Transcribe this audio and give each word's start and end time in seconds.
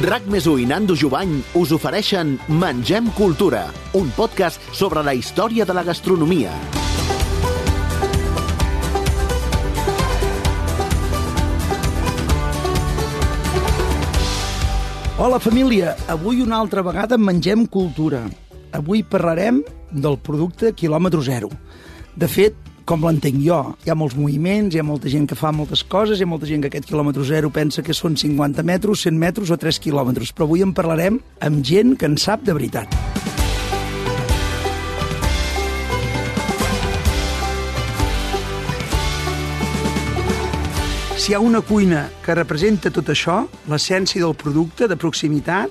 RAC 0.00 0.24
més 0.32 0.46
i 0.48 0.64
Nando 0.64 0.94
Jubany 0.96 1.42
us 1.60 1.68
ofereixen 1.76 2.38
Mengem 2.48 3.10
Cultura, 3.12 3.66
un 3.92 4.08
podcast 4.16 4.56
sobre 4.72 5.02
la 5.04 5.12
història 5.12 5.66
de 5.68 5.74
la 5.76 5.82
gastronomia. 5.84 6.48
Hola 15.18 15.38
família, 15.38 15.92
avui 16.08 16.40
una 16.40 16.56
altra 16.56 16.80
vegada 16.80 17.20
mengem 17.20 17.66
cultura. 17.66 18.24
Avui 18.72 19.04
parlarem 19.04 19.60
del 19.92 20.16
producte 20.16 20.72
quilòmetre 20.72 21.20
zero. 21.20 21.52
De 22.16 22.32
fet, 22.32 22.56
com 22.84 23.04
l'entenc 23.06 23.38
jo, 23.42 23.58
hi 23.84 23.92
ha 23.92 23.96
molts 23.98 24.16
moviments, 24.18 24.74
hi 24.74 24.80
ha 24.82 24.86
molta 24.86 25.10
gent 25.12 25.28
que 25.30 25.38
fa 25.38 25.52
moltes 25.54 25.84
coses, 25.84 26.18
hi 26.18 26.26
ha 26.26 26.30
molta 26.30 26.48
gent 26.48 26.64
que 26.64 26.70
aquest 26.72 26.88
quilòmetre 26.88 27.24
zero 27.28 27.50
pensa 27.54 27.84
que 27.86 27.94
són 27.94 28.16
50 28.18 28.64
metres, 28.66 29.04
100 29.06 29.18
metres 29.18 29.52
o 29.54 29.58
3 29.58 29.78
quilòmetres, 29.82 30.32
però 30.34 30.48
avui 30.48 30.64
en 30.66 30.74
parlarem 30.74 31.20
amb 31.40 31.62
gent 31.66 31.96
que 31.98 32.10
en 32.10 32.18
sap 32.18 32.42
de 32.46 32.56
veritat. 32.56 32.90
Si 41.22 41.30
hi 41.30 41.36
ha 41.38 41.38
una 41.38 41.60
cuina 41.62 42.08
que 42.24 42.34
representa 42.34 42.90
tot 42.90 43.12
això, 43.12 43.44
l'essència 43.70 44.24
del 44.24 44.34
producte 44.34 44.88
de 44.90 44.98
proximitat, 44.98 45.70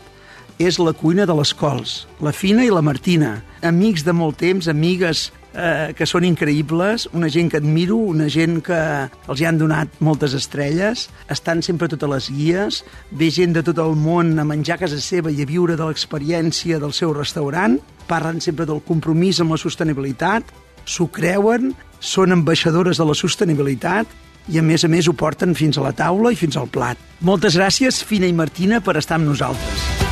és 0.62 0.78
la 0.80 0.94
cuina 0.96 1.26
de 1.26 1.36
les 1.36 1.52
cols, 1.58 2.06
la 2.24 2.32
Fina 2.32 2.64
i 2.64 2.72
la 2.72 2.84
Martina, 2.86 3.42
amics 3.66 4.06
de 4.08 4.14
molt 4.16 4.38
temps, 4.40 4.70
amigues 4.72 5.32
eh, 5.54 5.94
que 5.98 6.08
són 6.08 6.26
increïbles, 6.28 7.08
una 7.18 7.30
gent 7.32 7.52
que 7.52 7.60
admiro, 7.62 7.98
una 7.98 8.30
gent 8.32 8.62
que 8.66 8.80
els 9.28 9.42
hi 9.42 9.48
han 9.48 9.60
donat 9.62 10.00
moltes 10.00 10.36
estrelles, 10.38 11.08
estan 11.32 11.64
sempre 11.66 11.90
a 11.90 11.94
totes 11.94 12.12
les 12.12 12.30
guies, 12.32 12.82
ve 13.12 13.32
gent 13.32 13.56
de 13.58 13.64
tot 13.66 13.82
el 13.84 13.96
món 14.00 14.38
a 14.40 14.48
menjar 14.48 14.78
a 14.78 14.84
casa 14.86 15.00
seva 15.02 15.32
i 15.32 15.42
a 15.44 15.50
viure 15.50 15.78
de 15.78 15.88
l'experiència 15.88 16.80
del 16.82 16.96
seu 16.96 17.14
restaurant, 17.18 17.80
parlen 18.08 18.42
sempre 18.44 18.68
del 18.68 18.84
compromís 18.88 19.42
amb 19.42 19.56
la 19.56 19.62
sostenibilitat, 19.62 20.48
s'ho 20.86 21.08
creuen, 21.14 21.72
són 22.02 22.34
ambaixadores 22.34 22.98
de 22.98 23.06
la 23.06 23.16
sostenibilitat 23.18 24.10
i 24.50 24.58
a 24.58 24.64
més 24.66 24.84
a 24.84 24.90
més 24.90 25.08
ho 25.08 25.14
porten 25.14 25.54
fins 25.56 25.78
a 25.78 25.86
la 25.86 25.94
taula 25.94 26.34
i 26.34 26.40
fins 26.40 26.58
al 26.58 26.72
plat. 26.72 26.98
Moltes 27.22 27.60
gràcies, 27.60 28.02
Fina 28.04 28.28
i 28.28 28.34
Martina, 28.34 28.82
per 28.82 28.98
estar 28.98 29.22
amb 29.22 29.30
nosaltres. 29.30 30.11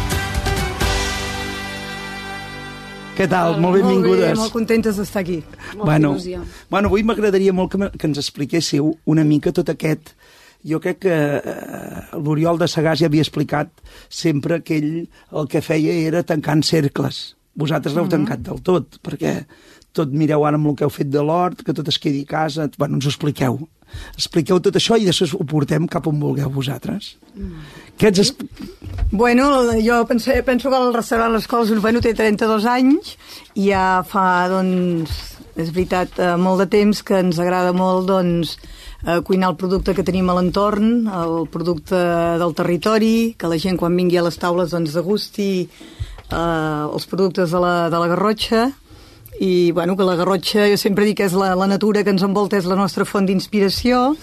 Què 3.20 3.26
tal? 3.28 3.58
Molt 3.60 3.76
benvingudes. 3.76 4.22
Molt 4.22 4.22
bé, 4.24 4.36
molt 4.40 4.54
contentes 4.56 4.96
d'estar 4.96 5.26
aquí. 5.26 5.42
Molta 5.74 5.86
bueno, 5.90 6.14
il·lusió. 6.16 6.44
bueno, 6.72 6.88
avui 6.88 7.04
m'agradaria 7.04 7.52
molt 7.52 7.74
que, 7.74 7.90
que 8.00 8.08
ens 8.08 8.22
expliquéssiu 8.22 8.94
una 9.12 9.26
mica 9.28 9.52
tot 9.56 9.72
aquest... 9.76 10.14
Jo 10.70 10.76
crec 10.84 10.98
que 11.06 11.16
eh, 11.40 12.00
l'Oriol 12.20 12.58
de 12.60 12.68
Sagàs 12.68 13.00
ja 13.00 13.08
havia 13.08 13.24
explicat 13.24 13.70
sempre 14.12 14.58
que 14.60 14.76
ell 14.76 14.90
el 15.40 15.48
que 15.52 15.62
feia 15.64 15.94
era 16.08 16.20
tancant 16.28 16.66
cercles. 16.68 17.20
Vosaltres 17.60 17.96
l'heu 17.96 18.10
tancat 18.12 18.44
del 18.44 18.60
tot, 18.68 19.00
perquè 19.04 19.34
tot 19.96 20.12
mireu 20.12 20.44
ara 20.48 20.60
amb 20.60 20.72
el 20.72 20.76
que 20.76 20.88
heu 20.88 20.92
fet 20.92 21.12
de 21.12 21.24
l'hort, 21.24 21.64
que 21.64 21.76
tot 21.76 21.88
es 21.92 22.00
quedi 22.00 22.26
a 22.28 22.32
casa... 22.34 22.68
Bueno, 22.78 23.00
ens 23.00 23.08
ho 23.08 23.14
expliqueu. 23.14 23.60
Expliqueu 24.16 24.60
tot 24.64 24.76
això 24.80 25.00
i 25.00 25.08
després 25.08 25.32
ho 25.36 25.48
portem 25.48 25.88
cap 25.92 26.08
on 26.12 26.20
vulgueu 26.20 26.52
vosaltres. 26.56 27.14
Què. 28.00 28.14
Es... 28.16 28.32
Bueno, 29.12 29.50
jo 29.84 30.06
pense, 30.08 30.42
penso 30.44 30.70
que 30.70 30.78
el 30.78 30.94
restaurant 30.94 31.34
Les 31.34 31.48
Cols 31.52 31.72
bueno, 31.84 32.00
té 32.00 32.14
32 32.16 32.68
anys 32.70 33.16
i 33.60 33.72
ja 33.74 34.02
fa, 34.08 34.48
doncs, 34.48 35.16
és 35.60 35.72
veritat, 35.76 36.16
eh, 36.22 36.36
molt 36.40 36.64
de 36.64 36.70
temps 36.72 37.02
que 37.04 37.20
ens 37.20 37.40
agrada 37.44 37.74
molt, 37.76 38.08
doncs, 38.08 38.56
eh, 39.04 39.20
cuinar 39.28 39.50
el 39.52 39.58
producte 39.60 39.96
que 39.98 40.06
tenim 40.08 40.30
a 40.30 40.38
l'entorn, 40.38 41.10
el 41.12 41.44
producte 41.52 42.00
del 42.40 42.56
territori, 42.56 43.36
que 43.36 43.52
la 43.52 43.60
gent 43.60 43.80
quan 43.82 43.98
vingui 43.98 44.22
a 44.22 44.24
les 44.30 44.40
taules 44.40 44.72
doncs 44.72 44.96
degusti 44.96 45.50
eh, 45.66 46.38
els 46.40 47.10
productes 47.10 47.52
de 47.52 47.60
la, 47.60 47.76
de 47.92 48.00
la 48.00 48.08
Garrotxa, 48.14 48.70
i 49.40 49.72
bueno, 49.72 49.96
que 49.96 50.04
la 50.04 50.18
Garrotxa 50.20 50.68
jo 50.68 50.78
sempre 50.78 51.06
dic 51.08 51.18
que 51.22 51.28
és 51.30 51.34
la, 51.38 51.54
la 51.56 51.68
natura 51.72 52.04
que 52.04 52.12
ens 52.12 52.24
envolta, 52.28 52.58
és 52.60 52.66
la 52.68 52.76
nostra 52.76 53.06
font 53.08 53.26
d'inspiració 53.30 54.16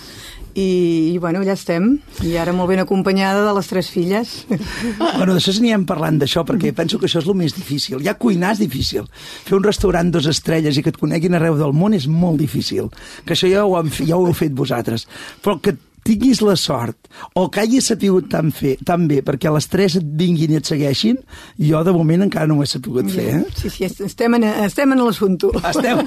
i, 0.56 1.12
i 1.12 1.18
bueno, 1.20 1.42
ja 1.44 1.52
estem 1.56 1.98
i 2.24 2.34
ara 2.40 2.52
molt 2.56 2.70
ben 2.72 2.80
acompanyada 2.80 3.42
de 3.44 3.52
les 3.56 3.66
tres 3.68 3.90
filles 3.92 4.30
Bueno, 5.18 5.34
després 5.34 5.58
anirem 5.60 5.84
parlant 5.88 6.16
d'això, 6.20 6.44
perquè 6.48 6.72
penso 6.76 6.98
que 7.00 7.08
això 7.08 7.20
és 7.20 7.28
el 7.28 7.36
més 7.36 7.52
difícil. 7.56 8.00
Ja 8.04 8.14
cuinar 8.20 8.54
és 8.54 8.60
difícil. 8.62 9.04
Fer 9.44 9.56
un 9.58 9.64
restaurant 9.64 10.08
dos 10.12 10.28
estrelles 10.30 10.76
i 10.76 10.84
que 10.84 10.92
et 10.92 11.00
coneguin 11.00 11.36
arreu 11.36 11.56
del 11.60 11.72
món 11.76 11.96
és 11.96 12.06
molt 12.08 12.40
difícil. 12.40 12.88
Que 13.24 13.34
això 13.36 13.48
ja 13.52 13.64
ho, 13.68 13.76
fe- 13.88 14.06
ja 14.08 14.16
ho 14.16 14.26
heu 14.28 14.36
fet 14.36 14.52
vosaltres. 14.56 15.06
Però 15.44 15.56
que 15.60 15.76
tinguis 16.06 16.40
la 16.42 16.54
sort 16.56 17.08
o 17.34 17.46
que 17.50 17.60
hagis 17.64 17.86
sapigut 17.90 18.28
tan, 18.30 18.50
fer, 18.52 18.76
tan 18.84 19.06
bé 19.08 19.22
perquè 19.26 19.50
les 19.52 19.66
tres 19.72 19.96
et 20.00 20.04
vinguin 20.04 20.52
i 20.52 20.58
et 20.60 20.66
segueixin, 20.68 21.16
jo 21.58 21.82
de 21.86 21.92
moment 21.96 22.22
encara 22.26 22.46
no 22.46 22.58
ho 22.58 22.62
he 22.62 22.66
sapigut 22.70 23.08
fer. 23.10 23.28
Eh? 23.40 23.44
sí, 23.56 23.70
sí, 23.72 23.84
estem 24.04 24.34
en, 24.38 24.44
estem 24.66 24.92
en 24.92 25.02
l'assumpte 25.04 25.48
Estem, 25.66 26.02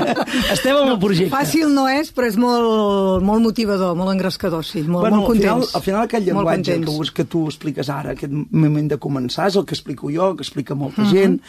estem 0.54 0.76
amb 0.76 0.90
el 0.94 0.98
projecte. 1.02 1.30
fàcil 1.34 1.70
no 1.74 1.86
és, 1.90 2.10
però 2.14 2.28
és 2.30 2.36
molt, 2.40 3.22
molt 3.24 3.42
motivador 3.44 3.94
molt 3.98 4.12
engrescador, 4.14 4.64
sí, 4.66 4.82
molt, 4.82 5.04
bueno, 5.06 5.22
molt 5.22 5.30
al 5.30 5.36
final, 5.38 5.54
contents 5.60 5.76
al 5.78 5.82
final 5.86 6.02
aquest 6.08 6.26
llenguatge 6.28 6.78
que, 6.78 6.84
contents. 6.86 7.10
que 7.14 7.24
tu 7.36 7.44
expliques 7.50 7.90
ara, 7.92 8.14
aquest 8.16 8.32
moment 8.50 8.88
de 8.90 8.98
començar, 8.98 9.48
és 9.52 9.56
el 9.60 9.64
que 9.68 9.76
explico 9.76 10.10
jo, 10.12 10.32
que 10.36 10.42
explica 10.46 10.74
molta 10.74 11.02
Mhm. 11.04 11.12
gent, 11.12 11.40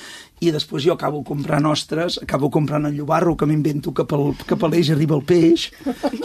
i 0.44 0.52
després 0.52 0.84
jo 0.84 0.94
acabo 0.94 1.24
comprant 1.24 1.66
ostres, 1.66 2.18
acabo 2.22 2.50
comprant 2.52 2.86
el 2.86 2.96
llobarro 2.98 3.36
que 3.38 3.46
m'invento 3.48 3.94
que 3.96 4.04
pel, 4.06 4.34
que 4.46 4.58
per 4.60 4.70
l'eix 4.70 4.90
arriba 4.92 5.16
el 5.16 5.24
peix, 5.24 5.70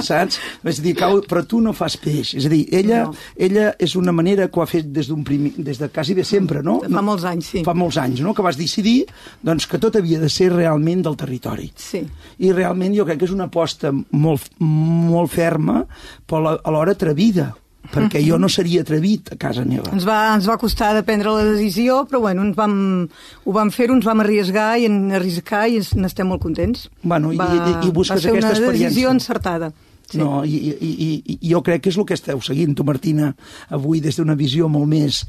saps? 0.03 0.41
És 0.66 0.81
a 0.81 0.82
dir, 0.82 0.97
acabo, 0.97 1.21
però 1.31 1.44
tu 1.47 1.60
no 1.62 1.72
fas 1.72 1.97
peix. 2.00 2.34
És 2.34 2.47
a 2.47 2.50
dir, 2.53 2.65
ella, 2.75 3.04
No. 3.06 3.15
ella 3.38 3.69
és 3.78 3.94
una 3.97 4.12
manera 4.12 4.49
que 4.50 4.59
ho 4.59 4.62
ha 4.65 4.66
fet 4.66 4.91
des 4.93 5.06
d'un 5.09 5.22
primi, 5.25 5.53
des 5.56 5.78
de 5.78 5.88
quasi 5.88 6.15
de 6.15 6.25
sempre, 6.25 6.62
no? 6.62 6.81
Fa 6.82 7.03
molts 7.03 7.25
anys, 7.25 7.47
sí. 7.54 7.62
Fa 7.65 7.75
molts 7.75 7.97
anys, 8.03 8.20
no? 8.20 8.34
Que 8.34 8.43
vas 8.43 8.59
decidir 8.59 9.06
doncs, 9.43 9.66
que 9.70 9.78
tot 9.78 9.97
havia 9.97 10.19
de 10.20 10.28
ser 10.28 10.50
realment 10.53 11.03
del 11.06 11.16
territori 11.16 11.70
Sí. 11.76 12.03
i 12.38 12.53
realment 12.53 12.94
jo 12.97 13.04
crec 13.06 13.19
que 13.20 13.25
és 13.25 13.32
una 13.32 13.44
aposta 13.47 13.93
molt, 13.93 14.50
molt 14.59 15.31
ferma 15.31 15.84
però 16.26 16.59
alhora 16.65 16.93
atrevida 16.93 17.54
perquè 17.91 18.21
jo 18.23 18.39
no 18.39 18.49
seria 18.49 18.83
atrevit 18.84 19.33
a 19.33 19.37
casa 19.37 19.65
meva 19.65 19.91
Ens 19.93 20.06
va, 20.06 20.34
ens 20.37 20.47
va 20.49 20.56
costar 20.59 20.93
de 20.95 21.03
prendre 21.03 21.31
la 21.34 21.45
decisió, 21.45 22.05
però 22.06 22.21
bueno, 22.21 22.43
ens 22.47 22.56
vam, 22.56 23.09
ho 23.45 23.53
vam 23.53 23.71
fer, 23.75 23.91
ens 23.91 24.05
vam 24.06 24.21
arriesgar 24.23 24.78
i 24.78 24.87
en 24.87 25.11
arriscar 25.12 25.67
i 25.69 25.77
ens- 25.81 25.95
n'estem 25.99 26.27
molt 26.31 26.43
contents. 26.43 26.89
Bueno, 27.03 27.33
i- 27.33 27.37
va, 27.37 27.49
i- 27.83 27.89
i 27.89 27.91
busques 27.91 28.17
va 28.17 28.21
ser 28.23 28.31
aquesta 28.31 28.50
una 28.50 28.73
decisió 28.73 28.87
experiència. 28.87 29.11
encertada. 29.11 29.73
Sí. 30.11 30.19
no, 30.19 30.45
i, 30.45 30.56
i, 30.59 30.89
i, 30.91 31.39
i 31.47 31.50
jo 31.53 31.61
crec 31.62 31.83
que 31.84 31.91
és 31.93 31.97
el 31.97 32.05
que 32.05 32.15
esteu 32.19 32.41
seguint 32.43 32.75
tu 32.75 32.83
Martina 32.83 33.29
avui 33.71 34.00
des 34.03 34.17
d'una 34.19 34.34
visió 34.34 34.67
molt 34.69 34.89
més 34.91 35.21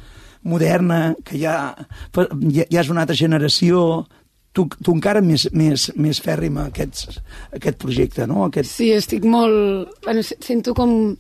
moderna 0.44 1.14
que 1.24 1.38
ja, 1.38 1.76
ja, 2.16 2.66
ja 2.66 2.82
és 2.82 2.90
una 2.90 3.02
altra 3.04 3.16
generació 3.16 4.08
tu, 4.52 4.66
tu 4.82 4.96
encara 4.96 5.22
més, 5.22 5.46
més, 5.54 5.92
més 5.96 6.20
fèrrim 6.20 6.58
a 6.58 6.66
aquest, 6.72 7.20
a 7.52 7.60
aquest 7.60 7.78
projecte 7.78 8.26
no? 8.28 8.44
aquest, 8.48 8.72
Sí, 8.74 8.90
estic 8.92 9.24
molt... 9.24 9.94
Bueno, 10.04 10.24
se- 10.24 10.38
sento 10.42 10.74
com... 10.74 11.16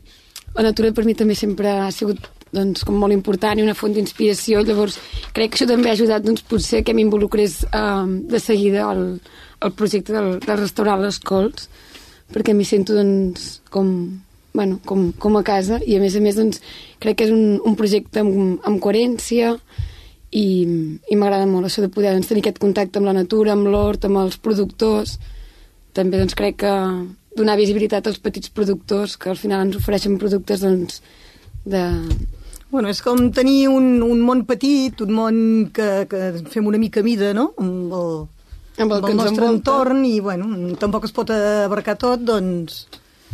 La 0.55 0.65
natura 0.67 0.91
per 0.91 1.05
mi 1.07 1.15
també 1.15 1.35
sempre 1.37 1.71
ha 1.85 1.91
sigut 1.95 2.25
doncs, 2.51 2.83
com 2.83 2.97
molt 2.99 3.15
important 3.15 3.59
i 3.59 3.63
una 3.63 3.75
font 3.77 3.93
d'inspiració. 3.95 4.63
Llavors, 4.67 4.97
crec 5.35 5.53
que 5.53 5.59
això 5.59 5.67
també 5.69 5.91
ha 5.91 5.95
ajudat 5.95 6.25
doncs, 6.25 6.43
potser 6.47 6.83
que 6.83 6.95
m'involucrés 6.95 7.61
eh, 7.69 8.17
de 8.33 8.41
seguida 8.43 8.89
al, 8.89 9.05
al 9.61 9.71
projecte 9.77 10.15
del, 10.15 10.33
del 10.43 10.59
restaurant 10.59 11.01
Les 11.03 11.21
Cols, 11.23 11.69
perquè 12.31 12.55
m'hi 12.55 12.67
sento 12.67 12.95
doncs, 12.97 13.61
com, 13.71 13.93
bueno, 14.53 14.81
com, 14.85 15.11
com 15.19 15.39
a 15.39 15.45
casa 15.47 15.79
i 15.85 15.95
a 15.95 16.03
més 16.03 16.15
a 16.15 16.23
més 16.23 16.39
doncs, 16.39 16.59
crec 16.99 17.21
que 17.21 17.29
és 17.29 17.33
un, 17.35 17.61
un 17.63 17.77
projecte 17.79 18.23
amb, 18.23 18.59
amb 18.67 18.83
coherència 18.83 19.55
i, 20.31 20.45
i 21.11 21.15
m'agrada 21.19 21.47
molt 21.47 21.67
això 21.67 21.83
de 21.83 21.91
poder 21.91 22.13
doncs, 22.15 22.31
tenir 22.31 22.43
aquest 22.43 22.59
contacte 22.63 22.99
amb 22.99 23.11
la 23.11 23.15
natura, 23.15 23.55
amb 23.55 23.71
l'hort, 23.71 24.07
amb 24.07 24.23
els 24.23 24.39
productors 24.39 25.17
també 25.95 26.19
doncs, 26.19 26.35
crec 26.39 26.61
que 26.63 26.75
donar 27.37 27.57
visibilitat 27.59 28.07
als 28.07 28.19
petits 28.19 28.51
productors 28.51 29.17
que 29.17 29.31
al 29.31 29.39
final 29.39 29.65
ens 29.65 29.79
ofereixen 29.79 30.19
productes 30.21 30.63
doncs, 30.65 31.01
de... 31.65 31.83
Bueno, 32.71 32.87
és 32.87 33.01
com 33.03 33.25
tenir 33.35 33.67
un, 33.67 33.97
un 34.05 34.21
món 34.23 34.45
petit, 34.47 35.01
un 35.03 35.11
món 35.11 35.37
que, 35.75 36.05
que 36.07 36.29
fem 36.53 36.67
una 36.69 36.79
mica 36.79 37.03
mida, 37.03 37.33
no?, 37.35 37.49
amb 37.59 37.95
el, 37.97 38.13
Amb 38.79 38.95
el 38.95 39.01
que 39.03 39.11
ens 39.11 39.19
nostre 39.19 39.43
envolta. 39.43 39.57
entorn 39.57 40.05
i, 40.07 40.19
bueno, 40.23 40.47
tampoc 40.79 41.03
es 41.05 41.11
pot 41.11 41.33
abarcar 41.35 41.97
tot, 41.99 42.23
doncs 42.23 42.85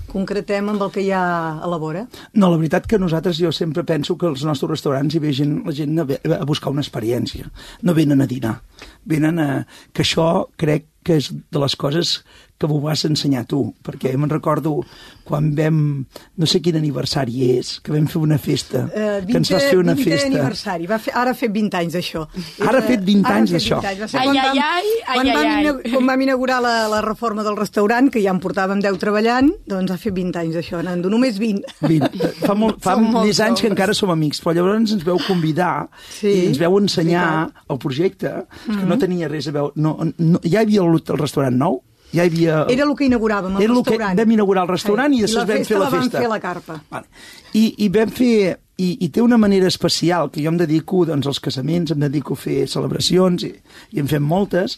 concretem 0.07 0.71
amb 0.71 0.81
el 0.81 0.91
que 0.95 1.03
hi 1.03 1.11
ha 1.13 1.21
a 1.61 1.69
la 1.69 1.77
vora. 1.77 2.05
No, 2.33 2.49
la 2.49 2.57
veritat 2.57 2.87
que 2.89 2.99
nosaltres 2.99 3.37
jo 3.37 3.51
sempre 3.51 3.83
penso 3.83 4.17
que 4.17 4.29
als 4.31 4.43
nostres 4.47 4.71
restaurants 4.71 5.13
hi 5.13 5.21
ve 5.21 5.33
gent, 5.35 5.59
la 5.67 5.75
gent 5.75 5.99
a 6.01 6.45
buscar 6.47 6.71
una 6.73 6.81
experiència. 6.81 7.49
No 7.83 7.93
venen 7.93 8.23
a 8.23 8.27
dinar. 8.27 8.55
Venen 9.05 9.39
a... 9.43 9.49
que 9.93 10.05
això 10.07 10.47
crec 10.57 10.87
que 11.03 11.17
és 11.21 11.31
de 11.31 11.59
les 11.59 11.75
coses 11.79 12.21
que 12.57 12.65
m'ho 12.65 12.79
vas 12.81 13.03
ensenyar 13.05 13.43
tu, 13.45 13.59
perquè 13.85 14.15
me'n 14.17 14.31
recordo 14.31 14.79
quan 15.27 15.51
vam, 15.53 16.05
no 16.41 16.47
sé 16.49 16.57
quin 16.63 16.79
aniversari 16.79 17.51
és, 17.59 17.75
que 17.85 17.91
vam 17.93 18.07
fer 18.09 18.17
una 18.17 18.39
festa, 18.41 18.87
Eh, 18.95 19.21
que 19.27 19.37
ens 19.37 19.51
vas 19.53 19.63
fer 19.69 19.77
una 19.77 19.93
20è 19.93 20.03
festa. 20.09 20.27
aniversari. 20.31 20.87
Va 20.89 20.97
fer, 20.97 21.13
ara 21.13 21.31
ha 21.31 21.37
fet 21.37 21.51
20 21.53 21.77
anys, 21.77 21.93
això. 21.99 22.23
Ara 22.65 22.79
ha 22.79 22.81
fet 22.81 23.03
20 23.05 23.27
Ara 23.27 23.35
ha 23.35 23.37
anys, 23.43 23.51
fet 23.51 23.61
això. 23.61 23.77
20 23.77 23.87
anys. 23.91 23.99
Va 24.01 24.07
ser 24.07 24.19
Ai, 24.19 24.25
quan 24.25 24.37
ai, 24.37 24.47
vam- 24.47 24.57
ai, 24.57 24.87
ai, 25.05 25.13
quan 25.13 25.27
ai, 25.27 25.35
vam 25.35 25.81
ai. 25.85 25.91
Quan 25.93 26.07
vam 26.07 26.21
inaugurar 26.25 26.61
la, 26.65 26.73
la 26.95 27.01
reforma 27.05 27.43
del 27.45 27.57
restaurant, 27.57 28.09
que 28.09 28.23
ja 28.23 28.31
en 28.33 28.39
portàvem 28.41 28.81
10 28.81 28.97
treballant, 28.97 29.51
doncs 29.67 29.91
ha 29.93 29.97
fet 30.01 30.13
20 30.17 30.39
anys, 30.41 30.55
això, 30.63 30.81
Nando. 30.81 31.09
Només 31.13 31.37
20. 31.37 31.61
20. 31.85 32.33
Fa, 32.41 32.55
molt, 32.55 32.81
fa 32.81 32.95
Som 32.97 33.11
més 33.21 33.39
anys 33.39 33.61
que 33.61 33.69
encara 33.69 33.93
som 33.93 34.09
amics, 34.09 34.41
però 34.41 34.55
llavors 34.57 34.95
ens 34.97 35.05
veu 35.05 35.19
convidar 35.27 35.89
Sí, 36.09 36.27
i 36.33 36.47
ens 36.47 36.57
veu 36.57 36.79
ensenyar 36.81 37.27
veritat. 37.51 37.63
el 37.69 37.77
projecte, 37.77 38.33
que 38.65 38.83
no 38.89 38.97
tenia 38.97 39.27
res 39.29 39.47
a 39.47 39.51
veure... 39.51 39.73
No, 39.75 39.93
no, 40.17 40.39
ja 40.41 40.63
hi 40.63 40.63
havia 40.65 40.81
el, 40.81 40.86
el 40.95 41.17
restaurant 41.19 41.57
nou, 41.57 41.81
ja 42.13 42.23
hi 42.23 42.29
havia... 42.31 42.61
Era 42.71 42.83
el 42.87 42.95
que 42.95 43.05
inauguràvem, 43.09 43.57
el 43.57 43.63
Era 43.65 43.73
el 43.73 43.83
que 43.83 43.91
restaurant. 43.91 44.17
vam 44.21 44.31
inaugurar 44.31 44.63
el 44.63 44.69
restaurant 44.71 45.13
i 45.13 45.21
després 45.25 45.43
la 45.43 45.49
vam 45.49 45.57
festa 45.57 45.73
fer 45.73 45.79
la 45.81 45.89
vam 45.89 46.01
festa. 46.05 46.17
fer 46.21 46.25
a 46.25 46.29
la 46.31 46.39
carpa. 46.39 46.79
Vale. 46.89 47.07
I, 47.53 47.65
I 47.85 47.89
vam 47.89 48.09
fer... 48.15 48.57
I, 48.77 48.91
I 49.01 49.07
té 49.09 49.23
una 49.25 49.39
manera 49.41 49.65
especial, 49.65 50.27
que 50.29 50.43
jo 50.43 50.51
em 50.51 50.57
dedico 50.59 50.99
doncs, 51.09 51.25
als 51.25 51.39
casaments, 51.41 51.89
em 51.95 51.99
dedico 52.03 52.35
a 52.35 52.37
fer 52.37 52.67
celebracions, 52.69 53.41
i, 53.47 53.49
i 53.97 53.99
en 54.03 54.05
fem 54.07 54.21
moltes, 54.21 54.75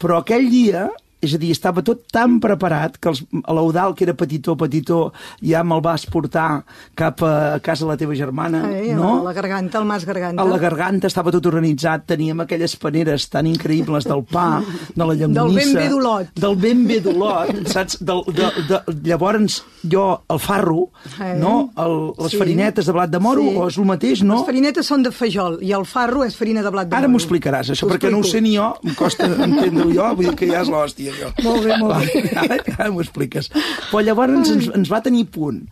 però 0.00 0.22
aquell 0.22 0.46
dia, 0.48 0.86
és 1.22 1.34
a 1.34 1.38
dir, 1.38 1.52
estava 1.54 1.82
tot 1.86 2.00
tan 2.12 2.40
preparat 2.42 2.96
que 2.98 3.12
l'Eudal, 3.46 3.94
que 3.94 4.04
era 4.04 4.14
petitó, 4.18 4.56
petitó, 4.58 5.12
ja 5.40 5.62
me'l 5.62 5.80
vas 5.84 6.04
portar 6.10 6.64
cap 6.98 7.22
a 7.22 7.60
casa 7.62 7.84
de 7.84 7.90
la 7.92 7.96
teva 7.96 8.14
germana, 8.18 8.64
Eh, 8.72 8.92
no? 8.94 9.20
A 9.20 9.24
la 9.28 9.32
garganta, 9.32 9.78
el 9.78 9.84
mas 9.86 10.04
garganta. 10.04 10.42
A 10.42 10.44
la 10.48 10.58
garganta 10.58 11.06
estava 11.06 11.30
tot 11.30 11.46
organitzat, 11.46 12.04
teníem 12.06 12.40
aquelles 12.42 12.74
paneres 12.76 13.28
tan 13.30 13.46
increïbles 13.46 14.04
del 14.08 14.24
pa, 14.24 14.60
de 14.94 15.04
la 15.04 15.14
llonganissa... 15.14 15.38
Del 15.44 15.54
ben 15.54 15.74
bé 15.78 15.88
d'Olot. 15.92 16.32
Del 16.34 16.56
ben 16.56 16.86
bé 16.88 17.00
d'Olot, 17.04 17.68
saps? 17.70 17.98
Del, 18.02 18.22
de, 18.34 18.50
de, 18.68 18.80
llavors, 19.08 19.62
jo, 19.88 20.08
el 20.28 20.38
farro, 20.42 20.88
Eh. 21.20 21.36
no? 21.38 21.70
El, 21.76 22.12
les 22.18 22.32
Sí. 22.32 22.38
farinetes 22.38 22.86
de 22.86 22.92
blat 22.92 23.10
de 23.10 23.18
moro, 23.20 23.42
Sí. 23.42 23.56
o 23.56 23.68
és 23.68 23.78
el 23.78 23.84
mateix, 23.84 24.22
no? 24.22 24.36
Les 24.40 24.46
farinetes 24.46 24.86
són 24.86 25.02
de 25.02 25.10
fajol 25.12 25.58
i 25.62 25.70
el 25.72 25.84
farro 25.86 26.24
és 26.24 26.34
farina 26.36 26.62
de 26.62 26.70
blat 26.70 26.88
de 26.88 26.96
Ara 26.96 27.06
moro. 27.06 27.12
m'ho 27.12 27.18
explicaràs, 27.22 27.70
això, 27.70 27.86
perquè 27.88 28.10
no 28.10 28.18
ho 28.18 28.24
sé 28.24 28.40
ni 28.40 28.56
jo, 28.56 28.74
em 28.82 28.94
costa 28.94 29.26
entendre-ho 29.26 29.92
jo, 29.92 30.14
vull 30.16 30.26
dir 30.30 30.34
que 30.36 30.46
ja 30.50 30.62
és 30.62 30.68
l'hòstia, 30.68 31.11
això. 31.12 31.30
Molt 31.44 31.68
bé, 31.68 31.78
molt 31.78 31.96
bé. 32.02 32.26
Ara, 32.46 32.58
ara 32.78 32.90
m'ho 32.90 33.04
expliques. 33.04 33.52
Però 33.92 34.02
llavors 34.02 34.52
ens, 34.56 34.68
ens 34.74 34.90
va 34.92 35.04
tenir 35.04 35.28
punt 35.32 35.62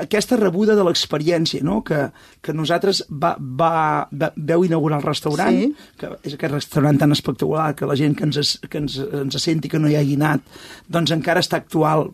aquesta 0.00 0.36
rebuda 0.38 0.76
de 0.78 0.84
l'experiència, 0.86 1.64
no? 1.66 1.80
que, 1.82 1.96
que 2.46 2.52
nosaltres 2.54 3.00
va, 3.10 3.32
va, 3.40 4.06
va, 4.14 4.28
veu 4.36 4.62
inaugurar 4.62 5.00
el 5.00 5.06
restaurant, 5.08 5.56
Sí. 5.56 5.72
que 5.98 6.12
és 6.22 6.36
aquest 6.36 6.54
restaurant 6.54 7.00
tan 7.00 7.10
espectacular 7.10 7.72
que 7.74 7.88
la 7.90 7.96
gent 7.98 8.14
que 8.14 8.28
ens, 8.28 8.52
que 8.70 8.78
ens, 8.78 9.00
ens 9.02 9.40
senti 9.42 9.68
que 9.72 9.80
no 9.82 9.90
hi 9.90 9.96
hagi 9.98 10.14
anat, 10.14 10.46
doncs 10.86 11.10
encara 11.16 11.42
està 11.42 11.58
actual 11.58 12.06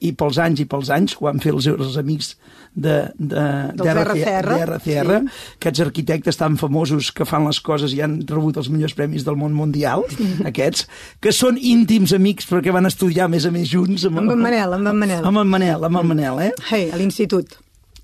i 0.00 0.14
pels 0.16 0.40
anys 0.40 0.64
i 0.64 0.68
pels 0.72 0.88
anys, 0.96 1.18
ho 1.20 1.28
van 1.28 1.44
fer 1.44 1.52
els, 1.52 1.68
els 1.68 2.00
amics 2.00 2.38
de, 2.74 2.96
de, 3.18 3.44
Dels 3.74 4.00
RCR, 4.04 4.58
RCR 4.66 5.16
sí. 5.16 5.38
aquests 5.58 5.82
arquitectes 5.84 6.38
tan 6.38 6.58
famosos 6.60 7.10
que 7.14 7.26
fan 7.26 7.48
les 7.48 7.58
coses 7.64 7.94
i 7.96 8.02
han 8.04 8.20
rebut 8.28 8.60
els 8.62 8.70
millors 8.70 8.94
premis 8.98 9.26
del 9.26 9.38
món 9.40 9.56
mundial, 9.56 10.06
aquests, 10.46 10.86
que 11.22 11.34
són 11.34 11.58
íntims 11.58 12.14
amics 12.16 12.46
perquè 12.50 12.74
van 12.74 12.86
estudiar 12.88 13.26
a 13.26 13.32
més 13.32 13.48
a 13.48 13.54
més 13.54 13.70
junts. 13.70 14.06
Amb 14.06 14.22
en 14.22 14.30
Manel, 14.38 14.76
amb 14.78 14.92
en 14.92 15.02
Manel. 15.02 15.26
Amb 15.26 15.42
en 15.42 15.50
Manel, 15.50 15.90
amb 15.90 16.02
en 16.02 16.14
Manel, 16.14 16.46
eh? 16.46 16.52
Hey, 16.70 16.88
a 16.94 17.00
l'institut. 17.00 17.58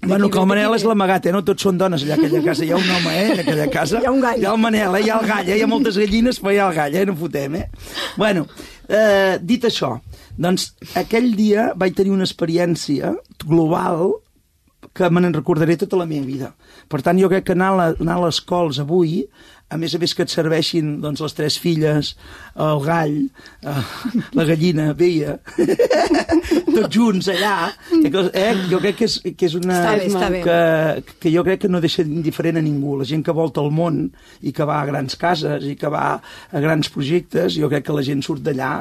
Bueno, 0.07 0.29
que 0.31 0.39
el 0.39 0.47
Manel 0.47 0.75
és 0.77 0.85
l'amagat, 0.87 1.27
eh? 1.27 1.33
No 1.35 1.41
tots 1.47 1.65
són 1.67 1.79
dones 1.81 2.05
allà 2.05 2.15
a 2.15 2.19
aquella 2.21 2.43
casa. 2.45 2.67
Hi 2.67 2.75
ha 2.75 2.77
un 2.79 2.91
home, 2.99 3.15
eh? 3.17 3.31
En 3.33 3.41
aquella 3.43 3.67
casa. 3.73 3.99
Hi 4.03 4.07
ha 4.07 4.13
un 4.13 4.21
gall. 4.23 4.43
Hi 4.43 4.47
ha 4.47 4.53
el 4.53 4.61
Manel, 4.63 4.99
eh? 4.99 5.03
Hi 5.07 5.11
ha 5.11 5.17
el 5.23 5.31
gall, 5.31 5.49
eh? 5.49 5.57
Hi 5.57 5.65
ha 5.65 5.71
moltes 5.71 5.99
gallines, 5.99 6.39
però 6.43 6.53
hi 6.53 6.61
ha 6.61 6.69
el 6.69 6.77
gall, 6.77 6.99
eh? 7.01 7.07
No 7.09 7.17
fotem, 7.19 7.57
eh? 7.63 7.65
Bueno, 8.21 8.45
eh, 8.87 9.39
dit 9.43 9.67
això, 9.67 9.97
doncs 10.37 10.69
aquell 11.01 11.33
dia 11.39 11.71
vaig 11.81 11.97
tenir 11.97 12.15
una 12.15 12.29
experiència 12.29 13.15
global 13.47 14.13
que 14.97 15.11
me 15.13 15.21
n'en 15.21 15.37
recordaré 15.37 15.77
tota 15.77 15.99
la 16.01 16.09
meva 16.09 16.27
vida. 16.27 16.55
Per 16.89 17.03
tant, 17.05 17.19
jo 17.21 17.29
crec 17.33 17.51
que 17.51 17.57
anar 17.57 17.75
a, 17.75 17.93
anar 17.93 18.17
a 18.17 18.25
les 18.27 18.41
cols 18.49 18.81
avui, 18.83 19.21
a 19.67 19.77
més 19.83 19.97
a 19.97 19.99
més 19.99 20.13
que 20.15 20.23
et 20.23 20.31
serveixin 20.31 20.93
doncs, 21.03 21.21
les 21.25 21.35
tres 21.35 21.57
filles, 21.59 22.13
el 22.63 22.83
gall, 22.85 23.17
eh, 23.67 23.83
la 24.39 24.45
gallina, 24.47 24.93
veia, 24.99 25.35
tots 26.77 26.93
junts 26.95 27.31
allà, 27.33 27.73
eh, 27.99 28.55
jo 28.71 28.79
crec 28.83 29.01
que 29.01 29.09
és, 29.11 29.19
que 29.35 29.49
és 29.49 29.57
una... 29.59 29.81
Està 29.81 29.97
bé, 29.99 30.07
està 30.13 30.31
bé. 30.37 30.45
Que, 30.47 31.17
que 31.25 31.35
jo 31.35 31.43
crec 31.47 31.65
que 31.65 31.73
no 31.73 31.83
deixa 31.83 32.07
indiferent 32.07 32.61
a 32.61 32.65
ningú. 32.65 32.95
La 33.01 33.09
gent 33.09 33.27
que 33.27 33.35
volta 33.35 33.65
el 33.65 33.75
món 33.75 34.05
i 34.47 34.55
que 34.55 34.69
va 34.69 34.79
a 34.81 34.87
grans 34.89 35.19
cases 35.19 35.67
i 35.67 35.75
que 35.81 35.91
va 35.91 36.07
a 36.15 36.63
grans 36.63 36.93
projectes, 36.95 37.59
jo 37.59 37.71
crec 37.73 37.89
que 37.89 37.97
la 37.97 38.07
gent 38.07 38.23
surt 38.23 38.47
d'allà 38.47 38.73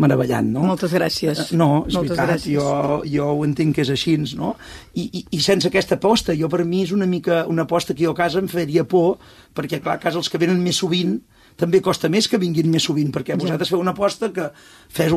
meravellant, 0.00 0.48
no? 0.54 0.62
Moltes 0.68 0.92
gràcies. 0.96 1.38
Eh, 1.52 1.56
No, 1.56 1.84
és 1.86 1.94
Moltes 1.94 2.16
veritat, 2.16 2.30
gràcies. 2.30 2.54
jo, 2.56 3.02
jo 3.04 3.26
ho 3.34 3.44
entenc 3.46 3.74
que 3.76 3.82
és 3.84 3.90
així, 3.92 4.16
no? 4.38 4.54
I, 4.94 5.08
i, 5.20 5.24
I 5.36 5.40
sense 5.44 5.68
aquesta 5.68 5.98
aposta, 6.00 6.34
jo 6.36 6.48
per 6.48 6.64
mi 6.64 6.82
és 6.86 6.92
una 6.96 7.06
mica 7.06 7.44
una 7.50 7.62
aposta 7.68 7.94
que 7.94 8.04
jo 8.04 8.14
a 8.14 8.18
casa 8.18 8.40
em 8.40 8.48
faria 8.48 8.84
por, 8.84 9.18
perquè 9.54 9.80
clar, 9.82 9.98
a 9.98 10.02
casa 10.02 10.18
els 10.18 10.28
que 10.32 10.38
venen 10.40 10.62
més 10.64 10.80
sovint 10.80 11.18
també 11.60 11.82
costa 11.84 12.08
més 12.08 12.26
que 12.28 12.38
vinguin 12.40 12.70
més 12.72 12.82
sovint, 12.88 13.12
perquè 13.12 13.36
vosaltres 13.38 13.68
feu 13.70 13.80
una 13.84 13.92
aposta 13.92 14.32
que 14.32 14.48
fes 14.88 15.12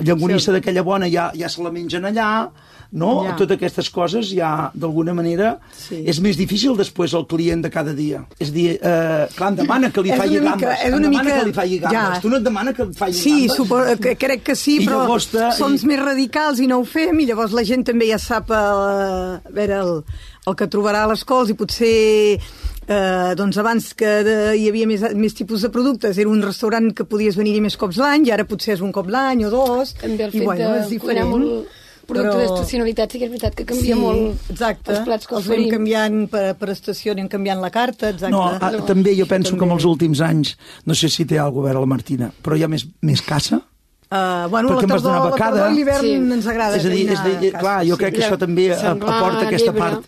llangonissa 0.00 0.48
Sí. 0.50 0.56
d'aquella 0.56 0.82
bona 0.82 1.06
ja, 1.12 1.30
ja 1.36 1.48
se 1.48 1.62
la 1.62 1.70
mengen 1.70 2.04
allà, 2.08 2.48
no? 2.92 3.10
Ja. 3.26 3.34
Totes 3.36 3.58
aquestes 3.58 3.90
coses 3.92 4.30
ja, 4.32 4.70
d'alguna 4.74 5.12
manera, 5.14 5.58
Sí. 5.76 6.02
és 6.08 6.20
més 6.24 6.38
difícil 6.40 6.74
després 6.76 7.12
el 7.14 7.26
client 7.28 7.60
de 7.62 7.70
cada 7.70 7.92
dia. 7.92 8.22
És 8.40 8.48
a 8.48 8.52
dir, 8.52 8.78
eh, 8.80 9.26
clar, 9.36 9.50
em 9.52 9.56
demana 9.56 9.90
que 9.92 10.00
li 10.02 10.10
És 10.10 10.18
faci 10.18 10.38
una 10.38 10.54
mica- 10.56 10.66
gambes, 10.68 10.84
és 10.86 10.94
una 10.94 11.08
mica- 11.08 11.38
que 11.38 11.44
li 11.44 11.52
faci 11.52 11.78
gambes. 11.78 12.14
ja. 12.14 12.20
Tu 12.22 12.28
no 12.30 12.36
et 12.38 12.42
demana 12.42 12.72
que 12.72 12.82
et 12.82 12.94
faci 12.96 13.12
Sí, 13.20 13.30
gambes? 13.46 13.56
suposo, 13.56 13.98
que, 14.00 14.16
crec 14.16 14.42
que 14.42 14.56
sí, 14.56 14.78
I 14.82 14.86
però 14.86 15.02
llavors 15.02 15.26
te- 15.28 15.52
som 15.52 15.74
i- 15.74 15.86
més 15.86 16.00
radicals 16.00 16.60
i 16.60 16.66
no 16.66 16.78
ho 16.80 16.84
fem, 16.84 17.20
i 17.20 17.26
llavors 17.26 17.52
la 17.52 17.62
gent 17.64 17.84
també 17.84 18.08
ja 18.08 18.18
sap 18.18 18.50
eh, 18.50 18.54
a 18.54 19.40
veure, 19.50 19.74
el, 19.80 20.04
el 20.46 20.54
que 20.56 20.66
trobarà 20.66 21.04
a 21.04 21.08
les 21.08 21.24
cols 21.24 21.50
i 21.50 21.54
potser 21.54 22.40
eh, 22.88 23.34
doncs 23.36 23.58
abans 23.60 23.90
que 23.94 24.12
de, 24.24 24.36
hi 24.58 24.68
havia 24.70 24.86
més, 24.88 25.02
més 25.14 25.34
tipus 25.36 25.62
de 25.62 25.70
productes 25.74 26.18
era 26.18 26.30
un 26.30 26.40
restaurant 26.42 26.90
que 26.96 27.04
podies 27.04 27.36
venir-hi 27.36 27.60
més 27.64 27.76
cops 27.76 27.98
l'any 28.00 28.26
i 28.28 28.32
ara 28.34 28.44
potser 28.48 28.74
és 28.78 28.80
un 28.84 28.92
cop 28.92 29.08
l'any 29.12 29.44
o 29.46 29.50
dos 29.52 29.94
També 30.00 30.24
el 30.24 30.32
i 30.34 30.38
fet 30.40 30.48
bueno, 30.48 30.74
és 30.80 30.88
diferent 30.88 31.28
molt 31.28 31.68
producte 32.08 32.30
però- 32.32 32.40
d'estacionalitat, 32.40 33.12
sí 33.12 33.18
que 33.20 33.26
és 33.26 33.30
veritat 33.30 33.54
que 33.54 33.66
canvia 33.68 33.96
molt 34.00 34.50
exacte. 34.50 34.94
els 34.94 35.00
plats 35.04 35.26
que 35.28 35.34
els 35.36 35.44
oferim. 35.46 35.68
canviant 35.74 36.22
per, 36.32 36.54
per 36.56 36.70
estació, 36.72 37.12
anem 37.12 37.28
canviant 37.28 37.60
la 37.60 37.68
carta, 37.70 38.08
exacte. 38.14 38.32
No, 38.32 38.46
a, 38.48 38.70
també 38.88 39.12
jo 39.18 39.26
penso 39.28 39.50
que 39.50 39.56
en 39.60 39.68
També. 39.68 39.74
els 39.76 39.84
últims 39.84 40.20
anys, 40.24 40.54
no 40.88 40.94
sé 40.96 41.10
si 41.12 41.26
té 41.28 41.36
alguna 41.38 41.52
cosa 41.52 41.68
a 41.68 41.72
veure 41.74 41.80
la 41.84 41.90
Martina, 41.92 42.30
però 42.42 42.56
hi 42.56 42.64
ha 42.64 42.68
més, 42.72 42.86
més 43.02 43.20
caça? 43.20 43.60
Uh, 44.08 44.48
bueno, 44.48 44.70
Perquè 44.72 44.88
la 44.88 44.94
tardor, 44.94 45.18
la 45.28 45.36
tardor 45.36 45.70
i 45.70 45.74
l'hivern 45.76 46.00
Sí. 46.00 46.14
ens 46.14 46.46
agrada. 46.48 46.76
és 46.80 46.86
a 46.86 46.88
dir, 46.88 47.10
és, 47.12 47.20
tenir 47.20 47.38
dir, 47.42 47.52
clar, 47.52 47.84
jo 47.84 47.94
sí. 47.94 48.00
crec 48.00 48.14
que 48.14 48.22
Sí. 48.22 48.26
això 48.30 48.38
també 48.40 48.70
Senglar, 48.74 49.18
aporta 49.18 49.46
aquesta 49.46 49.72
llebre. 49.72 49.80
part 49.82 50.06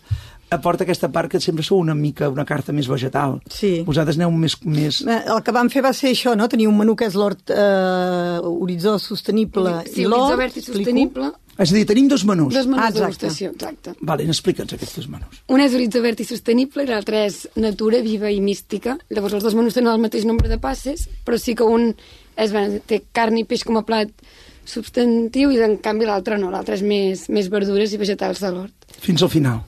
aporta 0.51 0.83
aquesta 0.83 1.07
part 1.11 1.31
que 1.31 1.39
sempre 1.39 1.63
sou 1.63 1.79
una 1.79 1.95
mica 1.95 2.27
una 2.29 2.43
carta 2.45 2.73
més 2.75 2.87
vegetal. 2.91 3.37
Sí. 3.49 3.81
Vosaltres 3.87 4.17
aneu 4.19 4.31
més... 4.35 4.57
més... 4.67 5.01
Eh, 5.07 5.21
El 5.31 5.39
que 5.47 5.53
vam 5.55 5.69
fer 5.71 5.81
va 5.85 5.93
ser 5.95 6.11
això, 6.11 6.33
no? 6.35 6.49
Tenir 6.51 6.67
un 6.67 6.75
menú 6.77 6.95
que 6.99 7.07
és 7.07 7.15
l'hort 7.15 7.53
eh, 7.55 8.39
horitzó 8.43 8.97
sostenible 8.99 9.77
Sí, 9.87 10.03
i 10.03 10.09
l'hort. 10.11 10.35
verd 10.39 10.57
i 10.57 10.59
explico. 10.59 10.81
sostenible. 10.83 11.31
És 11.61 11.69
a 11.71 11.75
dir, 11.75 11.85
tenim 11.85 12.07
dos 12.09 12.23
menús. 12.25 12.53
Dos 12.55 12.65
menús 12.67 12.81
Ah, 12.83 12.89
exacte. 12.89 13.05
degustació, 13.27 13.49
exacte. 13.53 13.93
Vale, 14.01 14.23
explica'ns 14.27 14.73
aquests 14.75 14.95
dos 14.99 15.07
menús. 15.11 15.41
Un 15.51 15.61
és 15.63 15.73
horitzó 15.77 16.01
verd 16.03 16.19
i 16.23 16.25
sostenible 16.25 16.83
i 16.83 16.89
l'altre 16.89 17.25
és 17.27 17.41
natura, 17.55 17.99
viva 18.03 18.31
i 18.31 18.39
mística. 18.41 18.97
Llavors 19.11 19.35
els 19.39 19.43
dos 19.45 19.55
menús 19.55 19.75
tenen 19.77 19.91
el 19.93 20.01
mateix 20.03 20.25
nombre 20.25 20.49
de 20.51 20.57
passes, 20.63 21.07
però 21.27 21.37
sí 21.39 21.55
que 21.55 21.63
un 21.67 21.91
és, 22.35 22.51
bé, 22.55 22.81
té 22.87 23.03
carn 23.13 23.37
i 23.37 23.43
peix 23.45 23.63
com 23.67 23.77
a 23.77 23.83
plat 23.87 24.09
substantiu 24.65 25.51
i 25.51 25.59
en 25.63 25.77
canvi 25.83 26.05
l'altre 26.07 26.37
no, 26.39 26.49
l'altre 26.53 26.75
és 26.79 26.83
més, 26.85 27.27
més 27.29 27.49
verdures 27.51 27.93
i 27.93 27.99
vegetals 28.01 28.41
de 28.43 28.51
l'hort. 28.53 28.89
Fins 29.01 29.21
al 29.23 29.29
final. 29.33 29.61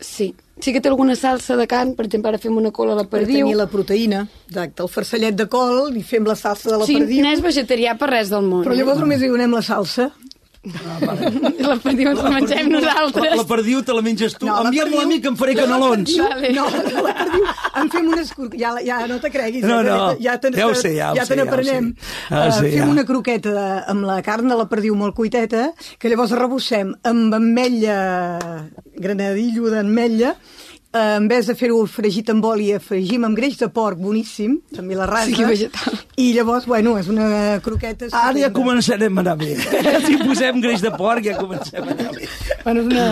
Sí. 0.00 0.34
Sí 0.60 0.72
que 0.72 0.80
té 0.80 0.88
alguna 0.88 1.14
salsa 1.14 1.56
de 1.56 1.66
carn, 1.70 1.94
per 1.94 2.06
exemple, 2.06 2.28
ara 2.32 2.38
fem 2.42 2.56
una 2.58 2.72
cola 2.74 2.92
a 2.92 2.96
la 2.96 3.04
Per 3.04 3.20
perdiu. 3.20 3.44
tenir 3.46 3.56
la 3.56 3.68
proteïna, 3.70 4.24
exacte, 4.48 4.82
el 4.82 4.88
farcellet 4.88 5.36
de 5.38 5.46
col 5.48 5.96
i 5.96 6.02
fem 6.02 6.24
la 6.26 6.34
salsa 6.34 6.70
de 6.72 6.78
la 6.78 6.84
Sí, 6.86 6.96
perdiu. 6.98 7.22
no 7.22 7.30
és 7.30 7.40
vegetarià 7.42 7.96
per 7.98 8.08
res 8.10 8.28
del 8.30 8.42
món. 8.42 8.64
Però 8.64 8.74
llavors 8.74 8.98
només 8.98 9.22
hi 9.22 9.28
donem 9.28 9.52
la 9.54 9.62
salsa. 9.62 10.10
La 11.68 11.76
perdiu 11.82 12.10
ens 12.12 12.20
la 12.22 12.30
mengem 12.32 12.68
nosaltres. 12.72 13.30
La, 13.32 13.36
la 13.40 13.44
perdiu 13.48 13.82
te 13.84 13.94
la 13.96 14.02
menges 14.04 14.34
tu. 14.38 14.46
No, 14.46 14.54
la 14.62 14.68
Envia'm-la 14.70 14.96
a 14.96 15.00
perdiu- 15.02 15.08
mi 15.10 15.20
que 15.24 15.28
em 15.32 15.36
faré 15.40 15.54
canelons. 15.58 16.14
Vale. 16.18 16.52
No, 16.56 16.64
la 16.68 17.14
perdiu 17.18 17.48
en 17.82 17.90
fem 17.94 18.08
unes... 18.12 18.32
Ja, 18.58 18.72
ja 18.84 18.98
no 19.10 19.18
te 19.22 19.30
creguis. 19.34 19.64
No, 19.64 19.80
ja, 19.82 19.96
no, 19.96 20.08
ja, 20.22 20.36
te, 20.40 20.52
ja 20.56 20.66
ho 20.70 20.74
sé, 20.78 20.94
ja 20.96 21.10
ho 21.12 21.18
ja 21.18 21.24
sé, 21.26 21.34
te 21.34 21.40
ja 21.40 21.44
ho 21.44 21.48
n'aprenem. 21.50 21.90
Ja 22.28 22.44
Eh, 22.48 22.52
sé, 22.52 22.70
fem 22.72 22.84
ja. 22.84 22.88
una 22.92 23.04
croqueta 23.08 23.52
de, 23.54 23.66
amb 23.94 24.06
la 24.08 24.20
carn 24.26 24.48
de 24.50 24.56
la 24.58 24.68
perdiu 24.70 24.96
molt 24.98 25.14
cuiteta, 25.16 25.68
que 25.98 26.08
llavors 26.12 26.32
arrebossem 26.36 26.94
amb 27.08 27.34
ametlla, 27.38 27.98
granadillo 28.98 29.70
d'ametlla, 29.72 30.34
eh, 30.92 31.16
en 31.18 31.28
vez 31.28 31.46
de 31.46 31.54
fer-ho 31.58 31.82
fregit 31.86 32.30
amb 32.32 32.44
oli, 32.48 32.70
afegim 32.76 33.24
amb 33.26 33.36
greix 33.36 33.58
de 33.60 33.68
porc, 33.72 33.98
boníssim, 34.00 34.58
també 34.74 34.96
la 34.98 35.06
rasa. 35.06 35.30
Sí, 35.34 35.44
vegetal. 35.44 35.98
I 36.18 36.32
llavors, 36.34 36.66
bueno, 36.66 36.96
és 36.98 37.08
una 37.12 37.58
croqueta... 37.62 38.08
Ara 38.12 38.38
ja 38.40 38.48
començarem 38.54 39.18
a 39.18 39.22
anar 39.22 39.36
bé. 39.38 39.52
Si 40.08 40.16
posem 40.22 40.60
greix 40.62 40.80
de 40.82 40.90
porc 40.96 41.24
ja 41.26 41.36
comencem 41.38 41.82
a 41.84 41.92
anar 41.92 42.12
bé. 42.16 42.26
Bueno, 42.64 42.80
és 42.82 42.86
una, 42.88 43.04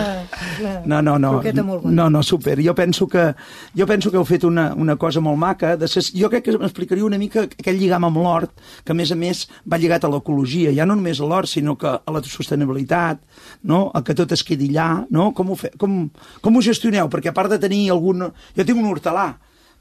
una 0.59 0.73
No, 0.85 1.01
no, 1.01 1.17
no. 1.21 1.31
croqueta 1.37 1.63
molt 1.63 1.83
bona. 1.85 1.95
No, 2.01 2.09
no, 2.17 2.23
super. 2.23 2.57
Jo 2.63 2.73
penso 2.75 3.07
que, 3.07 3.29
jo 3.77 3.87
penso 3.87 4.11
que 4.11 4.17
heu 4.19 4.25
fet 4.27 4.43
una, 4.47 4.69
una 4.75 4.95
cosa 4.99 5.21
molt 5.23 5.37
maca. 5.39 5.75
De 5.79 5.87
ses, 5.87 6.09
jo 6.17 6.29
crec 6.33 6.43
que 6.49 6.57
m'explicaria 6.57 7.05
una 7.05 7.19
mica 7.21 7.45
aquell 7.47 7.77
lligam 7.79 8.07
amb 8.09 8.19
l'hort, 8.23 8.51
que 8.83 8.91
a 8.91 8.97
més 8.97 9.11
a 9.13 9.17
més 9.19 9.45
va 9.69 9.79
lligat 9.79 10.03
a 10.03 10.11
l'ecologia, 10.11 10.73
ja 10.75 10.85
no 10.89 10.95
només 10.97 11.21
a 11.21 11.29
l'hort, 11.29 11.47
sinó 11.51 11.77
que 11.79 11.87
a 11.95 12.11
la 12.15 12.21
sostenibilitat, 12.25 13.21
no? 13.63 13.87
a 13.93 14.01
que 14.03 14.15
tot 14.17 14.31
es 14.35 14.43
quedi 14.43 14.69
allà, 14.73 15.05
no? 15.13 15.29
Com 15.37 15.51
ho, 15.53 15.57
fe, 15.59 15.71
com, 15.79 15.97
com 16.43 16.57
ho 16.57 16.61
gestioneu? 16.65 17.07
Perquè 17.13 17.31
a 17.31 17.35
part 17.37 17.51
de 17.53 17.59
tenir 17.67 17.89
algun... 17.93 18.31
Jo 18.57 18.65
tinc 18.65 18.79
un 18.81 18.89
hortelà, 18.89 19.27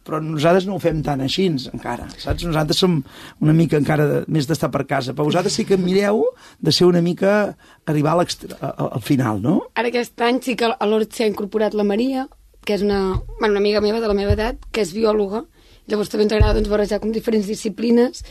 però 0.07 0.21
nosaltres 0.23 0.69
no 0.69 0.77
ho 0.77 0.79
fem 0.83 1.01
tan 1.03 1.21
així 1.25 1.49
encara, 1.51 2.05
saps? 2.23 2.45
Nosaltres 2.47 2.79
som 2.79 3.01
una 3.43 3.53
mica 3.57 3.75
encara 3.81 4.05
de, 4.07 4.21
més 4.31 4.47
d'estar 4.47 4.69
per 4.71 4.85
casa, 4.87 5.15
però 5.17 5.25
vosaltres 5.27 5.57
sí 5.59 5.65
que 5.67 5.79
mireu 5.81 6.21
de 6.63 6.71
ser 6.71 6.87
una 6.87 7.01
mica 7.03 7.57
arribar 7.91 8.13
a 8.15 8.23
a- 8.23 8.91
al 8.93 9.03
final, 9.03 9.41
no? 9.43 9.57
Ara 9.75 9.89
aquest 9.91 10.21
any 10.23 10.39
sí 10.45 10.55
que 10.55 10.69
a 10.71 10.87
l'hort 10.87 11.11
s'ha 11.13 11.27
incorporat 11.27 11.75
la 11.75 11.83
Maria, 11.83 12.29
que 12.67 12.75
és 12.75 12.83
una, 12.87 13.01
bueno, 13.41 13.53
una 13.57 13.59
amiga 13.65 13.81
meva 13.83 13.99
de 14.01 14.07
la 14.07 14.15
meva 14.15 14.33
edat, 14.39 14.63
que 14.71 14.81
és 14.83 14.93
biòloga, 14.95 15.43
llavors 15.91 16.09
també 16.11 16.25
ens 16.27 16.33
agrada 16.35 16.55
doncs, 16.55 16.71
barrejar 16.71 17.01
com 17.03 17.11
diferents 17.15 17.47
disciplines 17.51 18.23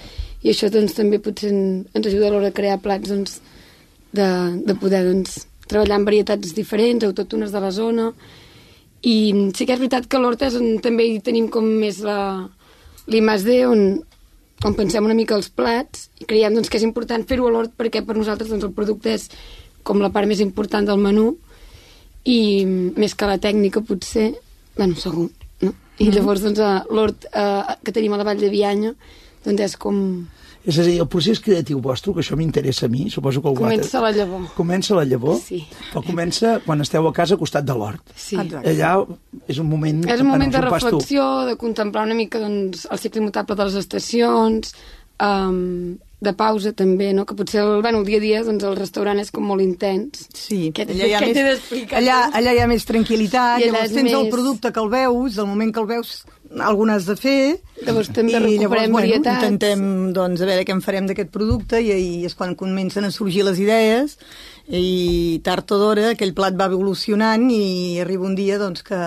i 0.44 0.50
això 0.52 0.68
doncs, 0.72 0.96
també 0.96 1.20
potser 1.24 1.52
en- 1.52 1.86
ens 1.94 2.08
ajuda 2.08 2.28
a 2.28 2.32
l'hora 2.34 2.50
de 2.50 2.56
crear 2.56 2.80
plats 2.84 3.12
doncs, 3.12 3.38
de, 4.16 4.28
de 4.64 4.76
poder 4.80 5.04
doncs, 5.08 5.42
treballar 5.68 6.00
amb 6.00 6.08
varietats 6.08 6.56
diferents, 6.56 7.04
autòctones 7.04 7.52
de 7.52 7.60
la 7.64 7.72
zona 7.72 8.10
i 9.06 9.16
sí 9.54 9.68
que 9.68 9.76
és 9.76 9.82
veritat 9.82 10.08
que 10.10 10.18
a 10.18 10.22
l'hort 10.24 10.42
és 10.48 10.58
on 10.58 10.80
també 10.84 11.06
hi 11.06 11.22
tenim 11.24 11.48
com 11.54 11.66
més 11.66 12.02
l'I+D 12.02 13.58
on, 13.70 13.84
on 14.66 14.78
pensem 14.78 15.06
una 15.06 15.18
mica 15.18 15.38
els 15.38 15.52
plats 15.54 16.10
i 16.22 16.26
creiem 16.26 16.58
doncs, 16.58 16.72
que 16.72 16.80
és 16.80 16.88
important 16.88 17.26
fer-ho 17.30 17.48
a 17.48 17.54
l'hort 17.54 17.76
perquè 17.78 18.02
per 18.06 18.18
nosaltres 18.18 18.50
doncs, 18.50 18.66
el 18.66 18.74
producte 18.74 19.14
és 19.14 19.30
com 19.86 20.02
la 20.02 20.10
part 20.14 20.28
més 20.28 20.42
important 20.42 20.88
del 20.88 21.02
menú 21.02 21.36
i 22.26 22.66
més 22.66 23.14
que 23.14 23.30
la 23.30 23.38
tècnica 23.38 23.84
potser, 23.86 24.32
bueno, 24.76 24.98
segur, 24.98 25.28
no? 25.62 25.76
I 26.02 26.10
llavors 26.10 26.42
doncs 26.42 26.64
l'hort 26.90 27.28
eh, 27.30 27.76
que 27.86 27.94
tenim 27.94 28.16
a 28.16 28.20
la 28.20 28.26
Vall 28.26 28.42
de 28.42 28.50
Bianya 28.50 28.96
doncs 29.46 29.68
és 29.70 29.78
com... 29.78 30.00
És 30.66 30.80
a 30.80 30.84
dir, 30.84 30.96
el 31.00 31.08
procés 31.08 31.40
creatiu 31.40 31.80
vostre, 31.80 32.12
que 32.14 32.24
això 32.24 32.36
m'interessa 32.36 32.88
a 32.88 32.90
mi, 32.90 33.04
suposo 33.14 33.42
que 33.42 33.50
el 33.52 33.56
Comença 33.60 34.02
la 34.02 34.12
llavor. 34.12 34.48
Comença 34.56 34.96
la 34.98 35.04
llavor, 35.06 35.38
Sí. 35.40 35.60
però 35.94 36.02
comença 36.06 36.60
quan 36.66 36.82
esteu 36.82 37.06
a 37.08 37.14
casa 37.14 37.36
al 37.36 37.40
costat 37.40 37.64
de 37.66 37.74
l'hort. 37.74 38.02
Sí. 38.16 38.36
Exacte. 38.36 38.70
Allà 38.74 39.06
és 39.48 39.60
un 39.60 39.70
moment... 39.70 40.04
És 40.10 40.22
un 40.22 40.28
moment 40.28 40.52
de 40.52 40.62
reflexió, 40.62 41.46
de 41.46 41.56
contemplar 41.56 42.06
una 42.10 42.16
mica 42.18 42.40
doncs, 42.42 42.88
el 42.90 42.98
cicle 43.00 43.22
immutable 43.22 43.56
de 43.56 43.64
les 43.70 43.76
estacions, 43.76 44.74
um, 45.22 45.98
de 46.26 46.32
pausa 46.34 46.72
també, 46.74 47.12
no? 47.14 47.26
que 47.28 47.36
potser 47.38 47.62
el, 47.62 47.82
bueno, 47.84 48.00
el 48.00 48.06
dia 48.08 48.18
a 48.18 48.24
dia 48.24 48.44
doncs, 48.44 48.64
el 48.66 48.76
restaurant 48.80 49.20
és 49.22 49.30
com 49.36 49.44
molt 49.46 49.62
intens. 49.62 50.24
Sí, 50.34 50.72
Què, 50.74 50.88
allà 50.90 51.06
hi 51.06 51.14
ha 51.14 51.20
més, 51.22 51.34
t'he 51.36 51.44
d'explicar? 51.46 52.00
allà, 52.00 52.16
allà 52.40 52.54
hi 52.56 52.62
ha 52.64 52.68
més 52.72 52.86
tranquil·litat, 52.88 53.60
I 53.62 53.68
allà 53.68 53.84
llavors 53.84 53.94
tens 53.94 54.12
el 54.12 54.24
més- 54.24 54.34
producte 54.34 54.72
que 54.74 54.82
el 54.82 54.90
veus, 54.90 55.36
del 55.36 55.46
moment 55.52 55.74
que 55.76 55.80
el 55.84 55.86
veus 55.92 56.24
alguna 56.64 56.96
has 56.96 57.06
de 57.10 57.16
fer, 57.20 57.38
Llavors 57.84 58.10
també 58.16 58.38
i 58.38 58.58
llavors, 58.58 58.88
bueno, 58.88 59.00
varietats. 59.02 59.44
intentem 59.44 60.12
doncs, 60.16 60.42
a 60.42 60.48
veure 60.48 60.66
què 60.66 60.76
en 60.76 60.84
farem 60.84 61.08
d'aquest 61.10 61.32
producte 61.34 61.82
i, 61.84 61.92
i 61.92 62.26
és 62.26 62.36
quan 62.38 62.56
comencen 62.56 63.04
a 63.04 63.12
sorgir 63.12 63.44
les 63.44 63.60
idees 63.60 64.16
i 64.70 65.42
tard 65.44 65.72
o 65.76 65.80
d'hora 65.82 66.14
aquell 66.14 66.34
plat 66.38 66.56
va 66.56 66.70
evolucionant 66.72 67.50
i 67.52 68.00
arriba 68.04 68.30
un 68.30 68.38
dia 68.38 68.60
doncs, 68.62 68.86
que 68.86 69.02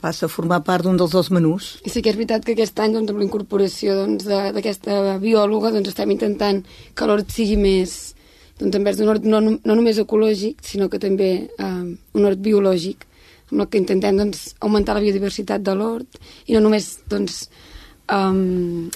passa 0.00 0.26
a 0.26 0.32
formar 0.32 0.64
part 0.66 0.84
d'un 0.84 0.98
dels 0.98 1.12
dos 1.14 1.30
menús. 1.30 1.76
I 1.86 1.92
sí 1.92 2.02
que 2.02 2.10
és 2.10 2.18
veritat 2.18 2.44
que 2.44 2.56
aquest 2.56 2.78
any, 2.82 2.96
doncs, 2.96 3.12
amb 3.12 3.22
la 3.22 3.26
incorporació 3.28 3.94
doncs, 4.00 4.26
d'aquesta 4.26 5.18
biòloga, 5.22 5.70
doncs, 5.74 5.92
estem 5.92 6.10
intentant 6.10 6.64
que 6.94 7.06
l'hort 7.06 7.30
sigui 7.30 7.56
més, 7.60 8.14
doncs, 8.58 8.74
envers 8.74 8.98
d'un 8.98 9.12
hort 9.12 9.26
no, 9.28 9.40
no 9.40 9.74
només 9.78 10.00
ecològic, 10.02 10.64
sinó 10.66 10.90
que 10.90 10.98
també 11.02 11.30
eh, 11.46 11.84
un 12.18 12.26
hort 12.26 12.42
biològic, 12.42 13.06
amb 13.52 13.64
el 13.64 13.68
que 13.68 13.80
intentem 13.80 14.16
doncs, 14.18 14.54
augmentar 14.60 14.96
la 14.96 15.04
biodiversitat 15.04 15.62
de 15.62 15.74
l'hort 15.76 16.20
i 16.46 16.56
no 16.56 16.64
només 16.64 17.00
doncs, 17.10 17.48
um, 18.12 18.90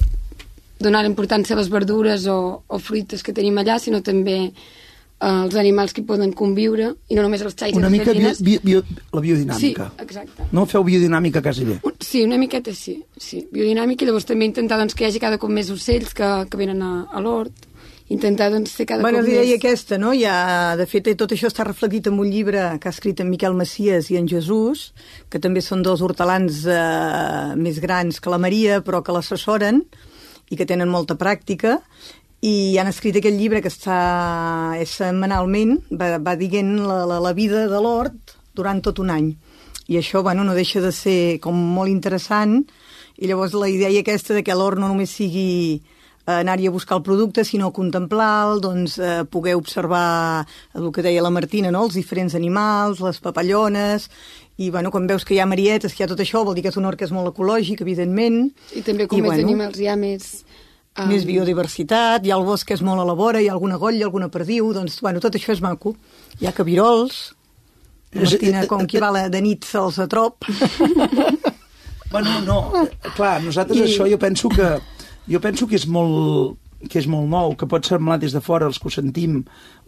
donar 0.79 1.05
importància 1.07 1.57
a 1.57 1.59
les 1.59 1.71
verdures 1.71 2.27
o, 2.31 2.63
o 2.67 2.79
fruites 2.79 3.25
que 3.27 3.35
tenim 3.35 3.59
allà, 3.59 3.79
sinó 3.83 4.01
també 4.05 4.37
eh, 5.21 5.27
els 5.27 5.57
animals 5.59 5.95
que 5.95 6.05
poden 6.07 6.33
conviure, 6.39 6.93
i 7.11 7.19
no 7.19 7.25
només 7.27 7.43
els 7.43 7.57
xais 7.59 7.75
i 7.75 7.79
Una 7.79 7.89
les 7.91 7.99
mica 7.99 8.13
gallines. 8.13 8.43
bio, 8.43 8.61
bio, 8.63 8.83
la 9.13 9.23
biodinàmica. 9.25 9.89
Sí, 9.91 10.05
exacte. 10.05 10.47
No 10.55 10.67
feu 10.71 10.87
biodinàmica 10.87 11.43
quasi 11.43 11.67
bé. 11.67 11.81
Sí, 11.99 12.23
una 12.23 12.39
miqueta 12.39 12.75
sí, 12.75 12.99
sí. 13.17 13.43
Biodinàmica 13.53 14.07
i 14.07 14.11
llavors 14.11 14.29
també 14.29 14.47
intentar 14.47 14.79
doncs, 14.79 14.95
que 14.95 15.05
hi 15.05 15.11
hagi 15.11 15.23
cada 15.23 15.41
cop 15.43 15.51
més 15.51 15.71
ocells 15.75 16.15
que, 16.15 16.31
que 16.49 16.61
venen 16.61 16.83
a, 16.87 16.93
a 17.11 17.25
l'hort, 17.25 17.68
intentar 18.09 18.51
doncs, 18.51 18.73
fer 18.73 18.87
cada 18.89 19.05
Bueno, 19.05 19.21
cop 19.21 19.27
és 19.27 19.29
la 19.29 19.43
idea 19.43 19.55
més... 19.55 19.61
aquesta, 19.61 19.99
no? 20.01 20.13
Ja, 20.17 20.75
de 20.81 20.87
fet, 20.89 21.11
tot 21.21 21.33
això 21.35 21.51
està 21.51 21.67
reflectit 21.67 22.09
en 22.09 22.19
un 22.19 22.31
llibre 22.33 22.65
que 22.81 22.89
ha 22.89 22.95
escrit 22.95 23.21
en 23.21 23.29
Miquel 23.31 23.57
Macias 23.57 24.09
i 24.13 24.19
en 24.21 24.29
Jesús, 24.29 24.93
que 25.29 25.41
també 25.43 25.61
són 25.65 25.85
dos 25.85 26.03
hortelans 26.05 26.63
eh, 26.65 27.57
més 27.61 27.81
grans 27.85 28.21
que 28.21 28.33
la 28.33 28.41
Maria, 28.41 28.81
però 28.85 29.03
que 29.05 29.13
l'assessoren 29.13 29.83
i 30.49 30.57
que 30.57 30.67
tenen 30.69 30.89
molta 30.89 31.19
pràctica, 31.21 31.77
i 32.41 32.79
han 32.79 32.89
escrit 32.89 33.19
aquest 33.19 33.37
llibre 33.37 33.61
que 33.61 33.71
està 33.71 33.99
és 34.81 34.95
setmanalment, 35.01 35.77
va, 35.91 36.17
va 36.23 36.37
dient 36.39 36.79
la, 36.81 37.03
la, 37.05 37.19
la 37.21 37.35
vida 37.37 37.67
de 37.69 37.83
l'hort 37.83 38.39
durant 38.57 38.81
tot 38.81 39.03
un 39.03 39.13
any. 39.13 39.33
I 39.89 39.99
això, 40.01 40.23
bueno, 40.25 40.45
no 40.45 40.57
deixa 40.57 40.81
de 40.85 40.93
ser 40.93 41.39
com 41.45 41.57
molt 41.57 41.93
interessant, 41.93 42.63
i 43.19 43.29
llavors 43.29 43.57
la 43.59 43.69
idea 43.69 43.91
aquesta 44.01 44.37
de 44.37 44.45
que 44.47 44.55
l'hort 44.55 44.79
no 44.79 44.89
només 44.89 45.11
sigui 45.11 45.51
eh, 45.75 45.98
anar-hi 46.37 46.67
a 46.69 46.71
buscar 46.75 46.99
el 46.99 47.03
producte, 47.07 47.45
sinó 47.45 47.71
contemplar-lo, 47.73 48.61
doncs, 48.61 48.99
eh, 48.99 49.25
poder 49.31 49.55
observar 49.57 50.45
el 50.75 50.91
que 50.93 51.03
deia 51.03 51.23
la 51.25 51.31
Martina, 51.31 51.71
no? 51.73 51.85
els 51.89 51.95
diferents 51.97 52.35
animals, 52.35 53.01
les 53.01 53.19
papallones, 53.25 54.11
i 54.59 54.71
bueno, 54.75 54.91
quan 54.91 55.07
veus 55.07 55.25
que 55.25 55.35
hi 55.35 55.39
ha 55.41 55.47
marietes, 55.47 55.95
que 55.95 56.03
hi 56.03 56.05
ha 56.05 56.11
tot 56.11 56.21
això, 56.21 56.45
vol 56.45 56.55
dir 56.59 56.63
que 56.67 56.73
és 56.73 56.77
un 56.77 56.85
hort 56.85 56.99
que 56.99 57.07
és 57.07 57.13
molt 57.15 57.31
ecològic, 57.33 57.81
evidentment. 57.87 58.51
I 58.75 58.83
també 58.83 59.07
com 59.07 59.19
I, 59.19 59.23
més 59.23 59.31
bueno, 59.37 59.47
animals 59.49 59.79
hi 59.79 59.87
ha 59.89 59.97
més... 59.97 60.29
um, 60.99 61.09
Més 61.09 61.25
biodiversitat, 61.25 62.27
hi 62.27 62.33
ha 62.33 62.37
el 62.41 62.45
bosc 62.45 62.67
que 62.67 62.75
és 62.75 62.83
molt 62.83 63.01
a 63.01 63.07
la 63.07 63.15
vora, 63.15 63.41
hi 63.41 63.47
ha 63.49 63.55
alguna 63.55 63.79
golla, 63.79 64.05
alguna 64.05 64.29
perdiu, 64.29 64.73
doncs, 64.75 64.99
bueno, 65.01 65.21
tot 65.23 65.39
això 65.39 65.55
és 65.55 65.63
maco. 65.63 65.95
Hi 66.43 66.47
ha 66.51 66.53
cabirols, 66.57 67.21
Martina, 68.13 68.67
com 68.67 68.87
qui 68.89 68.99
va 68.99 69.11
la- 69.15 69.29
de 69.29 69.41
nit 69.45 69.65
se'ls 69.65 69.99
atrop. 70.05 70.45
Bueno, 72.11 72.41
no, 72.41 72.73
eh, 72.83 72.89
clar, 73.15 73.43
nosaltres 73.45 73.77
I... 73.79 73.83
això 73.85 74.07
jo 74.09 74.17
penso 74.19 74.49
que 74.49 74.65
jo 75.29 75.41
penso 75.45 75.67
que 75.69 75.77
és 75.77 75.87
molt 75.87 76.57
que 76.89 77.01
és 77.01 77.09
molt 77.11 77.27
nou, 77.29 77.57
que 77.59 77.67
pot 77.67 77.85
semblar 77.85 78.21
des 78.23 78.31
de 78.33 78.41
fora 78.41 78.69
els 78.71 78.79
que 78.79 78.87
ho 78.87 78.91
sentim, 78.95 79.41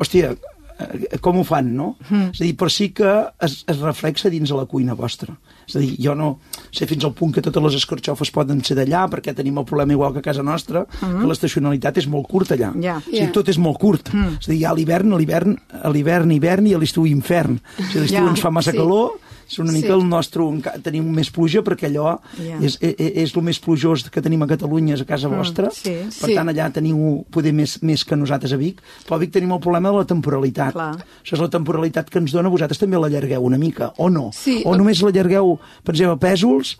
hòstia, 0.02 0.32
eh, 0.80 1.18
com 1.22 1.38
ho 1.38 1.44
fan, 1.46 1.68
no? 1.76 1.92
Mm. 2.08 2.32
És 2.34 2.40
a 2.40 2.44
dir, 2.48 2.56
però 2.58 2.66
sí 2.68 2.88
que 2.90 3.12
es, 3.46 3.60
es 3.70 3.78
reflexa 3.78 4.28
dins 4.32 4.50
de 4.50 4.56
la 4.58 4.64
cuina 4.66 4.96
vostra. 4.98 5.36
És 5.68 5.76
a 5.76 5.78
dir, 5.84 5.92
jo 6.02 6.16
no 6.18 6.40
sé 6.74 6.88
fins 6.90 7.04
al 7.06 7.12
punt 7.14 7.30
que 7.36 7.44
totes 7.46 7.62
les 7.62 7.76
escorxofes 7.78 8.32
poden 8.34 8.64
ser 8.66 8.74
d'allà, 8.80 9.04
perquè 9.12 9.36
tenim 9.38 9.62
el 9.62 9.68
problema 9.70 9.94
igual 9.94 10.12
que 10.16 10.18
a 10.18 10.26
casa 10.32 10.42
nostra, 10.42 10.82
mm. 10.82 11.20
que 11.20 11.30
l'estacionalitat 11.30 12.02
és 12.02 12.08
molt 12.10 12.26
curta 12.26 12.56
allà. 12.58 12.72
Ja. 12.82 12.98
O 12.98 13.06
sigui, 13.06 13.22
Ja. 13.22 13.30
tot 13.38 13.48
és 13.54 13.58
molt 13.62 13.78
curt. 13.78 14.10
Mm. 14.12 14.40
És 14.40 14.48
a 14.48 14.50
dir, 14.50 14.58
hi 14.58 14.64
ha 14.66 14.74
l'hivern, 14.74 15.14
l'hivern, 15.14 15.58
a 15.70 15.94
l'hivern, 15.94 16.32
hivern 16.34 16.66
i 16.66 16.74
a 16.74 16.78
l'estiu 16.82 17.06
infern. 17.06 17.60
O 17.78 17.82
sigui, 17.84 17.98
a 17.98 18.02
l'estiu 18.02 18.24
Ja. 18.24 18.30
ens 18.34 18.40
fa 18.42 18.50
massa 18.50 18.72
Sí. 18.72 18.78
calor, 18.82 19.12
és 19.50 19.58
una 19.58 19.72
mica 19.72 19.88
Sí. 19.88 19.92
el 19.92 20.04
nostre... 20.08 20.44
Tenim 20.82 21.08
més 21.10 21.30
pluja 21.34 21.60
perquè 21.66 21.88
allò 21.90 22.20
Ja. 22.38 22.58
és, 22.62 22.78
és, 22.80 22.94
és 23.24 23.34
el 23.36 23.42
més 23.42 23.58
plujós 23.58 24.04
que 24.10 24.22
tenim 24.22 24.42
a 24.42 24.46
Catalunya, 24.46 24.94
és 24.94 25.00
a 25.02 25.04
casa 25.04 25.28
vostra. 25.28 25.70
sí. 25.74 25.90
Per 26.20 26.28
Sí. 26.30 26.34
tant, 26.36 26.48
allà 26.48 26.70
teniu 26.72 27.24
poder 27.30 27.52
més, 27.52 27.80
més 27.82 28.04
que 28.04 28.14
nosaltres 28.16 28.52
a 28.52 28.56
Vic. 28.56 28.80
Però 29.06 29.16
a 29.16 29.18
Vic 29.18 29.32
tenim 29.32 29.50
el 29.52 29.60
problema 29.60 29.90
de 29.90 29.96
la 29.96 30.04
temporalitat. 30.04 30.72
Clar. 30.72 30.94
Això 31.24 31.34
és 31.34 31.40
la 31.40 31.48
temporalitat 31.50 32.08
que 32.08 32.18
ens 32.18 32.32
dona, 32.32 32.48
vosaltres 32.48 32.78
també 32.78 32.96
l'allargueu 32.96 33.42
una 33.42 33.58
mica, 33.58 33.92
o 33.98 34.08
no? 34.08 34.30
Sí. 34.32 34.62
O 34.64 34.76
només 34.76 35.02
l'allargueu, 35.02 35.58
per 35.84 35.94
exemple, 35.94 36.14
a 36.14 36.32
pèsols, 36.32 36.76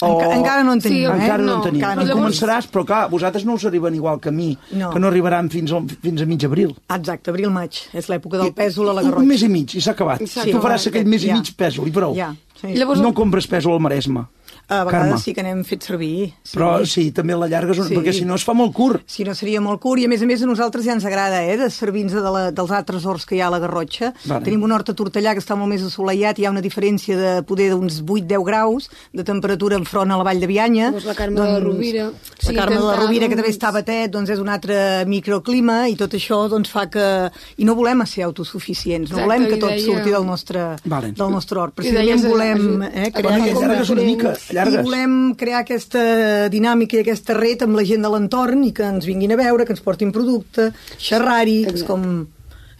o... 0.00 0.20
Enca 0.22 0.36
encara 0.36 0.62
no 0.64 0.72
en 0.74 0.80
tenim, 0.80 0.98
Sí, 0.98 1.04
eh? 1.04 1.10
Encara 1.12 1.38
no, 1.38 1.44
No, 1.46 1.54
en 1.56 1.62
tenim. 1.62 1.80
encara 1.82 1.94
No, 1.96 2.04
no 2.06 2.12
en 2.12 2.18
començaràs, 2.22 2.68
però 2.70 2.84
clar, 2.86 3.08
vosaltres 3.10 3.44
no 3.44 3.54
us 3.54 3.64
arriben 3.64 3.94
igual 3.94 4.20
que 4.20 4.28
a 4.28 4.32
mi, 4.32 4.56
No. 4.72 4.90
que 4.90 4.98
no 5.00 5.08
arribaran 5.08 5.50
fins, 5.50 5.72
al, 5.72 5.88
fins 5.88 6.22
a 6.22 6.26
mig 6.26 6.44
abril. 6.44 6.76
Exacte, 6.88 7.30
abril-maig, 7.30 7.72
és 7.92 8.08
l'època 8.08 8.38
del 8.38 8.52
pèsol 8.54 8.90
a 8.90 8.92
la 8.94 9.02
Garrotxa. 9.02 9.22
Un 9.22 9.28
mes 9.28 9.42
i 9.42 9.48
mig, 9.48 9.74
i 9.74 9.80
s'ha 9.80 9.92
acabat. 9.92 10.20
I 10.22 10.26
s'ha 10.26 10.44
tu 10.44 10.60
faràs 10.60 10.86
aquell 10.88 11.06
mes 11.06 11.24
i 11.24 11.28
Ja. 11.28 11.34
mig 11.34 11.50
pèsol, 11.56 11.88
i 11.88 11.90
prou. 11.90 12.14
Ja, 12.14 12.34
sí. 12.60 12.68
I 12.68 12.76
llavors- 12.78 13.00
No 13.00 13.12
compres 13.14 13.48
pèsol 13.48 13.72
al 13.74 13.80
Maresme. 13.80 14.26
A 14.68 14.84
vegades 14.84 15.08
Carme. 15.08 15.18
sí 15.22 15.32
que 15.34 15.42
n'hem 15.42 15.64
fet 15.64 15.82
servir. 15.82 16.34
Sí. 16.42 16.56
Però 16.58 16.84
sí, 16.86 17.10
també 17.10 17.34
l'allargues, 17.34 17.76
Sí. 17.78 17.88
sí. 17.88 17.94
perquè 17.96 18.12
si 18.12 18.24
no 18.26 18.34
es 18.34 18.44
fa 18.44 18.52
molt 18.52 18.72
curt. 18.74 19.02
Si 19.06 19.24
no 19.24 19.34
seria 19.34 19.60
molt 19.60 19.80
curt, 19.80 20.00
i 20.02 20.04
a 20.04 20.08
més 20.08 20.20
a 20.22 20.26
més 20.26 20.42
a 20.42 20.46
nosaltres 20.46 20.84
ja 20.84 20.92
ens 20.92 21.04
agrada, 21.06 21.42
eh, 21.44 21.56
de 21.56 21.70
servir-nos 21.70 22.12
de 22.12 22.20
la, 22.30 22.50
dels 22.52 22.70
altres 22.70 23.06
horts 23.06 23.24
que 23.24 23.36
hi 23.36 23.40
ha 23.40 23.46
a 23.46 23.50
la 23.50 23.58
Garrotxa. 23.58 24.12
Vale. 24.26 24.44
Tenim 24.44 24.62
un 24.62 24.72
hort 24.72 24.90
a 24.90 24.94
Tortellà 24.94 25.32
que 25.32 25.40
està 25.40 25.56
molt 25.56 25.70
més 25.72 25.82
assolellat, 25.82 26.38
hi 26.38 26.44
ha 26.44 26.50
una 26.50 26.60
diferència 26.60 27.16
de 27.16 27.42
poder 27.44 27.70
d'uns 27.70 28.02
8-10 28.04 28.44
graus 28.44 28.90
de 29.12 29.24
temperatura 29.24 29.76
enfront 29.76 30.10
a 30.12 30.16
la 30.18 30.22
Vall 30.24 30.40
de 30.40 30.46
Bianya. 30.46 30.86
Llavors 30.90 31.04
la 31.06 31.14
Carme 31.14 31.40
de 31.40 31.46
la 31.52 31.60
Rovira. 31.60 32.04
La 32.04 32.12
Sí, 32.38 32.54
Carme 32.54 32.76
de 32.76 32.80
la 32.80 32.92
intentar, 32.92 32.98
Rovira, 33.06 33.28
que 33.28 33.36
també 33.36 33.48
doncs- 33.48 33.56
està 33.56 33.68
a 33.68 33.72
Batet, 33.72 34.10
doncs 34.12 34.30
és 34.30 34.38
un 34.38 34.48
altre 34.48 35.04
microclima, 35.06 35.88
i 35.88 35.96
tot 35.96 36.12
això 36.12 36.48
doncs, 36.48 36.68
fa 36.70 36.88
que... 36.90 37.30
I 37.56 37.64
no 37.64 37.74
volem 37.74 38.04
ser 38.06 38.24
autosuficients, 38.24 39.10
no 39.10 39.18
Exacte, 39.18 39.24
volem 39.26 39.48
que 39.48 39.56
tot 39.56 39.70
deia- 39.70 39.84
surti 39.84 40.10
del 40.10 40.26
nostre, 40.26 40.76
Vale. 40.84 41.12
del 41.12 41.30
nostre 41.30 41.58
hort. 41.58 41.74
Precisament 41.74 42.24
volem 42.28 42.82
eh, 42.82 43.10
crear 43.12 43.32
aquesta- 43.40 43.64
allargues 43.64 43.90
una 43.90 44.02
mica, 44.02 44.34
i 44.58 44.62
allargues. 44.66 44.88
volem 44.88 45.18
crear 45.38 45.62
aquesta 45.64 46.48
dinàmica 46.52 46.98
i 46.98 47.04
aquesta 47.04 47.36
red 47.38 47.62
amb 47.66 47.78
la 47.78 47.86
gent 47.88 48.02
de 48.04 48.10
l'entorn 48.14 48.64
i 48.68 48.72
que 48.76 48.86
ens 48.88 49.06
vinguin 49.08 49.32
a 49.32 49.40
veure, 49.40 49.64
que 49.68 49.76
ens 49.76 49.84
portin 49.84 50.12
producte, 50.12 50.72
xerrar-hi, 50.98 51.62
que 51.68 51.78
és 51.78 51.86
com 51.86 52.26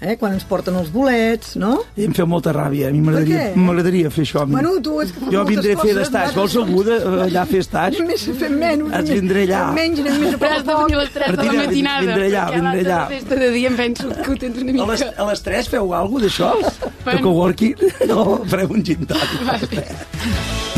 eh? 0.01 0.17
quan 0.19 0.35
ens 0.37 0.45
porten 0.49 0.77
els 0.79 0.91
bolets, 0.95 1.55
no? 1.61 1.73
I 1.99 2.07
em 2.09 2.15
feu 2.17 2.27
molta 2.31 2.53
ràbia. 2.55 2.89
A 2.89 2.95
mi 2.95 3.01
m'agradaria 3.03 4.13
fer 4.15 4.25
això. 4.27 4.43
A 4.45 4.47
mi. 4.49 4.57
Bueno, 4.57 4.77
tu 4.85 4.99
és 5.03 5.13
que 5.15 5.33
jo 5.35 5.45
vindré 5.49 5.75
a 5.75 5.81
fer 5.83 5.95
d'estaix. 5.97 6.35
nosaltres 6.35 6.39
Vols 6.39 6.57
algú 6.63 6.85
de, 6.87 6.99
allà 7.27 7.43
a 7.43 7.49
fer 7.51 7.63
estaix? 7.65 8.01
Més 8.09 8.27
fem 8.41 8.57
menys. 8.61 8.95
Et 9.01 9.13
vindré 9.19 9.45
allà. 9.49 9.65
Menys, 9.77 10.03
anem 10.05 10.21
més 10.25 10.39
a 10.39 10.43
poc 10.43 10.49
a 10.49 10.63
de 10.63 10.79
venir 10.81 10.81
a 10.81 10.81
poc. 10.81 11.03
les 11.03 11.15
3 11.19 11.37
de 11.37 11.49
la 11.51 11.59
matinada. 11.63 12.07
vindré 12.07 12.31
allà, 12.31 12.47
perquè 12.49 12.63
vindré 12.63 12.85
allà. 12.87 12.99
La 12.99 13.13
resta 13.15 13.41
de 13.43 13.53
dia 13.59 13.73
em 13.73 13.79
penso 13.83 14.11
que 14.15 14.31
ho 14.31 14.41
tens 14.47 14.63
una 14.63 14.71
A 14.71 14.79
mica... 14.79 14.91
les, 14.93 15.07
a 15.25 15.31
les 15.33 15.47
3 15.51 15.73
feu 15.77 15.95
alguna 16.01 16.27
d'això? 16.27 16.53
De 17.09 17.21
coworking? 17.25 17.87
No, 18.09 18.25
farem 18.49 18.79
un 18.79 18.85
gin 18.87 19.09
tònic. 19.09 19.41
Vale. 19.49 20.77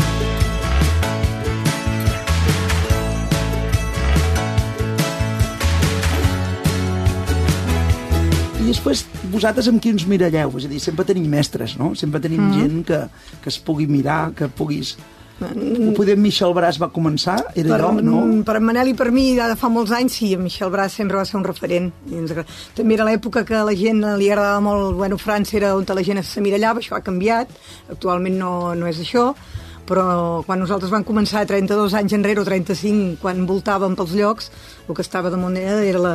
I 8.61 8.67
després, 8.67 9.01
vosaltres 9.33 9.65
amb 9.71 9.81
qui 9.81 9.89
uns 9.89 10.03
miralleu? 10.05 10.51
És 10.59 10.67
a 10.67 10.69
dir, 10.69 10.77
sempre 10.83 11.05
tenim 11.07 11.25
mestres, 11.31 11.73
no? 11.79 11.95
Sempre 11.97 12.21
tenim 12.21 12.43
mm. 12.43 12.59
gent 12.59 12.83
que, 12.85 12.99
que 13.41 13.49
es 13.49 13.57
pugui 13.57 13.89
mirar, 13.89 14.27
que 14.37 14.51
puguis... 14.53 14.93
Mm. 15.41 15.95
Poder 15.97 16.13
Michel 16.21 16.51
Bràs 16.53 16.77
va 16.77 16.91
començar, 16.93 17.39
era 17.57 17.71
Per, 17.71 17.77
allò, 17.79 18.03
no? 18.05 18.19
per 18.45 18.59
en 18.59 18.67
Manel 18.67 18.91
i 18.91 18.93
per 18.93 19.07
mi, 19.09 19.31
de 19.33 19.55
fa 19.57 19.71
molts 19.73 19.89
anys, 19.97 20.19
sí, 20.19 20.29
en 20.37 20.43
Michel 20.45 20.69
Bràs 20.69 20.99
sempre 20.99 21.17
va 21.17 21.25
ser 21.25 21.39
un 21.39 21.47
referent. 21.47 21.89
I 22.11 22.19
ens. 22.19 22.35
També 22.77 22.93
era 22.93 23.07
l'època 23.09 23.41
que 23.47 23.57
a 23.57 23.63
la 23.65 23.73
gent 23.73 24.05
li 24.21 24.29
agradava 24.29 24.61
molt, 24.61 24.93
bueno, 24.99 25.17
França 25.17 25.57
era 25.57 25.73
on 25.73 25.89
la 25.89 26.05
gent 26.05 26.21
s'emirallava, 26.21 26.85
això 26.85 26.93
ha 26.99 27.01
canviat, 27.01 27.57
actualment 27.89 28.37
no, 28.37 28.53
no 28.77 28.91
és 28.91 29.01
això, 29.01 29.31
però 29.87 30.43
quan 30.45 30.59
nosaltres 30.61 30.91
vam 30.93 31.03
començar 31.03 31.45
32 31.49 31.93
anys 31.99 32.13
enrere 32.13 32.39
o 32.41 32.45
35, 32.47 33.17
quan 33.21 33.41
voltàvem 33.49 33.95
pels 33.97 34.13
llocs, 34.15 34.51
el 34.87 34.95
que 34.95 35.01
estava 35.01 35.29
damunt 35.33 35.57
era, 35.57 35.81
era 35.83 35.99
la 35.99 36.13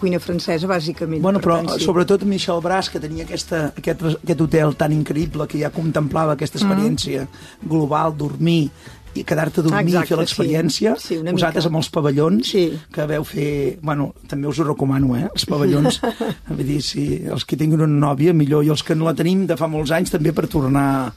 cuina 0.00 0.18
francesa, 0.20 0.66
bàsicament. 0.68 1.22
Bueno, 1.22 1.40
Per 1.40 1.46
però 1.48 1.56
tant, 1.62 1.78
sí. 1.78 1.84
sobretot 1.86 2.24
Michel 2.28 2.60
Bràs, 2.64 2.90
que 2.92 3.00
tenia 3.00 3.24
aquesta, 3.24 3.72
aquest, 3.76 4.02
aquest 4.22 4.40
hotel 4.40 4.74
tan 4.76 4.92
increïble 4.92 5.46
que 5.48 5.58
ja 5.62 5.70
contemplava 5.70 6.32
aquesta 6.36 6.58
experiència 6.60 7.26
global, 7.62 8.14
dormir 8.16 8.70
i 9.16 9.22
quedar-te 9.24 9.62
a 9.62 9.64
dormir 9.64 9.80
Mm. 9.80 9.88
Exacte, 9.88 10.04
i 10.04 10.08
fer 10.12 10.18
l'experiència. 10.18 10.90
sí. 11.00 11.16
Sí, 11.16 11.16
Vosaltres 11.22 11.64
mica. 11.64 11.68
amb 11.72 11.76
els 11.76 11.88
pavellons, 11.88 12.48
Sí. 12.50 12.78
que 12.92 13.06
veu 13.06 13.24
fer... 13.24 13.78
Bueno, 13.80 14.12
també 14.28 14.46
us 14.46 14.58
ho 14.60 14.64
recomano, 14.64 15.16
eh? 15.16 15.28
Els 15.34 15.46
pavellons. 15.46 16.00
Vull 16.48 16.66
dir, 16.66 16.82
si 16.82 17.22
els 17.24 17.46
que 17.46 17.56
tinguin 17.56 17.80
una 17.80 18.06
nòvia, 18.08 18.34
millor. 18.34 18.62
I 18.62 18.68
els 18.68 18.82
que 18.82 18.94
no 18.94 19.06
la 19.06 19.14
tenim 19.14 19.46
de 19.46 19.56
fa 19.56 19.68
molts 19.68 19.90
anys, 19.90 20.10
també 20.12 20.34
per 20.36 20.46
tornar 20.52 21.14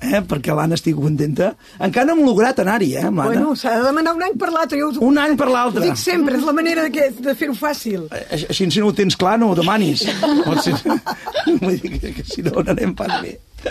eh? 0.00 0.20
perquè 0.26 0.54
l'Anna 0.56 0.74
estigui 0.78 1.00
contenta. 1.02 1.52
Encara 1.78 2.06
no 2.08 2.16
hem 2.18 2.24
lograt 2.26 2.58
anar-hi, 2.64 2.94
eh, 2.96 3.04
amb 3.06 3.18
l'Anna? 3.22 3.30
Bueno, 3.34 3.54
s'ha 3.56 3.76
de 3.78 3.84
demanar 3.86 4.14
un 4.16 4.22
any 4.26 4.36
per 4.40 4.50
l'altre. 4.52 4.80
Jo 4.80 4.88
us 4.90 4.96
ho 4.98 5.04
Un 5.06 5.18
any 5.18 5.36
per 5.36 5.48
l'altre. 5.48 5.82
dic 5.84 5.96
sempre, 6.00 6.36
és 6.40 6.44
la 6.44 6.52
manera 6.56 6.82
de, 6.86 6.90
que- 6.90 7.10
de 7.20 7.34
fer-ho 7.34 7.54
fàcil. 7.54 8.08
Així, 8.30 8.46
així 8.48 8.70
si 8.70 8.80
no 8.80 8.88
ho 8.88 8.92
tens 8.96 9.16
clar, 9.16 9.38
no 9.38 9.50
ho 9.52 9.54
demanis. 9.58 10.06
Si, 10.60 10.72
vull 11.62 11.78
dir 11.80 11.98
que, 12.00 12.10
que 12.12 12.24
si 12.24 12.42
no, 12.42 12.50
no 12.62 12.70
anem 12.74 12.92
pas 12.94 13.20
bé. 13.22 13.38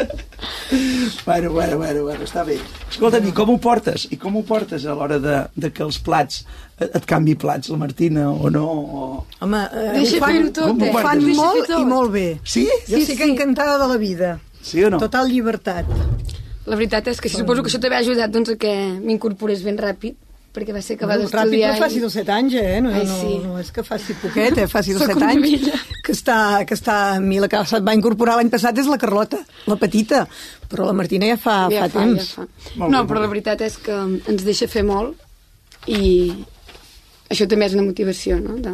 Bueno, 1.26 1.52
bueno, 1.52 1.78
bueno, 1.78 2.04
bueno, 2.04 2.24
està 2.26 2.44
bé. 2.46 2.58
Escolta'm, 2.92 3.26
i 3.30 3.32
com 3.36 3.50
ho 3.54 3.58
portes? 3.62 4.06
I 4.14 4.18
com 4.22 4.36
ho 4.38 4.44
portes 4.46 4.86
a 4.86 4.94
l'hora 4.98 5.18
de, 5.22 5.36
de 5.58 5.72
que 5.74 5.82
els 5.86 5.98
plats 6.06 6.44
et, 6.80 6.88
et 6.96 7.06
canvi 7.10 7.34
plats, 7.40 7.70
la 7.74 7.78
Martina, 7.82 8.28
o 8.32 8.50
no? 8.54 8.66
O... 8.70 9.08
Home, 9.42 9.62
eh, 9.74 9.88
Deixa 9.98 10.18
ho 10.20 10.22
fan, 10.24 10.52
tot, 10.54 10.70
ho 10.70 10.86
eh? 10.86 10.94
fan 10.94 11.24
Deixa 11.24 11.34
fer 11.34 11.38
molt 11.42 11.74
i 11.80 11.86
molt 11.90 12.14
bé. 12.14 12.28
Sí? 12.44 12.68
Jo 12.70 12.96
Sí, 13.00 13.02
sí, 13.02 13.06
sí. 13.14 13.18
que 13.18 13.28
encantada 13.32 13.78
de 13.82 13.88
la 13.92 13.98
vida. 13.98 14.36
Sí 14.62 14.84
o 14.84 14.90
no? 14.90 15.00
Total 15.02 15.30
llibertat. 15.32 15.86
La 16.70 16.76
veritat 16.78 17.08
és 17.10 17.20
que 17.22 17.30
sí, 17.30 17.38
suposo 17.40 17.64
que 17.64 17.70
això 17.72 17.80
t'ha 17.82 17.94
ajudat 17.98 18.30
doncs, 18.34 18.52
a 18.54 18.58
que 18.60 18.74
m'incorporés 19.02 19.64
ben 19.66 19.78
ràpid, 19.80 20.18
perquè 20.54 20.74
va 20.76 20.82
ser 20.82 20.98
acabar 20.98 21.16
Bueno, 21.18 21.30
ràpid, 21.30 21.52
d'estudiar... 21.56 21.72
però 21.76 21.86
faci 21.88 22.00
dels 22.04 22.14
7 22.20 22.32
anys, 22.36 22.54
eh? 22.60 22.82
No, 22.82 22.92
Ai, 22.94 23.06
no, 23.08 23.18
sí. 23.22 23.38
no 23.46 23.60
és 23.62 23.72
que 23.72 23.84
faci 23.86 24.16
poquet, 24.22 24.58
eh? 24.58 24.68
Faci 24.70 24.94
dels 24.94 25.06
Sóc 25.06 25.14
7 25.16 25.24
una 25.24 25.32
anys. 25.34 25.46
vella. 25.46 25.80
Que 26.06 26.14
està, 26.14 26.38
que 26.68 26.76
està... 26.78 26.98
A 27.16 27.20
mi 27.24 27.40
la 27.42 27.48
que 27.50 27.62
se't 27.70 27.86
va 27.86 27.94
incorporar 27.98 28.36
l'any 28.38 28.50
passat 28.54 28.78
és 28.82 28.90
la 28.90 28.98
Carlota, 29.02 29.40
la 29.70 29.78
petita. 29.82 30.24
Però 30.70 30.86
la 30.90 30.94
Martina 30.98 31.30
ja 31.30 31.38
fa, 31.38 31.58
ja 31.74 31.86
fa, 31.88 31.90
fa, 31.94 32.00
temps. 32.04 32.30
Ja 32.36 32.44
fa. 32.44 32.48
Molt 32.82 32.92
No, 32.94 33.02
bé, 33.04 33.08
però 33.14 33.24
la 33.24 33.32
veritat 33.32 33.62
és 33.66 33.78
que 33.78 33.96
ens 34.34 34.46
deixa 34.46 34.68
fer 34.70 34.84
molt 34.86 35.18
i 35.88 36.34
això 37.30 37.48
també 37.50 37.66
és 37.70 37.78
una 37.78 37.86
motivació, 37.88 38.38
no? 38.42 38.58
De... 38.62 38.74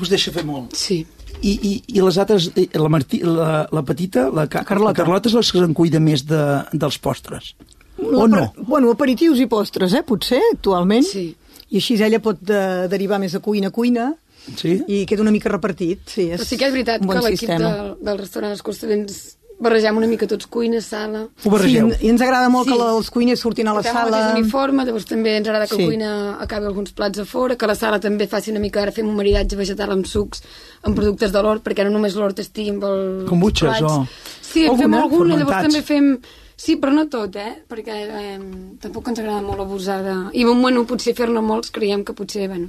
Us 0.00 0.08
deixa 0.12 0.32
fer 0.32 0.44
molt. 0.48 0.74
Sí. 0.76 1.02
I, 1.42 1.52
i, 1.56 1.72
i 1.96 2.00
les 2.04 2.18
altres, 2.20 2.50
la, 2.76 2.88
Martí, 2.92 3.20
la, 3.24 3.66
la 3.72 3.82
petita, 3.82 4.28
la, 4.34 4.46
Ca- 4.52 4.64
Carlota. 4.68 4.90
la 4.92 4.96
Carlota 4.98 5.28
és 5.30 5.34
la 5.38 5.40
que 5.46 5.58
se'n 5.62 5.74
cuida 5.74 6.00
més 6.00 6.26
de, 6.28 6.40
dels 6.72 6.98
postres. 7.00 7.54
O 8.00 8.26
no? 8.28 8.50
per- 8.54 8.64
Bueno, 8.68 8.90
aperitius 8.92 9.40
i 9.40 9.46
postres, 9.48 9.94
eh? 9.96 10.02
Potser, 10.06 10.40
actualment. 10.52 11.04
Sí. 11.08 11.30
I 11.70 11.78
així 11.80 11.96
ella 12.02 12.18
pot 12.20 12.40
de, 12.42 12.60
derivar 12.92 13.20
més 13.22 13.32
de 13.32 13.40
cuina 13.44 13.68
a 13.68 13.74
cuina 13.74 14.10
Sí? 14.56 14.80
i 14.88 15.02
queda 15.06 15.22
una 15.22 15.30
mica 15.30 15.50
repartit. 15.52 16.00
Sí, 16.08 16.30
és 16.32 16.40
Però 16.40 16.46
sí 16.48 16.56
que 16.58 16.66
és 16.66 16.72
veritat 16.72 17.02
que 17.04 17.20
l'equip 17.20 17.38
sistema. 17.44 17.68
del, 17.70 17.90
del 18.08 18.18
restaurant 18.18 18.50
Els 18.56 18.62
Costalents 18.64 19.18
barregem 19.60 19.96
una 20.00 20.06
mica 20.08 20.26
tots 20.26 20.46
cuina, 20.48 20.80
sala... 20.80 21.26
Ho 21.44 21.50
barregeu? 21.52 21.90
Sí, 21.92 22.06
i 22.06 22.10
ens 22.10 22.22
agrada 22.24 22.48
molt 22.48 22.66
Sí. 22.66 22.72
que 22.72 22.78
la- 22.80 22.90
els 22.96 23.10
cuiners 23.10 23.40
surtin 23.44 23.68
a 23.68 23.74
la 23.76 23.80
el 23.80 23.84
sala. 23.84 24.10
mateix 24.10 24.38
uniforme, 24.40 24.84
llavors 24.88 25.04
també 25.06 25.36
ens 25.36 25.48
agrada 25.48 25.66
que 25.68 25.76
Sí. 25.76 25.82
la 25.82 25.86
cuina 25.88 26.10
acabi 26.40 26.66
alguns 26.66 26.92
plats 26.92 27.18
a 27.20 27.24
fora, 27.24 27.56
que 27.56 27.66
la 27.66 27.74
sala 27.74 28.00
també 28.00 28.26
faci 28.26 28.50
una 28.50 28.60
mica, 28.60 28.80
ara 28.82 28.90
fem 28.92 29.06
un 29.08 29.14
maridatge 29.16 29.56
vegetal 29.56 29.90
amb 29.92 30.06
sucs, 30.06 30.42
amb 30.82 30.96
productes 30.96 31.30
de 31.32 31.42
l'hort, 31.42 31.62
perquè 31.62 31.84
no 31.84 31.90
només 31.90 32.14
l'hort 32.16 32.38
estigui 32.38 32.70
amb 32.70 32.84
els 32.84 33.28
Kombuches, 33.28 33.68
plats. 33.78 33.82
o- 33.92 34.06
Sí, 34.40 34.64
en 34.66 34.76
fem 34.78 34.94
Alguna? 34.94 35.36
llavors 35.36 35.62
també 35.68 35.82
fem... 35.82 36.18
Sí, 36.56 36.76
però 36.76 36.92
no 36.92 37.06
tot, 37.08 37.36
eh? 37.36 37.62
Perquè 37.68 37.94
eh, 37.94 38.38
tampoc 38.80 39.06
ens 39.08 39.18
agrada 39.20 39.40
molt 39.40 39.60
abusar 39.60 40.02
de... 40.04 40.14
I 40.36 40.44
un 40.44 40.60
menú, 40.60 40.84
potser 40.84 41.14
fer-ne 41.16 41.40
molts, 41.40 41.70
creiem 41.70 42.02
que 42.04 42.12
potser, 42.12 42.48
bueno... 42.48 42.68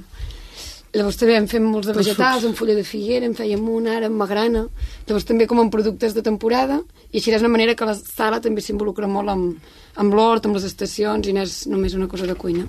Llavors 0.92 1.16
també 1.16 1.38
en 1.38 1.46
fem 1.48 1.64
molts 1.64 1.88
de 1.88 1.94
vegetals, 1.96 2.44
amb 2.44 2.56
fulla 2.56 2.74
de 2.76 2.84
figuera, 2.84 3.24
en 3.24 3.32
fèiem 3.36 3.62
un 3.74 3.86
ara 3.88 4.10
amb 4.10 4.18
magrana, 4.20 4.66
llavors 5.08 5.24
també 5.24 5.46
com 5.48 5.62
amb 5.62 5.72
productes 5.72 6.12
de 6.12 6.24
temporada, 6.26 6.82
i 7.08 7.16
així 7.16 7.32
és 7.32 7.40
una 7.40 7.52
manera 7.54 7.74
que 7.74 7.88
la 7.88 7.94
sala 7.96 8.42
també 8.44 8.60
s'involucra 8.60 9.08
molt 9.08 9.32
amb, 9.32 9.70
amb 9.96 10.16
l'hort, 10.18 10.44
amb 10.44 10.58
les 10.58 10.66
estacions, 10.68 11.28
i 11.28 11.32
no 11.32 11.46
és 11.46 11.62
només 11.72 11.96
una 11.96 12.10
cosa 12.12 12.28
de 12.28 12.36
cuina. 12.36 12.66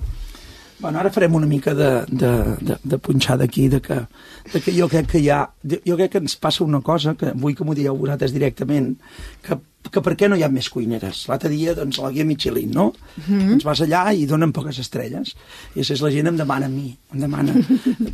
Bueno, 0.78 0.98
ara 0.98 1.12
farem 1.12 1.36
una 1.36 1.46
mica 1.46 1.74
de, 1.76 1.90
de, 2.08 2.32
de, 2.64 2.78
de 2.82 2.98
punxada 2.98 3.44
aquí, 3.44 3.68
de 3.68 3.82
que, 3.84 4.00
de 4.52 4.60
que 4.60 4.72
jo 4.72 4.88
crec 4.88 5.12
que 5.12 5.20
hi 5.20 5.28
ha... 5.28 5.44
Jo 5.84 5.96
crec 6.00 6.16
que 6.16 6.24
ens 6.24 6.34
passa 6.40 6.64
una 6.64 6.80
cosa, 6.80 7.14
que 7.20 7.36
vull 7.36 7.54
que 7.54 7.64
m'ho 7.64 7.76
dieu 7.76 7.96
vosaltres 7.96 8.32
directament, 8.32 8.94
que, 9.44 9.60
que 9.92 10.00
per 10.02 10.14
què 10.16 10.28
no 10.30 10.36
hi 10.36 10.42
ha 10.42 10.48
més 10.48 10.68
cuineres? 10.72 11.24
L'altre 11.28 11.50
dia, 11.52 11.74
doncs, 11.76 11.98
la 12.02 12.10
guia 12.14 12.24
Michelin, 12.24 12.70
no? 12.72 12.92
Mm. 13.16 13.22
-hmm. 13.26 13.52
Ens 13.54 13.64
vas 13.64 13.80
allà 13.80 14.14
i 14.14 14.26
donen 14.26 14.52
poques 14.52 14.78
estrelles. 14.78 15.34
I 15.74 15.78
després 15.78 16.00
la 16.00 16.10
gent 16.10 16.26
em 16.28 16.36
demana 16.36 16.66
a 16.66 16.68
mi, 16.68 16.96
em 17.14 17.20
demana, 17.20 17.52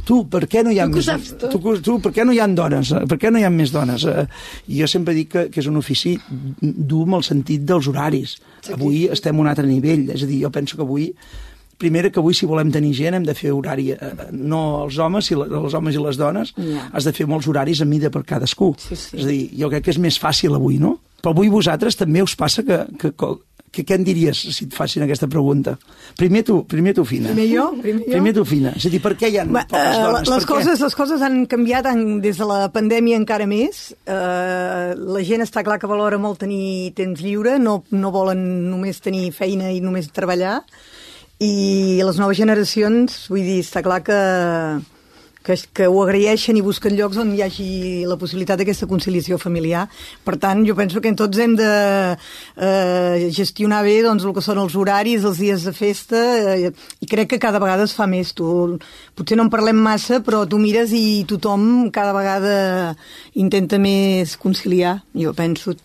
tu, 0.05 0.27
per 0.29 0.47
què 0.49 0.65
no 0.65 0.71
hi 0.71 0.79
ha 0.81 0.87
Tu 0.87 0.97
més... 0.97 1.07
Tu, 1.39 1.81
tu, 1.81 2.01
per 2.01 2.13
què 2.13 2.25
no 2.25 2.33
hi 2.33 2.41
ha 2.41 2.47
dones? 2.49 2.89
Per 3.09 3.19
què 3.19 3.31
no 3.31 3.39
hi 3.39 3.45
ha 3.45 3.51
més 3.51 3.71
dones? 3.73 4.05
Eh, 4.05 4.27
I 4.69 4.81
jo 4.81 4.87
sempre 4.87 5.15
dic 5.15 5.29
que, 5.29 5.49
que 5.51 5.61
és 5.61 5.67
un 5.67 5.77
ofici 5.77 6.19
dur 6.61 7.03
amb 7.05 7.15
el 7.15 7.23
sentit 7.23 7.61
dels 7.65 7.87
horaris. 7.87 8.39
Avui 8.73 9.07
estem 9.11 9.37
a 9.37 9.41
un 9.41 9.47
altre 9.47 9.67
nivell, 9.67 10.11
és 10.11 10.23
a 10.23 10.27
dir, 10.27 10.43
jo 10.43 10.51
penso 10.51 10.77
que 10.77 10.83
avui 10.83 11.15
primera 11.81 12.11
que 12.11 12.21
avui 12.21 12.35
si 12.35 12.45
volem 12.47 12.71
tenir 12.71 12.93
gent 12.95 13.15
hem 13.15 13.25
de 13.25 13.35
fer 13.35 13.53
horari 13.57 13.93
eh, 13.93 13.97
no 14.33 14.85
els 14.85 14.99
homes, 14.99 15.25
si 15.25 15.35
els 15.35 15.75
homes 15.75 15.95
i 15.95 15.99
les 15.99 16.17
dones 16.21 16.53
Ja. 16.57 16.91
has 16.93 17.05
de 17.05 17.13
fer 17.13 17.27
molts 17.27 17.49
horaris 17.49 17.81
a 17.81 17.85
mida 17.85 18.11
per 18.11 18.23
cadascú 18.25 18.75
Sí, 18.79 18.95
sí. 18.97 19.17
és 19.17 19.25
a 19.25 19.29
dir, 19.29 19.51
jo 19.59 19.71
crec 19.71 19.85
que 19.85 19.91
és 19.91 19.99
més 19.99 20.21
fàcil 20.21 20.55
avui 20.55 20.77
no? 20.79 20.99
Però 21.21 21.35
avui 21.35 21.49
vosaltres 21.53 21.97
també 22.01 22.23
us 22.25 22.35
passa 22.39 22.65
que, 22.67 22.83
que, 23.01 23.11
que, 23.13 23.29
que 23.71 23.85
què 23.87 23.95
en 24.01 24.05
diries 24.07 24.39
si 24.57 24.65
et 24.67 24.75
facin 24.75 25.05
aquesta 25.05 25.29
pregunta? 25.31 25.77
Primer 26.19 26.43
tu, 26.49 26.57
primer 26.67 26.95
tu 26.97 27.05
Fina. 27.07 27.31
Primer 27.31 27.47
jo, 27.53 27.67
primer 27.81 28.03
jo. 28.07 28.11
Primer 28.17 28.33
tu 28.35 28.45
Fina. 28.49 28.73
És 28.77 28.87
a 28.89 28.91
dir, 28.91 29.01
per 29.05 29.13
què 29.21 29.31
hi 29.31 29.39
ha 29.39 29.45
Va, 29.47 29.63
poques 29.71 29.99
eh, 29.99 30.03
dones? 30.03 30.25
les, 30.27 30.31
Per 30.33 30.41
què? 30.43 30.49
coses, 30.51 30.81
les 30.83 30.97
coses 30.99 31.23
han 31.23 31.43
canviat 31.51 31.87
en, 31.93 32.01
des 32.25 32.41
de 32.41 32.49
la 32.51 32.61
pandèmia 32.75 33.21
encara 33.21 33.47
més. 33.51 33.83
Eh, 34.11 34.95
la 34.97 35.23
gent 35.29 35.45
està 35.47 35.63
clar 35.67 35.79
que 35.79 35.91
valora 35.91 36.19
molt 36.19 36.41
tenir 36.43 36.91
temps 36.99 37.21
lliure, 37.23 37.59
no, 37.63 37.83
no 37.95 38.11
volen 38.15 38.43
només 38.73 38.99
tenir 39.05 39.29
feina 39.37 39.71
i 39.71 39.79
només 39.85 40.11
treballar. 40.11 40.59
I 41.41 42.01
les 42.05 42.19
noves 42.21 42.37
generacions, 42.37 43.23
vull 43.33 43.47
dir, 43.47 43.61
està 43.65 43.81
clar 43.87 44.03
que, 44.05 44.19
que, 45.45 45.57
que 45.73 45.87
ho 45.89 46.01
agraeixen 46.03 46.59
i 46.59 46.65
busquen 46.65 46.97
llocs 46.99 47.19
on 47.21 47.33
hi 47.35 47.43
hagi 47.45 47.69
la 48.09 48.19
possibilitat 48.21 48.61
d'aquesta 48.61 48.89
conciliació 48.91 49.39
familiar. 49.41 49.87
Per 50.27 50.37
tant, 50.41 50.63
jo 50.69 50.77
penso 50.79 51.01
que 51.01 51.13
tots 51.17 51.41
hem 51.41 51.57
de 51.59 51.71
eh, 52.15 53.29
gestionar 53.35 53.83
bé 53.87 54.01
doncs, 54.07 54.27
el 54.27 54.37
que 54.37 54.45
són 54.45 54.61
els 54.63 54.77
horaris, 54.77 55.25
els 55.25 55.41
dies 55.41 55.67
de 55.67 55.75
festa, 55.77 56.23
eh, 56.55 56.71
i 57.01 57.11
crec 57.11 57.35
que 57.35 57.43
cada 57.43 57.63
vegada 57.63 57.89
es 57.89 57.97
fa 57.97 58.09
més. 58.11 58.35
Tu, 58.37 58.47
potser 59.17 59.39
no 59.39 59.49
en 59.49 59.53
parlem 59.53 59.81
massa, 59.81 60.21
però 60.25 60.45
tu 60.49 60.61
mires 60.61 60.95
i 60.97 61.25
tothom 61.29 61.91
cada 61.95 62.15
vegada 62.17 62.57
intenta 63.41 63.81
més 63.81 64.37
conciliar, 64.41 65.01
jo 65.17 65.35
penso. 65.37 65.77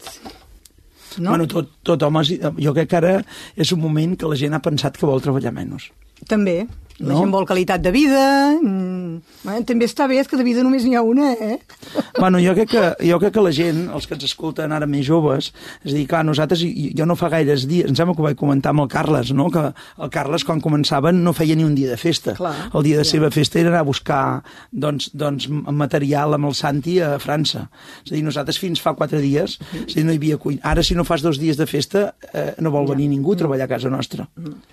No? 1.17 1.31
Bueno, 1.31 1.45
tot, 1.47 1.69
tot 1.85 2.01
home, 2.03 2.25
jo 2.27 2.73
crec 2.75 2.89
que 2.91 2.97
ara 2.99 3.19
és 3.55 3.71
un 3.71 3.79
moment 3.79 4.17
que 4.19 4.27
la 4.27 4.35
gent 4.39 4.55
ha 4.57 4.63
pensat 4.63 4.97
que 4.99 5.07
vol 5.07 5.23
treballar 5.23 5.53
menys. 5.55 5.87
També. 6.27 6.65
La 6.99 7.11
No? 7.11 7.19
gent 7.19 7.31
vol 7.33 7.45
qualitat 7.47 7.81
de 7.83 7.91
vida... 7.91 8.55
Mm, 8.55 9.19
bueno, 9.43 9.63
també 9.67 9.87
està 9.87 10.07
bé, 10.07 10.21
és 10.21 10.29
que 10.31 10.37
de 10.39 10.45
vida 10.47 10.63
només 10.63 10.85
n'hi 10.87 10.95
ha 10.95 11.01
una, 11.03 11.33
eh? 11.33 11.57
Bueno, 12.15 12.39
jo 12.39 12.53
crec, 12.55 12.69
que, 12.71 12.83
jo 13.03 13.17
crec 13.19 13.33
que 13.35 13.43
la 13.43 13.51
gent, 13.51 13.81
els 13.91 14.07
que 14.07 14.15
ens 14.15 14.23
escolten 14.23 14.71
ara 14.71 14.87
més 14.87 15.03
joves, 15.03 15.49
és 15.83 15.91
a 15.91 15.95
dir, 15.95 16.05
clar, 16.07 16.21
nosaltres, 16.23 16.61
jo 16.95 17.07
no 17.07 17.17
fa 17.19 17.27
gaires 17.33 17.65
dies, 17.67 17.89
em 17.89 17.97
sembla 17.97 18.15
que 18.15 18.23
ho 18.23 18.27
vaig 18.29 18.39
comentar 18.39 18.71
amb 18.71 18.85
el 18.85 18.87
Carles, 18.93 19.33
no? 19.35 19.49
que 19.51 19.65
el 19.75 20.11
Carles, 20.13 20.45
quan 20.47 20.63
començaven, 20.63 21.19
no 21.25 21.33
feia 21.35 21.57
ni 21.59 21.67
un 21.67 21.75
dia 21.75 21.91
de 21.91 21.99
festa. 21.99 22.37
Clar, 22.39 22.53
el 22.71 22.87
dia 22.87 23.01
de 23.01 23.03
seva 23.07 23.27
festa 23.35 23.59
era 23.59 23.73
anar 23.73 23.83
a 23.83 23.89
buscar 23.89 24.21
doncs, 24.71 25.09
doncs, 25.11 25.49
material 25.51 26.37
amb 26.39 26.47
el 26.47 26.55
Santi 26.55 26.95
a 27.03 27.17
França. 27.19 27.65
És 28.05 28.13
a 28.13 28.15
dir, 28.15 28.23
nosaltres 28.23 28.61
fins 28.61 28.79
fa 28.79 28.95
quatre 28.95 29.19
dies, 29.19 29.57
és 29.59 29.91
a 29.91 29.97
dir, 29.97 30.07
no 30.07 30.15
hi 30.15 30.21
havia 30.21 30.39
cuina. 30.39 30.63
Ara, 30.71 30.87
si 30.87 30.95
no 30.95 31.03
fas 31.03 31.25
dos 31.25 31.41
dies 31.43 31.59
de 31.59 31.67
festa, 31.67 32.07
eh, 32.31 32.53
no 32.63 32.71
vol 32.71 32.87
venir 32.93 33.09
ningú 33.11 33.35
a 33.35 33.41
treballar 33.43 33.67
a 33.67 33.73
casa 33.75 33.91
nostra. 33.91 34.29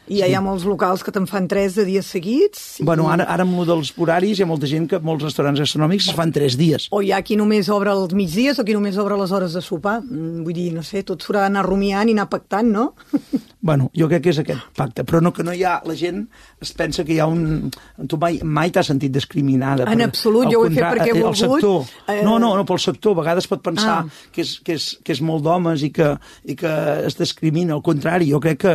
I 0.06 0.22
ja 0.22 0.30
hi 0.30 0.38
ha 0.38 0.44
molts 0.44 0.68
locals 0.68 1.02
que 1.02 1.14
te'n 1.14 1.26
fan 1.26 1.50
tres 1.50 1.74
de 1.74 1.88
dies 1.88 2.11
seguits. 2.12 2.80
i- 2.80 2.84
Bueno, 2.84 3.08
ara, 3.10 3.24
ara 3.24 3.42
amb 3.46 3.56
lo 3.58 3.64
dels 3.68 3.92
horaris 3.96 4.38
hi 4.38 4.42
ha 4.44 4.46
molta 4.46 4.68
gent 4.70 4.88
que 4.90 5.00
molts 5.00 5.24
restaurants 5.24 5.60
gastronòmics 5.60 6.08
es 6.12 6.14
fan 6.18 6.32
tres 6.32 6.56
dies. 6.60 6.88
O 6.92 7.00
hi 7.02 7.10
ha 7.12 7.22
qui 7.22 7.36
només 7.40 7.68
obre 7.72 7.90
els 7.92 8.12
migdies 8.14 8.58
o 8.60 8.64
qui 8.64 8.74
només 8.76 8.96
obre 8.98 9.16
les 9.18 9.32
hores 9.32 9.52
de 9.56 9.62
sopar. 9.64 10.00
Mm, 10.02 10.44
Vull 10.44 10.54
dir, 10.54 10.72
no 10.74 10.82
sé, 10.82 11.02
tot 11.02 11.22
s'haurà 11.22 11.46
d'anar 11.46 11.64
rumiant 11.66 12.08
i 12.08 12.12
anar 12.16 12.28
pactant, 12.28 12.68
no? 12.70 12.92
Bueno, 13.62 13.92
jo 13.94 14.08
crec 14.10 14.24
que 14.24 14.30
és 14.32 14.38
aquest 14.42 14.58
pacte, 14.74 15.04
però 15.06 15.20
no 15.22 15.30
que 15.32 15.44
no 15.46 15.52
hi 15.54 15.60
ha... 15.62 15.76
La 15.86 15.94
gent 15.94 16.24
es 16.60 16.72
pensa 16.74 17.04
que 17.06 17.14
hi 17.14 17.20
ha 17.22 17.28
un... 17.30 17.70
Tu 18.10 18.16
mai, 18.18 18.40
mai 18.42 18.72
t'has 18.74 18.88
sentit 18.90 19.12
discriminada. 19.14 19.84
En 19.92 20.02
absolut, 20.02 20.46
al 20.48 20.52
jo 20.52 20.62
ho 20.62 20.66
he 20.66 20.70
fet 20.74 20.82
perquè 20.82 21.06
he 21.12 21.16
el 21.16 21.22
volgut. 21.22 21.38
sector. 21.38 21.84
Eh, 22.10 22.24
No, 22.26 22.40
no, 22.42 22.56
no, 22.58 22.64
pel 22.66 22.80
sector. 22.82 23.14
A 23.14 23.20
vegades 23.20 23.46
pot 23.46 23.62
pensar 23.62 24.00
Ah. 24.02 24.06
que, 24.32 24.42
és, 24.42 24.56
que, 24.66 24.72
és, 24.74 24.88
que 25.04 25.12
és 25.14 25.20
molt 25.22 25.44
d'homes 25.46 25.80
i, 25.86 25.92
que, 25.94 26.10
i 26.44 26.56
que 26.58 26.72
es 27.06 27.14
discrimina. 27.16 27.74
Al 27.78 27.82
contrari, 27.86 28.32
jo 28.32 28.40
crec 28.42 28.58
que 28.58 28.74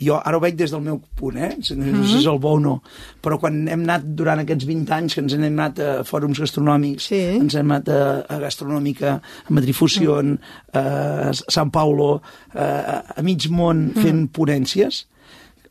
jo 0.00 0.16
ara 0.22 0.36
ho 0.36 0.40
veig 0.40 0.54
des 0.56 0.70
del 0.70 0.80
meu 0.84 1.00
punt, 1.18 1.36
eh? 1.36 1.56
No 1.76 2.04
si 2.06 2.18
és 2.20 2.26
el 2.30 2.38
bo 2.38 2.52
o 2.56 2.60
no, 2.62 2.76
però 3.22 3.38
quan 3.40 3.60
hem 3.68 3.82
anat 3.86 4.04
durant 4.16 4.38
aquests 4.44 4.64
20 4.68 4.92
anys 4.94 5.14
que 5.14 5.20
ens 5.24 5.34
hem 5.34 5.44
anat 5.48 5.78
a 5.80 5.90
fòrums 6.06 6.38
gastronòmics, 6.40 7.08
Sí. 7.10 7.20
ens 7.40 7.54
hem 7.58 7.70
anat 7.70 7.88
a, 7.88 8.00
a 8.28 8.38
Gastronòmica, 8.38 9.14
a 9.48 9.52
Madrifusion, 9.52 10.38
a 10.72 11.32
Sant 11.34 11.70
Paulo, 11.74 12.20
a, 12.54 13.04
a 13.16 13.22
mig 13.22 13.48
món 13.50 13.88
fent 13.96 14.28
ponències, 14.32 15.04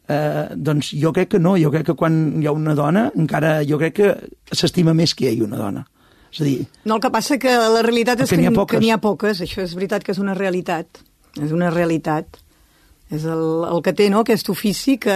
eh, 0.07 0.47
doncs 0.55 0.91
jo 0.95 1.11
crec 1.13 1.29
que 1.35 1.39
no, 1.39 1.55
jo 1.59 1.71
crec 1.71 1.85
que 1.91 1.95
quan 1.99 2.41
hi 2.41 2.47
ha 2.47 2.51
una 2.55 2.75
dona, 2.75 3.11
encara 3.15 3.61
jo 3.67 3.77
crec 3.81 3.93
que 4.01 4.09
s'estima 4.51 4.93
més 4.93 5.13
que 5.15 5.25
hi 5.27 5.33
hagi 5.33 5.45
una 5.45 5.57
dona. 5.61 5.85
És 6.31 6.41
a 6.41 6.43
dir, 6.43 6.65
No, 6.85 6.95
el 6.95 7.01
que 7.01 7.09
passa 7.09 7.37
que 7.39 7.49
la 7.55 7.81
realitat 7.81 8.19
és 8.21 8.29
Que 8.29 8.35
que, 8.35 8.41
n'hi 8.41 8.47
ha 8.47 8.51
poques. 8.51 8.89
ha 8.91 8.97
poques. 8.99 9.41
Això 9.41 9.61
és 9.63 9.73
veritat 9.75 10.03
que 10.03 10.11
és 10.11 10.19
una 10.19 10.33
realitat. 10.35 10.99
És 11.41 11.51
una 11.51 11.69
realitat. 11.71 12.37
És 13.11 13.23
el, 13.25 13.43
el 13.71 13.81
que 13.85 13.93
té, 13.95 14.09
no?, 14.11 14.23
aquest 14.25 14.49
ofici 14.51 14.97
que 14.99 15.15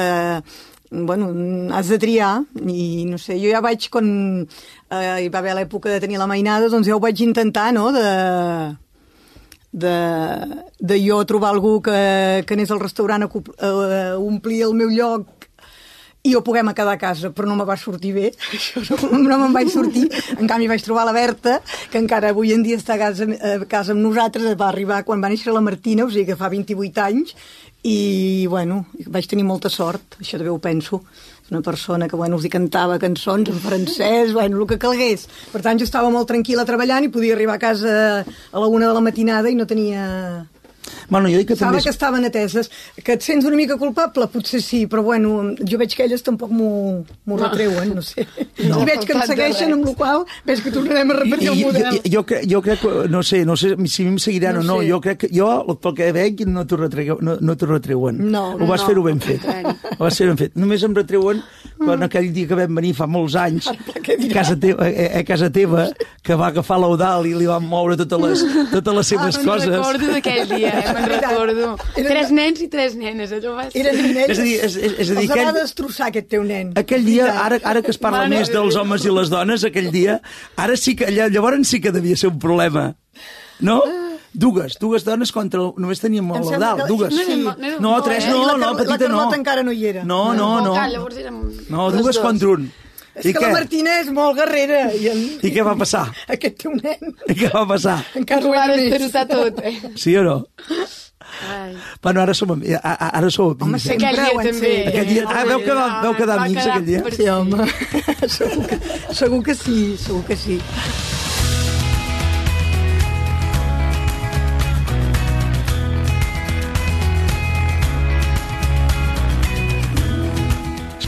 bueno, 0.92 1.30
has 1.76 1.88
de 1.88 1.98
triar 2.00 2.42
i 2.68 3.06
no 3.08 3.18
sé, 3.20 3.38
jo 3.40 3.48
ja 3.52 3.62
vaig 3.64 3.86
quan 3.92 4.08
eh, 4.44 5.24
hi 5.24 5.30
va 5.32 5.40
haver 5.40 5.54
l'època 5.56 5.88
de 5.92 6.02
tenir 6.04 6.20
la 6.20 6.28
mainada 6.28 6.68
doncs 6.72 6.88
ja 6.88 6.98
ho 6.98 7.04
vaig 7.04 7.22
intentar, 7.24 7.70
no?, 7.76 7.90
de, 7.96 8.08
de, 9.72 9.94
de 10.80 10.98
jo 11.04 11.22
trobar 11.26 11.54
algú 11.56 11.78
que, 11.82 12.44
que 12.48 12.58
anés 12.58 12.72
al 12.72 12.84
restaurant 12.84 13.24
a, 13.24 13.30
cup- 13.32 13.54
a 13.60 14.18
omplir 14.20 14.64
el 14.68 14.76
meu 14.76 14.92
lloc 14.92 15.48
i 16.28 16.36
ho 16.38 16.44
puguem 16.46 16.68
a 16.70 16.76
quedar 16.78 16.94
a 16.94 17.02
casa, 17.02 17.32
però 17.34 17.48
no 17.50 17.56
me 17.58 17.66
va 17.66 17.74
sortir 17.82 18.12
bé, 18.14 18.28
això 18.54 18.84
no, 19.10 19.24
no 19.26 19.38
me'n 19.42 19.56
vaig 19.56 19.72
sortir. 19.74 20.04
En 20.36 20.46
canvi 20.46 20.68
vaig 20.70 20.84
trobar 20.86 21.08
la 21.08 21.16
Berta, 21.16 21.56
que 21.90 21.98
encara 21.98 22.30
avui 22.30 22.52
en 22.54 22.62
dia 22.62 22.78
està 22.78 22.94
a 22.94 23.00
casa, 23.02 23.26
a 23.26 23.56
casa 23.66 23.96
amb 23.96 24.04
nosaltres, 24.06 24.54
va 24.60 24.68
arribar 24.70 25.00
quan 25.08 25.24
va 25.24 25.32
néixer 25.34 25.50
la 25.56 25.64
Martina, 25.66 26.06
o 26.06 26.12
sigui 26.14 26.28
que 26.30 26.38
fa 26.38 26.52
28 26.54 27.02
anys, 27.08 27.34
i 27.84 28.46
bueno, 28.46 28.86
vaig 29.10 29.26
tenir 29.30 29.46
molta 29.48 29.70
sort, 29.74 30.20
això 30.22 30.38
també 30.38 30.52
ho 30.54 30.60
penso. 30.62 31.02
Una 31.52 31.60
persona 31.66 32.08
que 32.08 32.16
bueno, 32.16 32.38
els 32.38 32.48
cantava 32.48 33.00
cançons 33.02 33.50
en 33.52 33.58
francès, 33.60 34.32
bueno, 34.38 34.62
el 34.62 34.68
que 34.70 34.80
calgués. 34.80 35.28
Per 35.52 35.64
tant, 35.66 35.82
jo 35.82 35.88
estava 35.88 36.12
molt 36.14 36.30
tranquil·la 36.30 36.68
treballant 36.68 37.08
i 37.08 37.12
podia 37.12 37.36
arribar 37.36 37.58
a 37.58 37.64
casa 37.66 37.94
a 38.22 38.62
la 38.62 38.70
una 38.70 38.88
de 38.88 38.96
la 38.96 39.04
matinada 39.04 39.52
i 39.52 39.58
no 39.58 39.68
tenia 39.68 40.06
bueno, 41.12 41.28
jo 41.30 41.38
dic 41.42 41.50
que 41.52 41.54
Pensava 41.58 41.74
també... 41.76 41.84
que 41.84 41.92
estaven 41.94 42.26
ateses. 42.26 42.72
Que 43.04 43.18
et 43.20 43.22
sents 43.28 43.46
una 43.46 43.58
mica 43.60 43.76
culpable? 43.78 44.26
Potser 44.32 44.62
sí, 44.64 44.86
però 44.88 45.04
bueno, 45.04 45.52
jo 45.60 45.78
veig 45.82 45.94
que 45.94 46.06
elles 46.08 46.24
tampoc 46.24 46.50
m'ho 46.56 47.04
m'ho 47.28 47.38
retreuen, 47.42 47.92
no 47.98 48.02
sé. 48.02 48.24
No. 48.64 48.80
I 48.82 48.86
veig 48.88 49.04
que 49.06 49.14
em 49.14 49.22
segueixen, 49.28 49.68
res. 49.70 49.76
amb 49.76 49.86
la 49.90 49.94
qual 50.00 50.24
ves 50.48 50.62
que 50.64 50.72
tornarem 50.72 51.12
a 51.12 51.20
repetir 51.20 51.50
el 51.52 51.58
I- 51.58 51.62
i- 51.62 51.66
model. 51.68 52.00
Jo, 52.00 52.12
jo, 52.16 52.24
cre- 52.32 52.42
jo 52.50 52.62
crec 52.66 52.80
que, 52.82 52.94
no 53.12 53.22
sé, 53.28 53.44
no 53.46 53.58
sé 53.60 53.76
si 53.92 54.08
em 54.08 54.18
seguiran 54.18 54.56
No 54.56 54.62
o 54.62 54.64
no, 54.64 54.80
sé. 54.82 54.90
jo 54.90 55.02
crec 55.04 55.20
que, 55.26 55.30
jo, 55.36 55.50
pel 55.84 55.96
que 56.00 56.12
veig, 56.16 56.46
no 56.48 56.66
t'ho 56.66 56.78
retreu, 56.80 57.18
no, 57.22 57.36
no 57.42 57.58
t'ho 57.60 57.68
retreuen. 57.68 58.18
No, 58.32 58.54
Ho 58.56 58.66
vas 58.72 58.82
no, 58.82 58.88
fer-ho 58.88 59.04
ben 59.04 59.20
fet. 59.20 59.44
Ho 60.00 60.06
vas 60.06 60.18
fer 60.18 60.28
ben 60.32 60.38
fet. 60.40 60.56
Només 60.56 60.82
em 60.88 60.96
retreuen 60.96 61.44
quan 61.82 62.04
aquell 62.08 62.32
dia 62.32 62.48
que 62.48 62.56
vam 62.56 62.76
venir 62.80 62.94
fa 62.96 63.08
molts 63.10 63.36
anys 63.36 63.68
a 63.74 63.76
casa, 64.32 64.56
teva, 64.56 64.86
a, 64.88 65.20
a 65.20 65.24
casa 65.28 65.50
teva, 65.52 65.90
que 66.24 66.36
va 66.40 66.48
agafar 66.54 66.80
l'Eudal 66.80 67.26
i 67.28 67.34
li 67.36 67.48
van 67.50 67.64
moure 67.68 67.98
totes 68.00 68.22
les, 68.22 68.44
totes 68.72 68.96
les 68.96 69.08
seves 69.12 69.38
Me'n 69.42 69.48
coses. 69.50 69.70
recordo 69.76 70.12
d'aquell 70.14 70.48
dia, 70.56 70.72
eh? 70.80 71.01
Me'n 71.02 71.12
recordo. 71.22 71.68
Era- 71.96 72.10
Tres 72.10 72.32
nens 72.32 72.62
i 72.62 72.68
tres 72.72 72.96
nenes, 72.96 73.32
allò 73.36 73.56
va 73.58 73.66
ser... 73.70 73.82
Eren 73.86 74.14
nens, 74.14 74.30
És 74.30 74.40
a 74.40 74.44
dir, 74.48 74.56
és- 74.64 74.76
és- 74.76 74.96
és 75.00 75.10
a 75.12 75.14
dir, 75.16 75.26
els 75.26 75.30
va 75.30 75.36
aquell- 75.36 75.60
destrossar 75.62 76.08
aquest 76.08 76.30
teu 76.30 76.44
nen. 76.44 76.72
Aquell 76.80 77.04
dia, 77.06 77.32
ara, 77.46 77.60
ara 77.64 77.82
que 77.82 77.92
es 77.92 77.98
parla 77.98 78.24
Mare 78.26 78.30
més 78.38 78.48
de 78.48 78.54
dels 78.60 78.76
homes 78.80 79.06
i 79.06 79.12
les 79.12 79.30
dones, 79.34 79.64
aquell 79.68 79.92
dia, 79.92 80.22
ara 80.56 80.78
sí 80.78 80.96
que, 80.96 81.08
lla- 81.12 81.30
llavors 81.34 81.68
sí 81.68 81.82
que 81.82 81.92
devia 81.92 82.16
ser 82.16 82.30
un 82.32 82.40
problema. 82.40 82.96
No? 83.60 83.82
Dues, 84.34 84.78
dues 84.80 85.04
dones 85.04 85.32
contra... 85.36 85.60
el- 85.60 85.74
Només 85.78 86.00
teníem 86.00 86.24
sembla 86.32 86.56
Eudal, 86.56 86.78
que- 86.78 86.88
dues. 86.88 87.14
No 87.14 87.56
no 87.58 87.80
No, 87.80 87.90
molt, 87.98 88.06
tres 88.06 88.28
no, 88.30 88.46
la 88.48 88.54
no, 88.54 88.72
la 88.72 88.78
petita 88.78 89.08
no. 89.10 89.18
Carlota 89.18 89.36
encara 89.42 89.64
no 89.64 89.72
hi 89.76 89.86
era. 89.88 90.04
No, 90.06 90.34
no, 90.34 90.62
no. 90.64 90.74
Cal, 90.74 90.94
llavors 90.94 91.18
érem... 91.18 91.42
No, 91.70 91.90
Les 91.92 92.02
dues 92.02 92.18
contra 92.20 92.48
un. 92.56 92.72
És 93.22 93.28
I 93.30 93.34
que 93.34 93.40
què? 93.40 93.46
la 93.46 93.54
Martina 93.54 94.00
és 94.02 94.10
molt 94.12 94.36
guerrera. 94.42 94.82
I, 94.98 95.08
en... 95.14 95.22
I 95.46 95.52
què 95.54 95.64
va 95.64 95.76
passar? 95.78 96.08
Aquest 96.28 96.58
teu 96.66 96.74
nen 96.74 97.14
I 97.30 97.38
què 97.38 97.52
va 97.54 97.64
passar? 97.70 98.00
encara 98.18 98.42
ho 98.46 98.50
Ho 98.50 98.56
va 98.58 98.66
era 98.66 98.76
més. 98.76 98.90
desperotar 98.90 99.26
tot, 99.30 99.62
eh? 99.64 99.76
Sí 100.02 100.18
o 100.18 100.24
no? 100.26 100.38
Ai. 101.48 101.72
Bueno, 102.04 102.22
ara 102.26 102.34
som, 102.36 102.50
ami- 102.52 102.74
a- 102.76 102.82
a- 102.82 103.12
ara 103.18 103.30
som 103.32 103.54
Home, 103.54 103.64
amics. 103.78 103.86
eh? 103.86 103.90
sempre 103.94 104.10
Aquell 104.10 104.26
dia 104.26 104.34
ho 104.36 104.42
hem 104.42 104.48
també. 104.52 104.68
fet. 104.68 104.88
Aquell 104.92 105.08
dia- 105.14 105.28
ah, 105.30 105.44
veu 105.48 105.60
quedar- 105.64 106.02
veu 106.04 106.14
quedar 106.18 106.40
amics 106.44 106.66
aquell 106.68 106.86
dia? 106.86 107.04
Sí, 107.16 107.30
home. 107.30 107.70
segur, 108.38 108.68
que, 108.68 108.80
segur 109.22 109.44
que 109.44 109.56
sí, 109.56 109.80
segur 109.98 110.24
que 110.28 110.36
sí. 110.36 110.60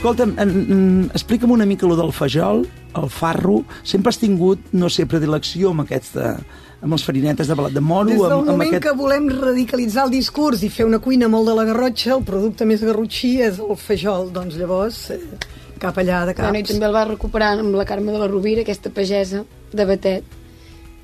Escolta'm, 0.04 0.34
en, 0.36 0.50
en, 0.52 1.12
explica'm 1.16 1.52
una 1.56 1.63
mica 1.63 1.88
lo 1.88 1.96
del 1.96 2.10
fajol, 2.12 2.66
el 3.00 3.06
farro. 3.08 3.62
Sempre 3.88 4.12
has 4.12 4.18
tingut, 4.20 4.66
no 4.76 4.89
sé, 4.92 5.06
predilecció 5.08 5.70
amb 5.72 5.86
aquesta, 5.86 6.34
amb 6.84 6.98
els 6.98 7.06
farinetes 7.08 7.48
de 7.48 7.56
blat 7.56 7.72
de 7.72 7.80
moro, 7.80 8.10
Des 8.10 8.20
del 8.20 8.34
amb, 8.36 8.42
amb 8.42 8.52
moment 8.52 8.74
aquest... 8.74 8.84
que 8.84 8.92
volem 9.00 9.30
radicalitzar 9.32 10.04
el 10.10 10.12
discurs 10.12 10.66
i 10.68 10.70
fer 10.76 10.84
una 10.84 11.00
cuina 11.00 11.30
molt 11.32 11.48
de 11.48 11.56
la 11.56 11.63
garrotxa, 11.70 12.18
el 12.18 12.26
producte 12.28 12.68
més 12.68 12.84
garrotxí 12.84 13.32
és 13.48 13.62
el 13.63 13.80
fajol. 13.80 14.28
Doncs 14.36 14.58
llavors, 14.60 14.98
eh, 15.16 15.22
cap 15.80 15.96
allà 16.04 16.26
de 16.28 16.36
caps. 16.36 16.50
Bueno, 16.50 16.66
I 16.66 16.68
també 16.74 16.89
el 16.89 16.98
va 17.00 17.06
recuperar 17.08 17.54
amb 17.62 17.80
la 17.80 17.88
Carme 17.88 18.12
de 18.12 18.20
la 18.20 18.28
Rovira, 18.28 18.68
aquesta 18.68 18.92
pagesa 18.92 19.46
de 19.72 19.86
Batet. 19.88 20.36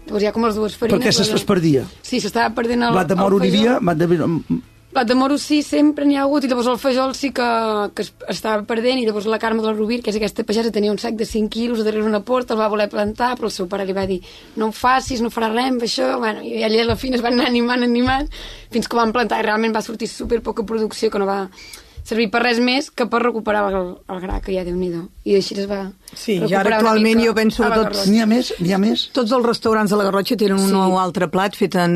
Llavors 0.09 0.25
hi 0.25 0.27
ha 0.27 0.33
com 0.35 0.43
les 0.43 0.59
dues 0.59 0.75
farines. 0.75 1.07
Perquè 1.07 1.39
es 1.39 1.47
perdia. 1.47 1.85
Sí, 2.03 2.19
s'estava 2.19 2.51
perdent 2.51 2.83
el, 2.83 2.99
Blat 2.99 3.07
de 3.07 3.15
moro 3.15 3.39
n'hi 3.39 3.47
fajol. 3.47 3.79
havia, 3.79 3.79
blat 3.79 4.03
de... 4.03 4.59
Blat 4.89 5.05
de 5.05 5.13
moro 5.13 5.37
sí, 5.37 5.61
sempre 5.61 6.05
n'hi 6.05 6.15
ha 6.17 6.23
hagut, 6.25 6.43
i 6.43 6.49
llavors 6.49 6.67
el 6.71 6.79
fajol 6.81 7.11
sí 7.13 7.29
que, 7.35 7.47
que 7.93 8.01
es 8.01 8.09
estava 8.33 8.63
perdent, 8.65 8.97
i 8.97 9.05
llavors 9.05 9.27
la 9.29 9.37
Carme 9.37 9.61
de 9.61 9.67
la 9.69 9.75
Rovira, 9.77 10.01
que 10.01 10.09
és 10.09 10.17
aquesta 10.17 10.45
pagesa, 10.47 10.71
tenia 10.73 10.89
un 10.89 10.97
sac 10.97 11.13
de 11.19 11.27
5 11.29 11.51
quilos 11.53 11.83
darrere 11.85 12.07
una 12.07 12.23
porta, 12.25 12.55
el 12.55 12.61
va 12.63 12.71
voler 12.73 12.87
plantar, 12.89 13.35
però 13.37 13.51
el 13.51 13.53
seu 13.53 13.67
pare 13.69 13.85
li 13.85 13.93
va 13.93 14.07
dir 14.09 14.17
no 14.57 14.71
ho 14.71 14.73
facis, 14.73 15.21
no 15.21 15.29
farà 15.29 15.51
res 15.53 15.69
amb 15.75 15.85
això, 15.85 16.15
bueno, 16.17 16.41
i 16.41 16.63
allà 16.65 16.81
a 16.81 16.89
la 16.89 16.97
fi 16.97 17.13
es 17.13 17.21
van 17.21 17.37
anar 17.37 17.51
animant, 17.51 17.85
animant, 17.85 18.31
fins 18.73 18.89
que 18.89 18.97
ho 18.97 19.01
van 19.03 19.13
plantar, 19.13 19.43
i 19.43 19.45
realment 19.45 19.77
va 19.77 19.85
sortir 19.85 20.09
super 20.09 20.41
poca 20.41 20.65
producció, 20.65 21.13
que 21.13 21.21
no 21.21 21.29
va 21.29 21.43
servir 22.09 22.29
per 22.33 22.41
res 22.41 22.57
més 22.63 22.89
que 22.89 23.05
per 23.05 23.21
recuperar 23.21 23.67
el, 23.69 23.89
el 24.09 24.21
gra, 24.23 24.39
que 24.41 24.55
ja 24.55 24.65
déu 24.65 24.73
nhi 24.73 24.89
I 25.29 25.35
així 25.37 25.57
es 25.59 25.67
va 25.69 25.91
Sí, 26.15 26.39
i 26.39 26.53
ara 26.55 26.79
actualment 26.79 27.21
jo 27.21 27.35
penso 27.37 27.63
a 27.63 27.69
que 27.69 27.83
tots-. 27.83 28.07
N'hi 28.09 28.23
ha 28.23 28.25
més? 28.25 28.53
N'hi 28.59 28.73
ha 28.73 28.79
més? 28.81 29.09
Tots 29.13 29.35
els 29.37 29.45
restaurants 29.45 29.91
de 29.91 29.99
la 29.99 30.07
Garrotxa 30.07 30.37
tenen 30.39 30.57
un 30.57 30.71
Sí. 30.71 30.73
nou 30.73 30.97
altre 30.97 31.29
plat 31.29 31.55
fet 31.55 31.75
en 31.75 31.93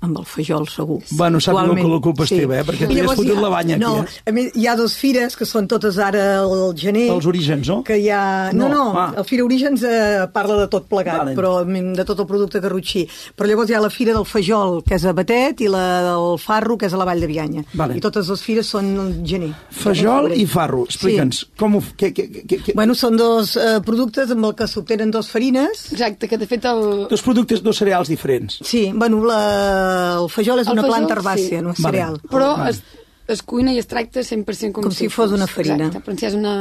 amb 0.00 0.18
el 0.20 0.24
fajol, 0.30 0.68
segur. 0.70 1.00
Bueno, 1.18 1.40
sap 1.42 1.56
Actualment, 1.56 1.84
que 1.86 1.92
la 1.94 2.00
culpa 2.04 2.22
és 2.28 2.30
teva, 2.30 2.58
eh? 2.60 2.64
Perquè 2.68 2.86
t'hi 2.86 3.00
has 3.02 3.12
fotut 3.18 3.36
ha- 3.36 3.40
la 3.42 3.48
banya 3.50 3.74
aquí, 3.76 3.82
no, 3.84 4.04
eh? 4.04 4.22
a 4.30 4.32
més, 4.36 4.52
hi 4.54 4.66
ha 4.70 4.76
dos 4.78 4.94
fires 4.94 5.34
que 5.36 5.44
són 5.48 5.66
totes 5.66 5.98
ara 5.98 6.24
al 6.44 6.72
gener. 6.78 7.08
Els 7.10 7.26
orígens, 7.26 7.66
no? 7.68 7.80
Que 7.82 7.96
hi 7.98 8.08
ha... 8.14 8.52
No, 8.52 8.68
No, 8.68 8.74
no, 8.74 8.84
ah. 9.00 9.14
el 9.16 9.24
Fira 9.24 9.44
Orígens 9.44 9.82
eh, 9.82 10.26
parla 10.32 10.56
de 10.60 10.66
tot 10.68 10.86
plegat, 10.88 11.22
Vale. 11.24 11.34
però 11.34 11.64
de 11.64 12.04
tot 12.04 12.20
el 12.20 12.26
producte 12.26 12.60
garrotxí. 12.60 13.06
Però 13.34 13.48
llavors 13.48 13.70
hi 13.70 13.74
ha 13.74 13.80
la 13.80 13.90
Fira 13.90 14.12
del 14.14 14.26
Fajol, 14.28 14.82
que 14.84 14.94
és 14.98 15.04
a 15.08 15.12
Batet, 15.16 15.62
i 15.64 15.68
la 15.72 15.84
del 16.06 16.38
Farro, 16.38 16.76
que 16.78 16.86
és 16.86 16.94
a 16.94 17.00
la 17.00 17.06
Vall 17.08 17.20
de 17.24 17.26
Bianya. 17.30 17.64
Vale. 17.74 17.96
I 17.98 18.00
totes 18.04 18.28
les 18.28 18.42
fires 18.44 18.66
són 18.68 18.92
al 19.00 19.12
gener. 19.26 19.50
Fajol 19.72 20.30
i 20.36 20.44
farro. 20.46 20.84
Sí. 20.86 20.98
Explica'ns. 20.98 21.42
Com 21.58 21.78
ho... 21.78 21.82
Què, 21.98 22.12
què, 22.14 22.28
què, 22.46 22.60
què... 22.68 22.74
Bueno, 22.78 22.94
són 22.94 23.16
dos 23.18 23.56
eh, 23.56 23.78
productes 23.84 24.30
amb 24.34 24.44
el 24.50 24.54
que 24.58 24.68
s'obtenen 24.70 25.10
dos 25.10 25.30
farines. 25.32 25.86
Exacte, 25.92 26.28
que 26.28 26.38
de 26.38 26.46
fet 26.50 26.66
el... 26.70 27.06
Dos 27.10 27.22
productes, 27.24 27.62
dos 27.64 27.78
cereals 27.82 28.08
diferents. 28.12 28.60
Sí, 28.68 28.88
bueno, 28.94 29.22
la, 29.24 29.40
el 29.88 30.28
fajol 30.32 30.60
és 30.62 30.66
El 30.68 30.72
una 30.78 30.82
fajol, 30.84 30.94
planta 30.94 31.14
herbàcia, 31.18 31.58
sí. 31.58 31.62
no 31.64 31.70
és 31.74 31.80
Vale. 31.82 31.90
cereal. 31.96 32.20
Però 32.30 32.48
Vale. 32.58 32.70
es, 32.70 32.82
es 33.28 33.42
cuina 33.42 33.72
i 33.74 33.78
es 33.82 33.86
tracta 33.90 34.20
100% 34.24 34.72
com, 34.72 34.82
Com 34.88 34.92
si 34.94 35.08
fos 35.12 35.32
una 35.36 35.46
farina. 35.50 35.86
Exacte, 35.88 36.04
però 36.10 36.18
si 36.18 36.26
és 36.30 36.34
una, 36.38 36.54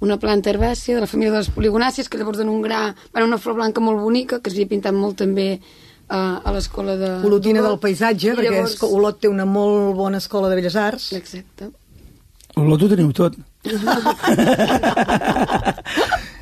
una 0.00 0.16
planta 0.22 0.50
herbàcia 0.52 0.94
de 0.96 1.00
la 1.04 1.10
família 1.10 1.32
de 1.34 1.38
les 1.42 1.50
poligonàcies, 1.54 2.08
que 2.08 2.18
llavors 2.20 2.38
dona 2.38 2.50
un 2.54 2.62
gra, 2.62 2.94
bueno, 3.12 3.26
una 3.28 3.38
flor 3.38 3.54
blanca 3.58 3.80
molt 3.84 4.00
bonica, 4.00 4.40
que 4.40 4.48
es 4.50 4.56
havia 4.56 4.68
pintat 4.70 4.94
molt 4.94 5.16
també 5.24 5.48
uh, 5.58 6.38
a 6.44 6.52
l'escola 6.54 6.94
de... 6.96 7.10
Olotina 7.26 7.60
del 7.66 7.78
paisatge, 7.82 8.32
I 8.32 8.36
perquè 8.38 8.52
llavors- 8.54 8.78
llavors... 8.78 8.94
Olot 9.00 9.20
té 9.20 9.28
una 9.28 9.44
molt 9.44 9.94
bona 9.98 10.18
escola 10.22 10.48
de 10.48 10.54
Belles 10.60 10.76
Arts. 10.76 11.12
Exacte. 11.18 11.70
Olot 12.58 12.82
ho 12.82 12.88
teniu 12.90 13.12
tot. 13.14 13.36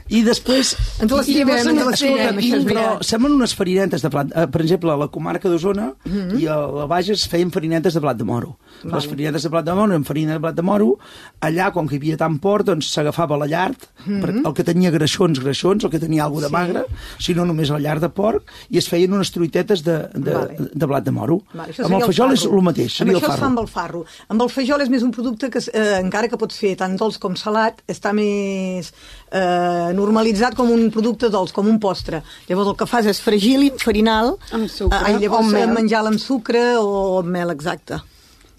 I 0.09 0.23
després... 0.23 0.75
Ens 1.03 1.11
les 1.13 1.27
tirem, 1.27 1.49
ens 1.51 1.67
les 1.67 2.03
això 2.03 2.61
però 2.67 2.85
semblen 3.03 3.33
unes 3.35 3.55
farinetes 3.59 4.03
de 4.05 4.11
plat. 4.11 4.31
Eh, 4.37 4.47
per 4.47 4.61
exemple, 4.63 4.93
a 4.93 4.97
la 4.97 5.09
comarca 5.09 5.49
d'Osona 5.51 5.93
Mhm. 6.05 6.39
i 6.41 6.47
a 6.47 6.57
la 6.57 6.87
Bages 6.87 7.27
feien 7.29 7.51
farinetes 7.51 7.95
de 7.95 8.01
blat 8.01 8.17
de 8.17 8.25
moro. 8.25 8.57
Les 8.85 9.07
farinetes 9.07 9.43
de 9.43 9.49
blat 9.49 9.65
de 9.65 9.75
moro 9.75 9.91
eren 9.93 10.05
farina 10.05 10.33
de 10.35 10.39
blat 10.39 10.55
de 10.55 10.63
moro. 10.63 10.99
Allà, 11.41 11.73
com 11.73 11.89
que 11.89 11.97
hi 11.97 11.99
havia 11.99 12.17
tant 12.17 12.39
port, 12.39 12.67
doncs 12.67 12.91
s'agafava 12.93 13.37
la 13.37 13.47
llard, 13.47 13.77
Mhm. 14.07 14.21
per- 14.21 14.35
el 14.47 14.55
que 14.55 14.63
tenia 14.65 14.91
greixons, 14.91 15.41
greixons, 15.41 15.83
el 15.85 15.91
que 15.91 15.99
tenia 15.99 16.25
alguna 16.25 16.47
de 16.47 16.53
magre, 16.53 16.85
si 17.19 17.35
no 17.35 17.45
només 17.45 17.71
la 17.71 17.79
llar 17.81 17.99
de 18.01 18.09
porc, 18.09 18.45
i 18.71 18.79
es 18.79 18.89
feien 18.89 19.13
unes 19.13 19.31
truitetes 19.33 19.83
de, 19.83 19.99
de, 20.15 20.33
Vale. 20.35 20.57
de 20.73 20.87
blat 20.87 21.05
de 21.05 21.11
moro. 21.11 21.43
Vale, 21.53 21.73
això 21.73 21.85
amb 21.85 21.95
el 21.95 22.01
seria 22.01 22.07
fajol 22.07 22.33
és 22.33 22.43
farro. 22.45 22.57
el 22.59 22.63
mateix, 22.63 23.01
amb 23.01 23.11
el 23.11 23.17
això 23.17 23.19
es 23.19 23.27
fa 23.27 23.33
farro. 23.37 23.47
amb 23.47 23.59
el 23.59 23.67
farro. 23.69 24.05
Amb 24.29 24.43
el 24.43 24.49
fajol 24.51 24.81
és 24.83 24.89
més 24.91 25.03
un 25.03 25.11
producte 25.11 25.51
que, 25.51 25.59
eh, 25.73 25.99
encara 26.01 26.29
que 26.29 26.37
pots 26.37 26.57
fer 26.59 26.77
tant 26.77 26.97
dolç 26.97 27.19
com 27.19 27.35
salat, 27.35 27.83
està 27.89 28.13
més 28.13 28.93
eh, 29.33 29.93
normalitzat 29.97 30.57
com 30.59 30.71
un 30.73 30.91
producte 30.95 31.31
dolç, 31.33 31.55
com 31.57 31.69
un 31.71 31.81
postre. 31.83 32.23
Llavors 32.51 32.73
el 32.73 32.77
que 32.81 32.89
fas 32.91 33.09
és 33.11 33.23
fregir-li, 33.25 33.73
farinal, 33.83 34.37
Amb 34.53 34.69
sucre, 34.71 35.01
eh, 35.11 35.17
llavors 35.23 35.55
menjar-la 35.73 36.13
amb 36.15 36.23
sucre 36.23 36.67
o 36.79 37.19
amb 37.23 37.33
mel, 37.39 37.51
exacte. 37.55 38.03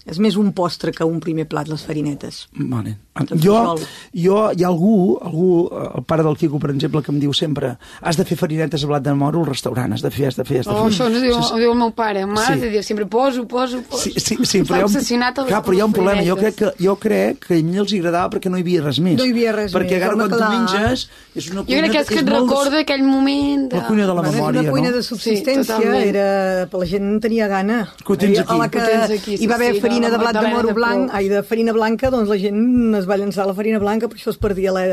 És 0.08 0.18
més 0.18 0.36
un 0.40 0.52
postre 0.56 0.92
que 0.92 1.04
un 1.04 1.20
primer 1.20 1.46
plat, 1.48 1.68
les 1.68 1.82
farinetes. 1.84 2.48
Vale. 2.56 2.96
Jo, 3.42 3.74
jo, 4.14 4.36
hi 4.54 4.62
ha 4.62 4.68
algú, 4.68 5.18
algú, 5.20 5.68
eh, 5.74 5.88
el 5.98 6.04
pare 6.06 6.22
del 6.22 6.36
Quico, 6.38 6.58
per 6.62 6.70
exemple, 6.70 7.02
que 7.02 7.10
em 7.10 7.18
diu 7.18 7.32
sempre 7.34 7.72
has 8.00 8.16
de 8.16 8.24
fer 8.24 8.36
farinetes 8.38 8.80
de 8.80 8.86
blat 8.86 9.02
de 9.02 9.12
moro 9.18 9.40
al 9.42 9.46
restaurant, 9.48 9.92
has 9.92 10.02
de 10.04 10.10
fer, 10.14 10.28
has 10.28 10.36
de 10.38 10.44
fer, 10.46 10.60
has 10.60 10.66
de 10.68 10.72
fer. 10.72 10.80
Oh, 10.80 10.86
això 10.88 11.08
ens 11.10 11.20
diu, 11.20 11.34
Sí, 11.34 11.42
sí. 11.48 11.54
ho 11.54 11.58
diu 11.58 11.72
el 11.72 11.78
meu 11.78 11.90
pare. 11.92 12.24
Ma, 12.26 12.44
Sí. 12.46 12.60
diu 12.70 12.82
sempre 12.82 13.06
poso, 13.06 13.46
poso, 13.48 13.82
poso. 13.82 14.02
Sí, 14.04 14.12
sí, 14.16 14.36
sí, 14.44 14.62
però 14.62 14.78
hi 14.78 15.16
ha 15.18 15.32
clar, 15.34 15.62
però 15.64 15.74
hi 15.74 15.80
ha 15.80 15.84
un 15.86 15.92
problema. 15.92 16.22
Jo 16.24 16.36
crec, 16.36 16.54
que, 16.54 16.72
jo 16.84 16.96
crec 16.96 17.44
que 17.46 17.54
a 17.54 17.56
ell 17.58 17.74
els 17.76 17.92
agradava 17.92 18.30
perquè 18.30 18.48
no 18.50 18.56
hi 18.56 18.60
havia 18.62 18.82
res 18.82 19.00
més. 19.00 19.18
No 19.18 19.24
hi 19.26 19.30
havia 19.34 19.52
res 19.52 19.74
perquè 19.74 19.98
més, 19.98 20.02
ara 20.04 20.14
home, 20.14 20.28
quan 20.28 20.38
tu 20.38 20.56
menges 20.56 21.08
és 21.34 21.50
una 21.50 21.60
Jo 21.62 21.66
crec 21.82 21.92
que 21.92 21.98
és 22.00 22.08
que 22.08 22.18
et 22.20 22.24
de- 22.24 22.32
recorda 22.32 22.80
aquell 22.80 23.02
moment 23.02 23.68
de... 23.70 23.76
La 23.76 23.86
cuina 23.86 24.06
de 24.06 24.14
la 24.14 24.22
memòria, 24.22 24.60
és 24.60 24.66
una 24.68 24.70
cuina 24.70 24.90
no? 24.90 24.96
de 24.96 25.02
subsistència, 25.02 25.62
Sí, 25.64 25.68
totalment. 25.72 26.06
era... 26.06 26.68
la 26.78 26.86
gent 26.86 27.02
en 27.02 27.20
tenia 27.20 27.48
gana. 27.48 27.92
Que 28.04 28.12
ho 28.12 28.16
tens 28.16 28.38
aquí. 28.38 28.54
A 28.54 28.56
la 28.58 28.68
que 28.70 28.78
Ho 28.78 28.86
tens 28.86 29.10
aquí, 29.20 29.36
sí, 29.36 29.42
hi 29.44 29.46
va 29.48 29.56
haver 29.56 29.74
sí, 29.74 29.80
farina 29.98 30.10
de 30.14 30.18
blat 30.22 30.34
de 30.38 30.48
moro 30.54 30.68
de 30.68 30.74
blanc, 30.74 31.10
ai, 31.14 31.28
de 31.28 31.42
farina 31.42 31.72
blanca, 31.76 32.10
doncs 32.10 32.28
la 32.30 32.38
gent 32.38 32.94
es 32.98 33.06
va 33.10 33.16
llançar 33.20 33.46
la 33.46 33.54
farina 33.54 33.78
blanca, 33.82 34.08
per 34.08 34.16
això 34.18 34.30
es 34.30 34.38
perdia 34.38 34.72
la, 34.72 34.84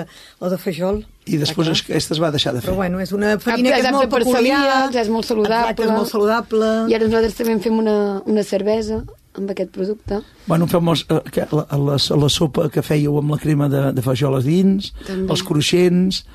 la 0.41 0.49
de 0.49 0.57
fajol. 0.57 1.03
I 1.25 1.37
després 1.41 1.67
es- 1.71 1.83
aquesta 1.85 2.13
es 2.13 2.21
va 2.21 2.31
deixar 2.31 2.53
de 2.53 2.61
fer. 2.61 2.69
Però 2.69 2.75
bueno, 2.77 2.99
és 3.01 3.11
una 3.11 3.37
farina 3.39 3.71
que 3.75 3.81
és 3.81 3.91
molt 3.91 4.09
peculiar. 4.09 4.89
és 4.93 5.09
molt 5.09 5.25
saludable. 5.25 5.61
Exacte, 5.71 5.83
és 5.83 5.91
molt 5.91 6.09
saludable. 6.09 6.71
I 6.89 6.93
ara 6.97 7.05
nosaltres 7.05 7.35
també 7.35 7.53
en 7.53 7.61
fem 7.61 7.77
una, 7.77 8.21
una 8.25 8.43
cervesa 8.43 9.03
amb 9.35 9.49
aquest 9.51 9.71
producte. 9.75 10.21
Bueno, 10.47 10.65
fem 10.67 10.87
els, 10.87 11.05
eh, 11.09 11.45
la, 11.51 11.65
la, 11.75 11.97
la 12.21 12.29
sopa 12.29 12.69
que 12.71 12.81
fèieu 12.81 13.17
amb 13.19 13.31
la 13.31 13.37
crema 13.37 13.67
de, 13.67 13.91
de 13.91 14.01
fajol 14.01 14.37
a 14.37 14.41
dins, 14.41 14.93
També. 15.05 15.29
els 15.31 15.43
cruixents... 15.43 16.25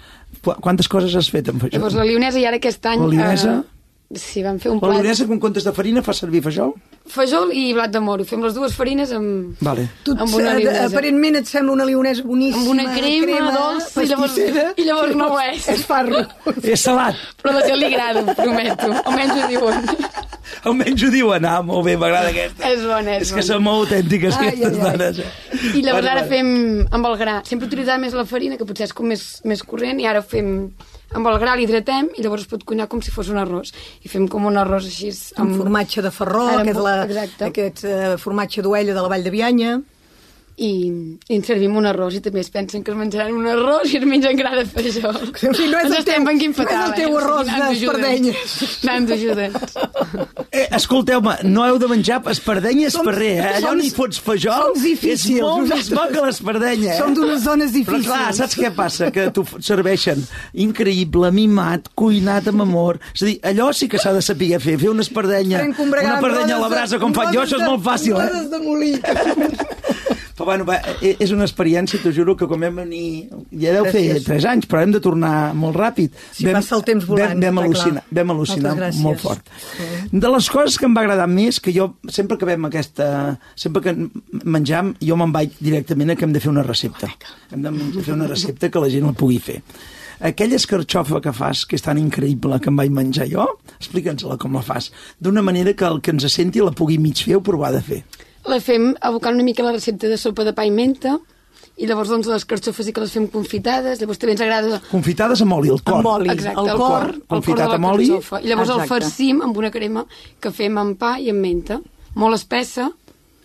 Qu- 0.45 0.55
Quantes 0.63 0.87
coses 0.89 1.15
has 1.17 1.29
fet 1.33 1.49
amb 1.51 1.61
fajol? 1.61 1.73
Llavors 1.79 1.95
la 1.99 2.05
lionesa 2.05 2.39
i 2.39 2.45
ara 2.47 2.57
aquest 2.61 2.85
any... 2.87 3.01
La 3.01 3.09
lionesa? 3.09 3.55
Eh, 3.65 3.80
sí, 4.15 4.43
vam 4.43 4.59
fer 4.59 4.71
un 4.73 4.79
La 4.81 4.89
plat... 4.89 5.01
lionesa, 5.03 5.27
quan 5.29 5.39
comptes 5.39 5.65
de 5.65 5.73
farina, 5.73 6.03
fa 6.03 6.13
servir 6.17 6.41
fajol? 6.43 6.73
Fajol 7.11 7.53
i 7.57 7.73
blat 7.75 7.91
de 7.95 8.01
moro. 8.03 8.25
Fem 8.27 8.43
les 8.43 8.55
dues 8.55 8.75
farines 8.75 9.13
amb, 9.17 9.55
Vale. 9.63 9.89
Tu, 10.05 10.13
amb 10.17 10.35
una 10.35 10.53
eh, 10.57 10.61
lionesa. 10.65 10.87
aparentment 10.91 11.37
et 11.41 11.47
sembla 11.51 11.73
una 11.73 11.87
lionesa 11.89 12.23
boníssima. 12.27 12.63
Amb 12.63 12.73
una 12.75 12.89
crema, 12.97 13.53
dolça, 13.55 14.03
i 14.03 14.11
llavors- 14.11 14.39
i 14.77 14.85
llavors 14.89 15.15
no 15.17 15.29
ho 15.35 15.39
és. 15.41 15.69
És 15.77 15.85
farro. 15.87 16.25
És 16.63 16.81
salat. 16.87 17.17
Però 17.43 17.55
a 17.55 17.59
la 17.61 17.67
gent 17.67 17.79
li 17.81 17.89
agrada, 17.93 18.35
prometo. 18.35 18.93
Almenys 19.05 19.37
ho 19.39 19.49
diuen. 19.55 19.91
Almenys 20.71 21.03
ho 21.07 21.09
diuen, 21.15 21.45
ah, 21.49 21.61
molt 21.65 21.87
bé, 21.87 21.95
m'agrada 21.97 22.29
aquesta. 22.35 22.69
És 22.75 22.83
bona, 22.85 23.15
és 23.17 23.23
És 23.23 23.31
que 23.31 23.41
bona. 23.41 23.47
són 23.47 23.63
molt 23.65 23.87
autèntiques, 23.87 24.35
Ai, 24.37 24.49
aquestes 24.51 24.75
ai, 24.75 24.81
ai. 24.81 24.91
dones. 24.99 25.19
eh? 25.23 25.79
I 25.79 25.83
llavors 25.87 26.05
Vale, 26.05 26.11
ara 26.11 26.25
vale. 26.27 26.29
fem 26.29 26.87
amb 26.99 27.07
el 27.07 27.17
gra. 27.23 27.37
Sempre 27.49 27.69
utilitzàvem 27.71 28.03
més 28.09 28.17
la 28.19 28.27
farina, 28.29 28.59
que 28.61 28.67
potser 28.69 28.89
és 28.91 28.93
com 28.93 29.07
més, 29.09 29.23
més 29.49 29.63
corrent, 29.63 30.03
i 30.03 30.07
ara 30.11 30.21
fem 30.27 30.51
amb 31.17 31.31
el 31.31 31.39
gra 31.43 31.57
l'hidratem 31.59 32.11
i 32.17 32.25
llavors 32.25 32.47
es 32.47 32.51
pot 32.51 32.65
cuinar 32.67 32.87
com 32.91 33.03
si 33.03 33.13
fos 33.15 33.31
un 33.33 33.41
arròs. 33.41 33.73
I 34.05 34.11
fem 34.13 34.29
com 34.31 34.47
un 34.47 34.59
arròs 34.61 34.87
així... 34.91 35.11
Amb 35.43 35.57
formatge 35.59 36.05
de 36.07 36.13
ferró, 36.15 36.47
Ara, 36.53 36.67
que 36.67 36.75
és 36.75 36.83
la, 36.83 36.97
exacte. 37.07 37.49
aquest 37.51 37.85
eh, 37.89 38.13
formatge 38.21 38.63
d'ovella 38.65 38.95
de 38.95 39.03
la 39.03 39.11
Vall 39.13 39.27
de 39.27 39.35
Bianya. 39.35 39.79
I, 40.61 40.69
i 41.31 41.37
ens 41.39 41.47
servim 41.49 41.73
un 41.81 41.87
arròs 41.89 42.19
i 42.19 42.21
també 42.21 42.43
es 42.45 42.51
pensen 42.53 42.83
que 42.85 42.93
es 42.93 42.97
menjaran 42.99 43.33
un 43.33 43.47
arròs 43.49 43.95
i 43.95 43.97
es 43.97 44.05
mengen 44.05 44.37
gra 44.37 44.51
de. 44.59 44.67
En 44.67 45.55
fi, 45.57 45.69
no 45.73 45.79
és 45.81 45.87
Ens 45.87 45.95
el 45.95 45.99
estem 46.03 46.19
teu- 46.21 46.25
no 46.69 46.71
és 46.71 46.91
el 46.91 46.97
teu 46.99 47.09
eh? 47.09 47.15
O 47.15 47.21
arròs 47.23 47.47
sigui, 47.49 47.87
d'espardenyes. 47.87 48.57
Anant 48.85 49.13
ajudants. 49.17 49.79
Eh, 50.53 50.67
escolteu-me, 50.77 51.37
no 51.49 51.65
heu 51.65 51.79
de 51.81 51.89
menjar 51.89 52.19
espardenya 52.35 52.89
i 52.89 52.91
Som- 52.91 53.07
esparrer, 53.09 53.31
eh? 53.39 53.55
Allò 53.57 53.71
som- 53.71 53.79
ni 53.81 53.89
fots 53.91 54.21
difícils, 54.83 55.39
és 55.39 55.41
molt 55.47 55.69
més 55.73 55.89
bo 55.97 56.05
que 56.13 56.27
l'espardenya, 56.27 56.93
eh? 56.95 56.99
Som 56.99 57.15
d'unes 57.15 57.41
zones 57.43 57.71
Però 57.73 57.79
difícils. 57.79 58.07
clar, 58.11 58.35
saps 58.35 58.59
què 58.59 58.71
passa? 58.75 59.11
Que 59.11 59.31
t'ho 59.31 59.47
serveixen 59.61 60.27
increïble, 60.53 61.33
mimat, 61.33 61.89
cuinat 61.95 62.49
amb 62.53 62.63
amor. 62.67 63.01
És 63.15 63.23
a 63.23 63.27
dir, 63.31 63.39
allò 63.49 63.73
sí 63.73 63.89
que 63.89 63.99
s'ha 63.99 64.13
de 64.13 64.21
saber 64.21 64.61
fer, 64.61 64.77
fer 64.79 64.91
una 64.91 65.01
espardenya, 65.07 65.63
una 65.65 66.17
espardenya 66.19 66.57
a 66.57 66.61
la 66.61 66.69
brasa 66.69 66.99
com 66.99 67.15
faig 67.15 67.33
jo, 67.33 67.41
això 67.47 67.57
és 67.63 67.67
molt 67.67 67.83
fàcil, 67.83 68.21
eh? 68.21 68.47
de 68.51 68.59
molí. 68.59 68.93
Però 70.41 70.47
bueno, 70.49 70.65
va, 70.65 70.79
eh, 71.05 71.19
és 71.21 71.35
una 71.35 71.45
experiència, 71.45 71.99
t'ho 72.01 72.11
juro, 72.17 72.33
que 72.33 72.47
quan 72.49 72.63
vam 72.65 72.79
venir... 72.81 73.27
Ja 73.61 73.75
deu 73.75 73.85
fer 73.93 74.01
Gràcies. 74.07 74.25
3 74.25 74.45
anys, 74.49 74.69
però 74.71 74.81
hem 74.81 74.95
de 74.95 75.01
tornar 75.05 75.33
molt 75.53 75.77
ràpid. 75.77 76.15
Sí, 76.33 76.47
passa 76.49 76.79
el 76.79 76.85
temps 76.89 77.05
volant, 77.05 77.35
Vam, 77.35 77.43
vam 77.45 77.59
al·lucinar, 77.67 78.05
clar. 78.07 78.17
vam 78.17 78.33
al·lucinar 78.33 78.73
molt 79.03 79.21
fort. 79.21 79.51
De 80.09 80.31
les 80.33 80.49
coses 80.49 80.79
que 80.81 80.89
em 80.89 80.97
va 80.97 81.03
agradar 81.05 81.27
més, 81.29 81.59
que 81.61 81.75
jo, 81.77 81.91
sempre 82.09 82.39
que 82.41 82.49
vam 82.49 82.71
aquesta... 82.71 83.11
Sempre 83.53 83.83
que 83.85 83.93
menjam, 84.49 84.95
jo 85.05 85.19
me'n 85.21 85.35
vaig 85.35 85.61
directament 85.61 86.15
a 86.15 86.17
que 86.17 86.25
hem 86.25 86.33
de 86.33 86.41
fer 86.41 86.49
una 86.55 86.65
recepta. 86.65 87.13
Hem 87.53 87.69
de 87.69 87.75
fer 88.01 88.17
una 88.17 88.31
recepta 88.31 88.73
que 88.73 88.81
la 88.81 88.89
gent 88.97 89.11
la 89.11 89.13
pugui 89.13 89.37
fer. 89.45 89.59
Aquella 90.31 90.57
escarxofa 90.57 91.21
que 91.21 91.37
fas, 91.37 91.67
que 91.69 91.77
és 91.77 91.85
tan 91.85 92.01
increïble 92.01 92.63
que 92.65 92.73
em 92.73 92.81
vaig 92.81 92.97
menjar 92.97 93.29
jo, 93.29 93.45
explica'ns-la 93.77 94.41
com 94.41 94.57
la 94.57 94.65
fas. 94.65 94.89
D'una 95.21 95.45
manera 95.45 95.77
que 95.77 95.85
el 95.85 96.01
que 96.01 96.17
ens 96.17 96.25
senti 96.33 96.65
la 96.65 96.73
pugui 96.73 96.97
mig 96.97 97.21
fer 97.29 97.37
o 97.37 97.45
provar 97.45 97.75
de 97.77 97.85
fer. 97.85 98.03
La 98.49 98.61
fem 98.61 98.95
abocant 99.01 99.37
una 99.37 99.45
mica 99.45 99.63
la 99.67 99.75
recepta 99.75 100.09
de 100.09 100.17
sopa 100.17 100.47
de 100.47 100.55
pa 100.57 100.65
i 100.65 100.71
menta, 100.73 101.19
i 101.81 101.87
llavors 101.89 102.11
doncs 102.13 102.29
les 102.29 102.45
carxofes 102.45 102.87
sí 102.87 102.93
que 102.93 103.01
les 103.01 103.13
fem 103.13 103.27
confitades, 103.33 104.01
llavors 104.01 104.21
també 104.21 104.35
ens 104.37 104.43
agrada 104.45 104.81
Confitades 104.91 105.41
amb 105.45 105.57
oli, 105.57 105.71
el 105.73 105.81
cor. 105.81 106.01
Amb 106.01 106.11
oli. 106.13 106.33
Exacte, 106.33 106.61
el 106.61 106.69
el, 106.69 106.77
cor, 106.77 106.91
cor, 106.91 107.15
el 107.15 107.21
cor 107.21 107.37
confitat 107.37 107.65
de 107.65 107.69
la 107.71 107.79
amb 107.79 107.89
oli. 107.93 108.09
carxofa. 108.11 108.41
I 108.41 108.51
llavors 108.51 108.69
Exacte. 108.69 108.83
el 108.83 108.91
farcim 108.93 109.41
amb 109.47 109.61
una 109.63 109.71
crema 109.73 110.05
que 110.41 110.53
fem 110.53 110.81
amb 110.81 110.99
pa 111.01 111.15
i 111.21 111.31
amb 111.33 111.41
menta, 111.41 111.81
molt 112.21 112.37
espessa, 112.37 112.91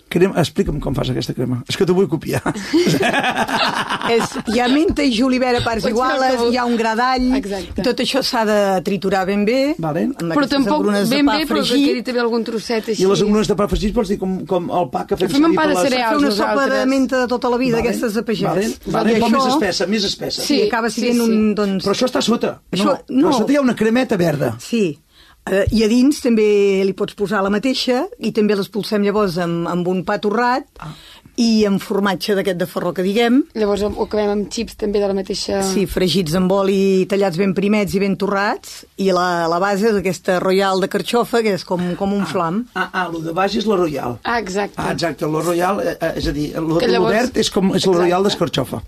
Crema, 0.08 0.38
explica'm 0.40 0.78
com 0.80 0.94
fas 0.96 1.10
aquesta 1.10 1.34
crema. 1.34 1.64
És 1.68 1.76
que 1.76 1.86
t'ho 1.86 1.96
vull 1.98 2.08
copiar. 2.08 2.42
És, 4.16 4.36
hi 4.54 4.60
ha 4.62 4.68
menta 4.70 5.04
i 5.04 5.10
julivert 5.16 5.60
a 5.60 5.64
parts 5.66 5.88
iguales, 5.90 6.44
hi 6.52 6.58
ha 6.62 6.66
un 6.70 6.76
gra 6.78 6.94
d'all, 6.98 7.26
Exacte. 7.40 7.82
i 7.82 7.86
tot 7.86 8.02
això 8.04 8.22
s'ha 8.24 8.44
de 8.48 8.58
triturar 8.86 9.24
ben 9.28 9.44
bé, 9.48 9.74
Vale. 9.82 10.06
però 10.22 10.46
tampoc 10.52 10.86
de 10.92 11.02
ben 11.10 11.26
bé, 11.32 11.40
però 11.50 11.64
que 11.66 11.80
quedi 11.82 12.04
també 12.06 12.22
algun 12.22 12.46
trosset 12.48 12.92
així. 12.94 13.02
I 13.04 13.10
les 13.10 13.24
engrunes 13.26 13.50
de 13.50 13.58
pa 13.58 13.68
fregit 13.72 13.96
vols 13.98 14.12
dir 14.14 14.20
com, 14.22 14.38
com 14.48 14.70
el 14.70 14.90
pa 14.94 15.06
que 15.10 15.18
fem, 15.18 15.30
Fem 15.34 15.42
servir 15.42 15.58
pa 15.58 15.64
per 15.66 15.70
de 15.72 15.76
les- 15.80 15.90
cereals. 15.90 16.22
Una 16.22 16.32
sopa 16.32 16.52
de 16.54 16.56
nosaltres. 16.62 16.88
menta 16.94 17.22
de 17.24 17.28
tota 17.34 17.50
la 17.50 17.58
vida, 17.58 17.80
aquestes 17.82 18.14
de 18.14 18.24
pagès. 18.30 18.46
Vale, 18.46 18.70
vale, 18.94 19.12
I 19.12 19.22
això- 19.22 19.32
més 19.36 19.48
espessa, 19.54 19.88
més 19.88 20.04
espessa. 20.12 20.42
Sí, 20.42 20.56
Sí, 20.56 20.68
acaba 20.68 20.90
sí, 20.90 21.02
sent 21.02 21.16
sí. 21.16 21.20
un... 21.22 21.56
Doncs, 21.56 21.84
Però 21.86 21.92
això 21.98 22.06
està 22.08 22.20
a 22.20 22.22
sota. 22.22 22.62
Això- 22.72 22.86
no, 22.86 23.00
no. 23.10 23.28
Però 23.30 23.40
sota 23.42 23.52
hi 23.52 23.58
ha 23.58 23.62
una 23.62 23.76
cremeta 23.76 24.16
verda. 24.18 24.54
Sí. 24.60 24.98
Eh, 25.46 25.66
I 25.78 25.84
a 25.86 25.88
dins 25.88 26.18
també 26.24 26.82
li 26.88 26.94
pots 26.98 27.14
posar 27.14 27.44
la 27.46 27.52
mateixa 27.54 28.08
i 28.26 28.32
també 28.34 28.56
l'espolsem 28.58 29.04
llavors 29.06 29.36
amb, 29.38 29.68
amb 29.70 29.88
un 29.92 30.00
pa 30.04 30.16
torrat 30.18 30.66
Ah. 30.82 30.90
i 31.38 31.66
amb 31.68 31.78
formatge 31.84 32.34
d'aquest 32.34 32.58
de 32.58 32.66
ferró 32.66 32.94
que 32.98 33.04
diguem. 33.06 33.44
Llavors 33.54 33.84
ho 33.84 33.92
acabem 34.08 34.32
amb 34.32 34.48
xips 34.50 34.74
també 34.80 34.98
de 35.04 35.08
la 35.12 35.14
mateixa... 35.14 35.60
Sí, 35.68 35.84
fregits 35.86 36.34
amb 36.40 36.50
oli, 36.56 37.06
tallats 37.12 37.38
ben 37.38 37.54
primets 37.54 37.94
i 37.94 38.00
ben 38.02 38.16
torrats, 38.18 38.86
i 38.98 39.12
la, 39.14 39.46
la 39.52 39.60
base 39.62 39.86
és 39.92 40.00
aquesta 40.00 40.40
royal 40.40 40.82
de 40.82 40.88
carxofa, 40.90 41.44
que 41.46 41.54
és 41.60 41.64
com, 41.68 41.84
com 42.00 42.14
un 42.18 42.26
flam. 42.26 42.64
Ah, 42.74 42.88
ah, 42.92 43.06
el 43.14 43.22
de 43.28 43.34
baix 43.38 43.58
és 43.60 43.68
la 43.70 43.76
Royal. 43.78 44.18
Ah, 44.24 44.40
exacte. 44.40 44.80
Ah, 44.82 44.94
exacte, 44.96 45.28
la 45.30 45.44
Royal, 45.46 45.82
eh, 45.84 45.98
eh, 46.00 46.14
és 46.24 46.28
a 46.32 46.34
dir, 46.34 46.48
el 46.56 46.72
llavors- 46.72 47.14
verd 47.20 47.38
és 47.38 47.52
com 47.54 47.70
és 47.76 47.86
la. 47.86 47.98
Royal 48.00 48.24
d'escarxofa. 48.26 48.82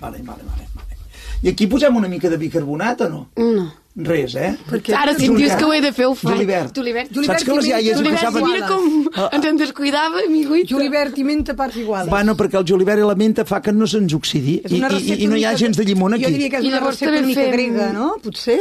Vale, 0.00 0.22
vale, 0.22 0.46
vale, 0.46 0.70
vale. 0.72 0.96
I 1.42 1.48
aquí 1.52 1.66
posem 1.66 1.94
una 2.00 2.08
mica 2.08 2.30
de 2.30 2.38
bicarbonat 2.38 3.00
o 3.04 3.08
no? 3.10 3.26
No. 3.36 3.68
Res, 3.98 4.34
eh? 4.38 4.52
Perquè 4.70 4.94
Ara, 4.94 5.12
si 5.18 5.26
em 5.26 5.34
dius 5.34 5.56
que 5.58 5.64
ho 5.66 5.72
he 5.74 5.80
de 5.82 5.90
fer, 5.92 6.06
ho 6.06 6.14
faig. 6.14 6.36
Julivert. 6.36 6.74
Julivert. 6.76 7.10
Saps 7.26 7.42
que 7.44 7.56
les 7.56 7.66
iaies 7.66 7.96
Julivert, 7.98 8.20
posaven... 8.22 8.44
mira 8.46 8.68
com 8.68 9.08
Ah. 9.18 9.28
ens 9.34 9.44
en 9.50 9.56
descuidava, 9.58 10.20
amiguita. 10.26 10.68
Julivert 10.70 11.18
i 11.18 11.24
menta 11.24 11.52
a 11.52 11.56
parts 11.58 11.76
iguals. 11.82 12.08
Bueno, 12.08 12.36
perquè 12.38 12.60
el 12.60 12.64
julivert 12.68 13.02
i 13.02 13.06
la 13.08 13.16
menta 13.18 13.44
fa 13.44 13.58
que 13.60 13.72
no 13.72 13.86
se'ns 13.90 14.14
oxidi 14.14 14.60
i, 14.68 14.78
i, 14.78 15.14
i 15.24 15.26
no 15.26 15.34
hi 15.36 15.44
ha 15.44 15.56
gens 15.58 15.76
de 15.76 15.84
llimona 15.84 16.14
aquí. 16.16 16.24
Jo 16.28 16.30
diria 16.30 16.50
que 16.50 16.60
és 16.62 16.68
una 16.70 16.80
recepta 16.84 17.16
una 17.18 17.26
mica 17.26 17.40
fem- 17.42 17.52
grega, 17.56 17.92
no? 17.92 18.14
Potser? 18.22 18.60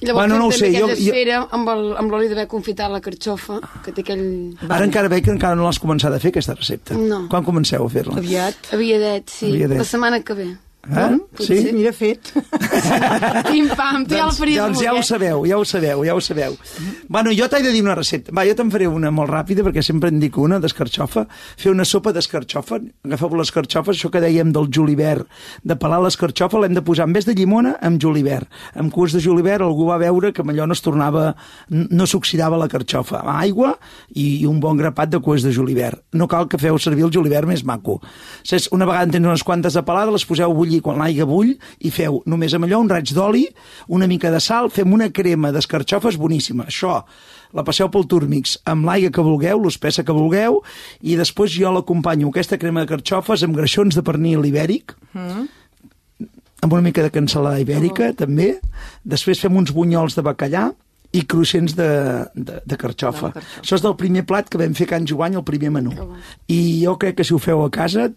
I 0.00 0.06
llavors 0.06 0.20
Bueno, 0.28 0.38
no 0.38 0.46
ho 0.46 0.50
fem 0.50 0.60
sé, 0.60 0.78
jo- 0.78 0.86
jo- 0.88 0.92
esfera 0.94 1.42
amb 1.52 1.68
el- 1.68 1.96
amb 2.00 2.10
l'oli 2.12 2.28
d'haver 2.28 2.46
confitat 2.48 2.88
la 2.92 3.00
carxofa, 3.04 3.58
que 3.84 3.92
té 3.92 4.00
aquell... 4.00 4.56
Ara 4.68 4.84
encara 4.84 5.08
veig 5.12 5.24
que 5.24 5.30
encara 5.32 5.54
no 5.56 5.64
l'has 5.68 5.80
començat 5.80 6.12
a 6.12 6.18
fer, 6.20 6.30
aquesta 6.32 6.54
recepta. 6.54 6.96
No. 6.96 7.26
Quan 7.28 7.44
comenceu 7.44 7.84
a 7.84 7.88
fer-la? 7.92 8.16
Aviat. 8.16 8.70
Aviadet, 8.72 9.28
sí. 9.28 9.50
Aviadet. 9.52 9.78
La 9.78 9.84
setmana 9.84 10.20
que 10.24 10.34
ve. 10.34 10.48
Eh? 10.88 11.18
potser. 11.36 11.58
Sí? 11.60 11.72
Mira, 11.74 11.92
fet. 11.92 12.30
Pim, 13.50 13.68
pam, 13.76 14.04
té 14.08 14.16
el 14.16 14.30
doncs, 14.30 14.38
fris. 14.40 14.56
doncs 14.56 14.80
ja 14.82 14.94
ho 14.96 15.02
sabeu, 15.04 15.44
ja 15.48 15.58
ho 15.60 15.64
sabeu, 15.68 16.04
ja 16.06 16.14
ho 16.16 16.22
sabeu. 16.24 16.56
Bueno, 17.08 17.32
jo 17.36 17.48
t'he 17.52 17.60
de 17.62 17.72
dir 17.74 17.82
una 17.84 17.94
recepta. 17.98 18.32
Va, 18.36 18.46
jo 18.48 18.54
te'n 18.56 18.70
faré 18.72 18.88
una 18.88 19.12
molt 19.14 19.30
ràpida, 19.30 19.64
perquè 19.66 19.84
sempre 19.84 20.10
en 20.12 20.20
dic 20.22 20.38
una, 20.40 20.60
d'escarxofa. 20.62 21.26
Fer 21.60 21.72
una 21.74 21.84
sopa 21.84 22.14
d'escarxofa. 22.16 22.80
Agafeu 23.06 23.36
les 23.36 23.52
carxofes, 23.54 23.98
això 23.98 24.10
que 24.12 24.22
dèiem 24.24 24.54
del 24.56 24.70
julivert, 24.72 25.28
de 25.62 25.76
pelar 25.80 26.00
l'escarxofa, 26.04 26.62
l'hem 26.64 26.76
de 26.76 26.84
posar 26.86 27.08
en 27.08 27.16
vez 27.16 27.28
de 27.28 27.36
llimona, 27.36 27.76
amb 27.84 28.00
julivert. 28.02 28.48
Amb 28.74 28.92
curs 28.94 29.14
de 29.16 29.22
julivert 29.22 29.66
algú 29.66 29.90
va 29.90 30.00
veure 30.00 30.32
que 30.32 30.44
amb 30.44 30.54
allò 30.54 30.66
no 30.70 30.76
es 30.76 30.84
tornava, 30.84 31.34
no 31.68 32.08
s'oxidava 32.08 32.58
la 32.60 32.70
carxofa. 32.72 33.20
Amb 33.20 33.36
aigua 33.36 33.74
i, 34.14 34.40
i 34.40 34.46
un 34.48 34.60
bon 34.64 34.80
grapat 34.80 35.12
de 35.12 35.20
cues 35.22 35.44
de 35.44 35.52
julivert. 35.54 36.02
No 36.16 36.28
cal 36.30 36.48
que 36.48 36.58
feu 36.60 36.78
servir 36.80 37.06
el 37.06 37.14
julivert 37.14 37.48
més 37.48 37.64
maco. 37.68 38.00
Una 38.72 38.86
vegada 38.88 39.06
en 39.06 39.14
tens 39.14 39.26
unes 39.28 39.44
quantes 39.46 39.76
de 39.76 39.84
pelada, 39.86 40.12
les 40.14 40.24
poseu 40.26 40.52
bullir 40.70 40.82
quan 40.84 41.00
l'aigua 41.00 41.26
bull 41.26 41.50
i 41.80 41.90
feu 41.90 42.22
només 42.30 42.54
amb 42.54 42.66
allò 42.66 42.80
un 42.80 42.90
raig 42.90 43.12
d'oli, 43.12 43.46
una 43.88 44.06
mica 44.06 44.30
de 44.30 44.40
sal, 44.40 44.70
fem 44.70 44.92
una 44.92 45.10
crema 45.10 45.50
d'escarxofes 45.52 46.16
boníssima. 46.16 46.66
Això 46.70 47.02
la 47.52 47.64
passeu 47.66 47.90
pel 47.90 48.06
turmix 48.06 48.58
amb 48.64 48.86
l'aigua 48.86 49.10
que 49.10 49.22
vulgueu, 49.22 49.62
l'espessa 49.64 50.04
que 50.04 50.14
vulgueu, 50.14 50.60
i 51.02 51.16
després 51.18 51.50
jo 51.50 51.72
l'acompanyo, 51.74 52.30
aquesta 52.30 52.58
crema 52.58 52.84
de 52.84 52.92
carxofes, 52.92 53.42
amb 53.42 53.56
greixons 53.56 53.96
de 53.96 54.04
pernil 54.06 54.46
ibèric, 54.46 54.94
amb 56.62 56.72
una 56.72 56.84
mica 56.84 57.02
de 57.02 57.10
cansalada 57.10 57.58
ibèrica, 57.60 58.12
també. 58.14 58.60
Després 59.02 59.40
fem 59.40 59.56
uns 59.56 59.72
bunyols 59.74 60.14
de 60.14 60.22
bacallà 60.22 60.70
i 61.10 61.24
cruixents 61.26 61.74
de, 61.74 61.90
de, 62.36 62.60
de 62.62 62.76
carxofa. 62.78 63.32
Això 63.58 63.74
és 63.74 63.82
del 63.82 63.96
primer 63.98 64.22
plat 64.28 64.46
que 64.46 64.60
vam 64.60 64.76
fer 64.78 64.86
a 64.86 64.92
Can 64.92 65.08
Joany, 65.10 65.34
el 65.34 65.42
primer 65.42 65.72
menú. 65.74 65.90
I 66.46 66.84
jo 66.84 66.94
crec 67.00 67.18
que 67.18 67.26
si 67.26 67.34
ho 67.34 67.40
feu 67.42 67.64
a 67.64 67.70
casa, 67.74 68.12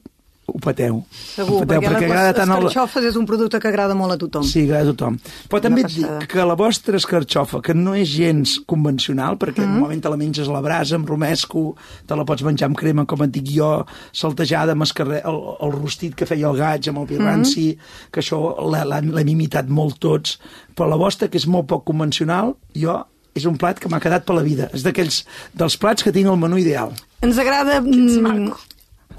ho 0.45 0.59
pateu. 0.59 0.99
Segur, 1.13 1.55
ho 1.55 1.59
pateu, 1.63 1.79
perquè, 1.79 1.93
perquè 1.93 2.07
les 2.07 2.11
agrada 2.11 2.33
tant 2.35 2.51
el... 2.51 2.65
escarxofes 2.67 3.07
és 3.09 3.19
un 3.19 3.27
producte 3.29 3.59
que 3.63 3.69
agrada 3.69 3.95
molt 3.95 4.15
a 4.15 4.17
tothom. 4.19 4.43
Sí, 4.47 4.65
agrada 4.67 4.91
a 4.91 4.93
tothom. 4.93 5.19
Però 5.51 5.61
també 5.63 5.85
et 5.85 5.93
dic 5.93 6.25
que 6.33 6.47
la 6.47 6.57
vostra 6.59 6.99
escarxofa, 6.99 7.61
que 7.63 7.75
no 7.77 7.95
és 7.95 8.09
gens 8.11 8.57
convencional, 8.69 9.37
perquè 9.41 9.63
mm. 9.63 9.77
normalment 9.77 10.03
te 10.03 10.11
la 10.11 10.19
menges 10.19 10.49
a 10.51 10.55
la 10.55 10.63
brasa, 10.65 10.99
amb 10.99 11.07
romesco, 11.09 11.63
te 12.09 12.17
la 12.19 12.27
pots 12.27 12.43
menjar 12.43 12.69
amb 12.69 12.79
crema, 12.79 13.07
com 13.09 13.23
et 13.23 13.31
dic 13.35 13.53
jo, 13.55 13.71
saltejada 14.11 14.75
amb 14.75 14.87
escarre... 14.87 15.21
el, 15.23 15.39
el 15.63 15.73
rostit 15.77 16.17
que 16.19 16.27
feia 16.27 16.51
el 16.51 16.59
gaig, 16.59 16.91
amb 16.91 17.03
el 17.03 17.09
pirranci, 17.13 17.69
mm. 17.77 18.11
que 18.11 18.23
això 18.23 18.43
l'he- 18.67 18.85
l'hem 19.13 19.33
imitat 19.37 19.71
molt 19.71 20.01
tots, 20.03 20.37
però 20.75 20.91
la 20.91 20.99
vostra, 20.99 21.31
que 21.31 21.39
és 21.39 21.47
molt 21.47 21.69
poc 21.71 21.87
convencional, 21.87 22.55
jo 22.75 22.99
és 23.33 23.47
un 23.49 23.55
plat 23.57 23.79
que 23.81 23.89
m'ha 23.89 24.01
quedat 24.03 24.27
per 24.27 24.35
la 24.37 24.43
vida. 24.45 24.67
És 24.77 24.83
d'aquells 24.85 25.23
dels 25.57 25.79
plats 25.81 26.05
que 26.05 26.13
tinc 26.13 26.29
al 26.29 26.37
menú 26.37 26.59
ideal. 26.61 26.93
Ens 27.25 27.39
agrada 27.41 27.79
mm, 27.81 28.51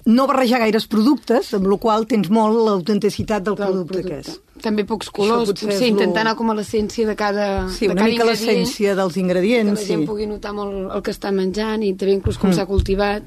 no 0.06 0.26
barrejar 0.28 0.58
gaires 0.60 0.86
productes, 0.86 1.54
amb 1.56 1.66
la 1.66 1.76
qual 1.80 2.06
tens 2.06 2.28
molt 2.28 2.58
l'autenticitat 2.66 3.42
del, 3.42 3.54
del 3.56 3.66
producte, 3.70 4.02
que 4.04 4.18
és. 4.20 4.34
També 4.64 4.84
pocs 4.88 5.08
colors, 5.12 5.48
potser 5.48 5.68
potser 5.70 5.88
intentar 5.88 6.20
anar 6.24 6.34
com 6.36 6.50
a 6.50 6.54
l'essència 6.54 7.06
de 7.08 7.14
cada 7.16 7.68
Sí, 7.72 7.86
de 7.86 7.92
una 7.92 8.02
cada 8.02 8.10
mica 8.12 8.24
l'essència 8.28 8.94
dels 8.96 9.14
que 9.14 9.20
ingredients. 9.20 9.80
la 9.80 9.86
gent 9.86 10.02
Sí. 10.02 10.06
pugui 10.06 10.26
notar 10.26 10.52
molt 10.52 10.92
el 10.94 11.02
que 11.02 11.10
està 11.10 11.32
menjant 11.32 11.82
i 11.82 11.94
també 11.94 12.12
inclús 12.14 12.38
com 12.38 12.52
s'ha 12.52 12.66
cultivat. 12.66 13.22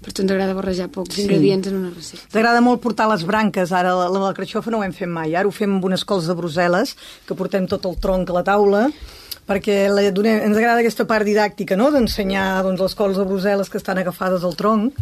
Per 0.00 0.08
això 0.12 0.22
ens 0.22 0.30
agrada 0.32 0.54
barrejar 0.54 0.88
pocs 0.88 1.14
Sí. 1.14 1.22
ingredients 1.22 1.66
en 1.68 1.76
una 1.76 1.90
recepta. 1.90 2.24
Ens 2.26 2.36
agrada 2.36 2.60
molt 2.60 2.80
portar 2.80 3.08
les 3.10 3.22
branques, 3.24 3.70
ara 3.72 3.94
la, 3.94 4.08
la, 4.08 4.18
la 4.18 4.34
carxofa 4.34 4.70
no 4.70 4.78
ho 4.78 4.82
hem 4.84 4.92
fet 4.92 5.08
mai, 5.08 5.34
ara 5.36 5.46
ho 5.46 5.50
fem 5.52 5.74
amb 5.76 5.84
unes 5.84 6.04
cols 6.04 6.26
de 6.26 6.34
Brussel·les, 6.34 6.94
que 7.26 7.34
portem 7.34 7.66
tot 7.68 7.84
el 7.84 7.96
tronc 8.00 8.30
a 8.30 8.32
la 8.32 8.42
taula, 8.42 8.88
perquè 9.46 9.88
la, 9.92 10.10
donem, 10.10 10.40
ens 10.46 10.56
agrada 10.56 10.80
aquesta 10.80 11.04
part 11.06 11.26
didàctica, 11.26 11.76
no?, 11.76 11.90
d'ensenyar 11.90 12.62
doncs, 12.62 12.80
les 12.80 12.94
cols 12.94 13.16
de 13.18 13.24
Brussel·les 13.26 13.68
que 13.68 13.76
estan 13.78 13.98
agafades 13.98 14.42
al 14.42 14.56
tronc. 14.56 14.94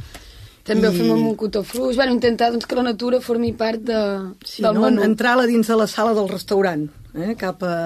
També 0.69 0.87
I- 0.87 0.91
ho 0.91 0.93
fem 0.95 1.11
amb 1.15 1.27
un 1.33 1.37
cotó 1.41 1.63
fluix, 1.65 1.97
bueno, 1.97 2.13
intentar 2.13 2.51
doncs, 2.53 2.67
que 2.69 2.77
la 2.77 2.85
natura 2.87 3.21
formi 3.25 3.53
part 3.57 3.81
de, 3.89 4.01
Sí, 4.45 4.63
del 4.63 4.75
no? 4.77 4.83
menú. 4.87 5.03
Entrar-la 5.07 5.47
dins 5.49 5.67
de 5.67 5.77
la 5.81 5.87
sala 5.89 6.13
del 6.15 6.29
restaurant, 6.29 6.87
eh? 7.17 7.35
cap 7.41 7.63
a, 7.65 7.77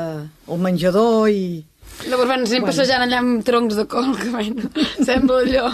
al 0.49 0.59
menjador 0.59 1.29
i... 1.31 1.63
Llavors 2.09 2.27
bueno, 2.27 2.43
ens 2.43 2.51
anem 2.55 2.65
passejant 2.67 3.03
allà 3.05 3.19
amb 3.21 3.43
troncs 3.47 3.77
de 3.79 3.85
col, 3.87 4.15
que 4.19 4.31
bueno, 4.33 4.69
sembla 5.07 5.43
allò... 5.45 5.69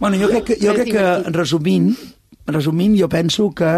Bueno, 0.00 0.16
jo 0.16 0.30
crec 0.32 0.44
que, 0.48 0.56
jo 0.62 0.72
crec 0.74 0.90
que 0.96 1.32
resumint, 1.36 1.90
resumint, 2.48 2.94
jo 2.98 3.08
penso 3.12 3.50
que 3.54 3.72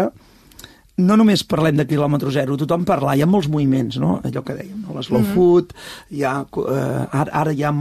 no 1.01 1.15
només 1.17 1.41
parlem 1.49 1.79
de 1.79 1.85
quilòmetre 1.89 2.29
zero, 2.33 2.53
tothom 2.59 2.83
parla, 2.85 3.15
hi 3.17 3.23
ha 3.23 3.27
molts 3.29 3.47
moviments, 3.49 3.97
no? 4.01 4.19
allò 4.21 4.43
que 4.45 4.53
dèiem, 4.53 4.83
no? 4.83 4.93
l'eslow 4.93 5.21
mm 5.21 5.25
-hmm. 5.25 5.33
food, 5.33 5.73
hi 6.11 6.23
ha, 6.23 6.33
eh, 6.45 7.05
ara, 7.19 7.31
ara 7.33 7.53
ja 7.53 7.73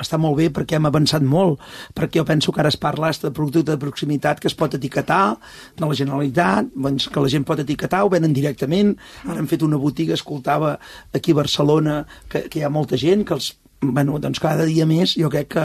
està 0.00 0.16
molt 0.18 0.36
bé 0.36 0.48
perquè 0.48 0.76
hem 0.76 0.86
avançat 0.86 1.22
molt, 1.22 1.60
perquè 1.94 2.18
jo 2.18 2.24
penso 2.24 2.52
que 2.52 2.60
ara 2.60 2.68
es 2.68 2.76
parla 2.76 3.10
de 3.10 3.30
producte 3.30 3.70
de 3.70 3.76
proximitat 3.76 4.40
que 4.40 4.48
es 4.48 4.54
pot 4.54 4.74
etiquetar 4.74 5.36
de 5.76 5.86
la 5.86 5.94
Generalitat, 5.94 6.66
doncs, 6.74 7.08
que 7.08 7.20
la 7.20 7.28
gent 7.28 7.44
pot 7.44 7.58
etiquetar, 7.58 8.02
ho 8.02 8.08
venen 8.08 8.32
directament, 8.32 8.96
ara 9.24 9.38
hem 9.38 9.46
fet 9.46 9.62
una 9.62 9.76
botiga, 9.76 10.14
escoltava 10.14 10.78
aquí 11.12 11.32
a 11.32 11.34
Barcelona 11.34 12.06
que, 12.28 12.48
que 12.48 12.58
hi 12.60 12.62
ha 12.62 12.70
molta 12.70 12.96
gent 12.96 13.24
que 13.24 13.34
els 13.34 13.58
bueno, 13.92 14.18
doncs 14.18 14.40
cada 14.40 14.64
dia 14.64 14.86
més 14.86 15.14
jo 15.18 15.28
crec 15.30 15.48
que 15.54 15.64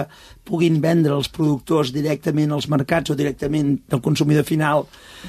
puguin 0.49 0.79
vendre 0.82 1.13
els 1.13 1.29
productors 1.29 1.91
directament 1.93 2.51
als 2.51 2.67
mercats 2.67 3.12
o 3.12 3.15
directament 3.15 3.77
del 3.89 4.01
consumidor 4.01 4.43
final 4.43 4.86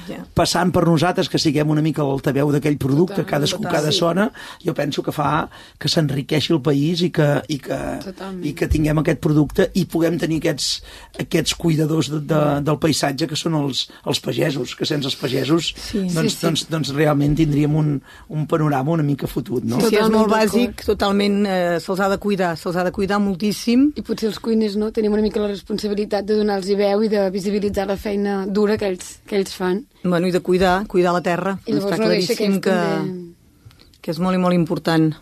Ja. 0.07 0.21
passant 0.33 0.71
per 0.71 0.85
nosaltres 0.87 1.27
que 1.27 1.37
siguem 1.37 1.67
una 1.69 1.81
mica 1.83 2.01
l'altaveu 2.01 2.49
d'aquell 2.53 2.77
producte, 2.79 3.17
Total, 3.21 3.25
cadascú 3.29 3.57
total, 3.61 3.73
cada 3.75 3.91
sí. 3.91 3.97
zona, 3.99 4.29
jo 4.63 4.73
penso 4.73 5.03
que 5.03 5.11
fa 5.11 5.49
que 5.77 5.89
s'enriqueixi 5.91 6.53
el 6.53 6.61
país 6.63 7.01
i 7.03 7.09
que, 7.11 7.27
i, 7.51 7.57
que, 7.59 7.79
Totalment. 8.05 8.45
i 8.47 8.53
que 8.55 8.69
tinguem 8.71 8.97
aquest 9.01 9.19
producte 9.19 9.67
i 9.75 9.83
puguem 9.85 10.17
tenir 10.17 10.37
aquests, 10.39 10.69
aquests 11.19 11.55
cuidadors 11.59 12.07
de, 12.09 12.21
de, 12.23 12.39
del 12.63 12.79
paisatge 12.79 13.27
que 13.27 13.35
són 13.35 13.57
els, 13.59 13.89
els 14.07 14.19
pagesos, 14.23 14.75
que 14.79 14.85
sense 14.87 15.05
els 15.11 15.15
pagesos 15.19 15.73
Sí. 15.75 16.05
doncs, 16.07 16.31
Sí, 16.31 16.37
sí. 16.39 16.45
Doncs, 16.45 16.65
doncs 16.71 16.93
realment 16.95 17.35
tindríem 17.35 17.75
un, 17.75 17.91
un 18.29 18.47
panorama 18.47 18.91
una 18.95 19.03
mica 19.03 19.27
fotut, 19.27 19.63
no? 19.67 19.75
Sí, 19.81 19.89
sí, 19.91 19.95
és 19.95 20.01
Totalment 20.01 20.19
molt 20.21 20.31
bàsic, 20.31 20.85
totalment 20.87 21.37
eh, 21.45 21.79
se'ls 21.83 21.99
ha 21.99 22.07
de 22.09 22.17
cuidar, 22.17 22.55
se'ls 22.57 22.79
ha 22.79 22.80
de 22.83 22.91
cuidar 22.91 23.19
moltíssim. 23.23 23.91
I 23.95 24.03
potser 24.05 24.29
els 24.29 24.39
cuiners 24.39 24.75
no 24.79 24.91
tenim 24.91 25.13
una 25.13 25.21
mica 25.23 25.39
la 25.41 25.49
responsabilitat 25.51 26.25
de 26.25 26.35
donar-los 26.39 26.69
veu 26.77 27.03
i 27.03 27.09
de 27.11 27.25
visibilitzar 27.33 27.87
la 27.87 27.97
feina 27.97 28.45
dura 28.47 28.77
que 28.77 28.87
ells, 28.91 29.19
que 29.27 29.37
ells 29.39 29.53
fan. 29.55 29.83
Bueno, 30.03 30.27
i 30.27 30.31
de 30.31 30.39
cuidar, 30.41 30.85
cuidar 30.87 31.13
la 31.13 31.21
terra. 31.21 31.57
I 31.65 31.73
llavors 31.73 31.93
Està 31.93 32.03
no 32.03 32.09
deixa 32.13 32.35
que 32.35 32.47
que, 32.59 32.71
també... 32.71 33.33
que 34.01 34.11
és 34.11 34.19
molt 34.19 34.35
i 34.35 34.41
molt 34.41 34.55
important. 34.57 35.13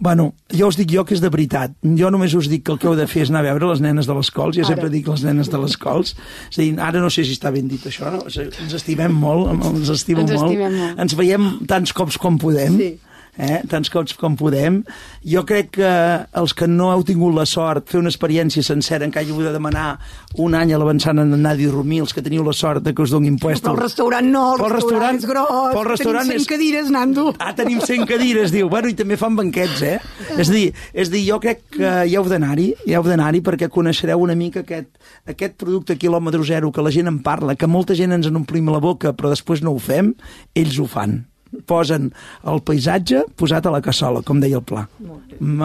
Bueno, 0.00 0.30
jo 0.48 0.70
us 0.70 0.78
dic 0.80 0.88
jo 0.88 1.02
que 1.04 1.12
és 1.12 1.20
de 1.20 1.28
veritat. 1.28 1.74
Jo 1.84 2.08
només 2.08 2.32
us 2.32 2.46
dic 2.48 2.62
que 2.64 2.72
el 2.72 2.78
que 2.80 2.86
heu 2.88 2.94
de 2.96 3.04
fer 3.06 3.26
és 3.26 3.30
anar 3.30 3.42
a 3.42 3.50
veure 3.50 3.68
les 3.68 3.82
nenes 3.84 4.06
de 4.08 4.14
les 4.16 4.30
cols. 4.32 4.56
Jo 4.56 4.62
Ara. 4.64 4.70
sempre 4.72 4.88
dic 4.88 5.10
les 5.12 5.24
nenes 5.26 5.50
de 5.52 5.58
les 5.60 5.76
cols. 5.76 6.14
És 6.48 6.56
a 6.56 6.62
dir, 6.62 6.70
ara 6.80 7.02
no 7.02 7.10
sé 7.12 7.24
si 7.28 7.34
està 7.36 7.52
ben 7.52 7.68
dit 7.68 7.84
això, 7.84 8.08
no? 8.14 8.22
Ens 8.24 8.72
estimem 8.78 9.12
molt, 9.12 9.52
ens 9.60 9.90
estimem 9.92 10.24
Ens 10.24 10.32
molt. 10.40 10.54
estimem 10.54 10.78
molt. 10.78 11.02
Ens 11.04 11.16
veiem 11.18 11.50
tants 11.68 11.92
cops 11.92 12.16
com 12.16 12.38
podem. 12.40 12.78
Sí. 12.80 12.90
Eh? 13.38 13.60
tants 13.70 13.88
cops 13.88 14.12
com 14.18 14.34
podem. 14.36 14.82
Jo 15.24 15.44
crec 15.48 15.70
que 15.78 15.90
els 16.36 16.52
que 16.52 16.66
no 16.68 16.90
heu 16.92 17.02
tingut 17.06 17.34
la 17.34 17.46
sort 17.46 17.88
fer 17.88 18.00
una 18.00 18.10
experiència 18.10 18.62
sencera 18.62 19.04
en 19.06 19.12
què 19.14 19.22
hagut 19.22 19.44
de 19.46 19.52
demanar 19.54 19.98
un 20.38 20.54
any 20.54 20.72
a 20.74 20.78
l'avançant 20.78 21.18
en 21.22 21.30
Nadi 21.40 21.68
Romí, 21.70 22.00
els 22.00 22.12
que 22.12 22.20
teniu 22.22 22.44
la 22.44 22.52
sort 22.52 22.82
de 22.84 22.92
que 22.92 23.02
us 23.02 23.10
donin 23.14 23.38
puestos. 23.38 23.64
Però 23.70 23.76
el 23.78 23.82
restaurant 23.82 24.26
no, 24.28 24.54
el 24.56 24.60
el 24.64 24.70
restaurant, 24.74 25.14
restaurant- 25.14 25.18
és 25.18 25.26
gros. 25.26 25.48
però 25.72 25.80
el 25.84 25.88
restaurant 25.88 26.26
Tenim 26.26 26.38
100 26.38 26.40
és- 26.42 26.48
cadires, 26.48 26.90
Nando. 26.90 27.34
Ah, 27.38 27.54
tenim 27.54 27.80
100 27.80 28.04
cadires, 28.06 28.52
diu. 28.52 28.68
Bueno, 28.68 28.88
i 28.88 28.94
també 28.94 29.16
fan 29.16 29.36
banquets, 29.36 29.80
eh? 29.82 29.98
És 30.36 30.50
a 30.50 30.52
dir, 30.52 30.74
és 30.92 31.08
a 31.08 31.12
dir 31.12 31.24
jo 31.30 31.40
crec 31.40 31.62
que 31.70 31.94
hi 32.06 32.16
heu 32.16 32.24
d'anar-hi, 32.28 32.74
hi 32.86 32.92
heu 32.94 33.02
d'anar-hi 33.02 33.40
perquè 33.40 33.68
coneixereu 33.70 34.18
una 34.20 34.34
mica 34.34 34.60
aquest, 34.60 34.88
aquest 35.26 35.54
producte 35.56 35.96
quilòmetre 35.96 36.44
zero 36.44 36.70
que 36.72 36.82
la 36.82 36.90
gent 36.90 37.08
en 37.08 37.22
parla, 37.22 37.54
que 37.56 37.66
molta 37.66 37.94
gent 37.94 38.12
ens 38.12 38.26
en 38.26 38.36
omplim 38.36 38.68
la 38.68 38.78
boca 38.80 39.14
però 39.16 39.30
després 39.30 39.62
no 39.62 39.72
ho 39.72 39.78
fem, 39.78 40.14
ells 40.54 40.78
ho 40.78 40.86
fan 40.86 41.24
posen 41.66 42.10
el 42.46 42.62
paisatge 42.66 43.24
posat 43.38 43.66
a 43.66 43.74
la 43.74 43.82
cassola, 43.84 44.22
com 44.26 44.40
deia 44.42 44.60
el 44.60 44.64
pla. 44.66 44.86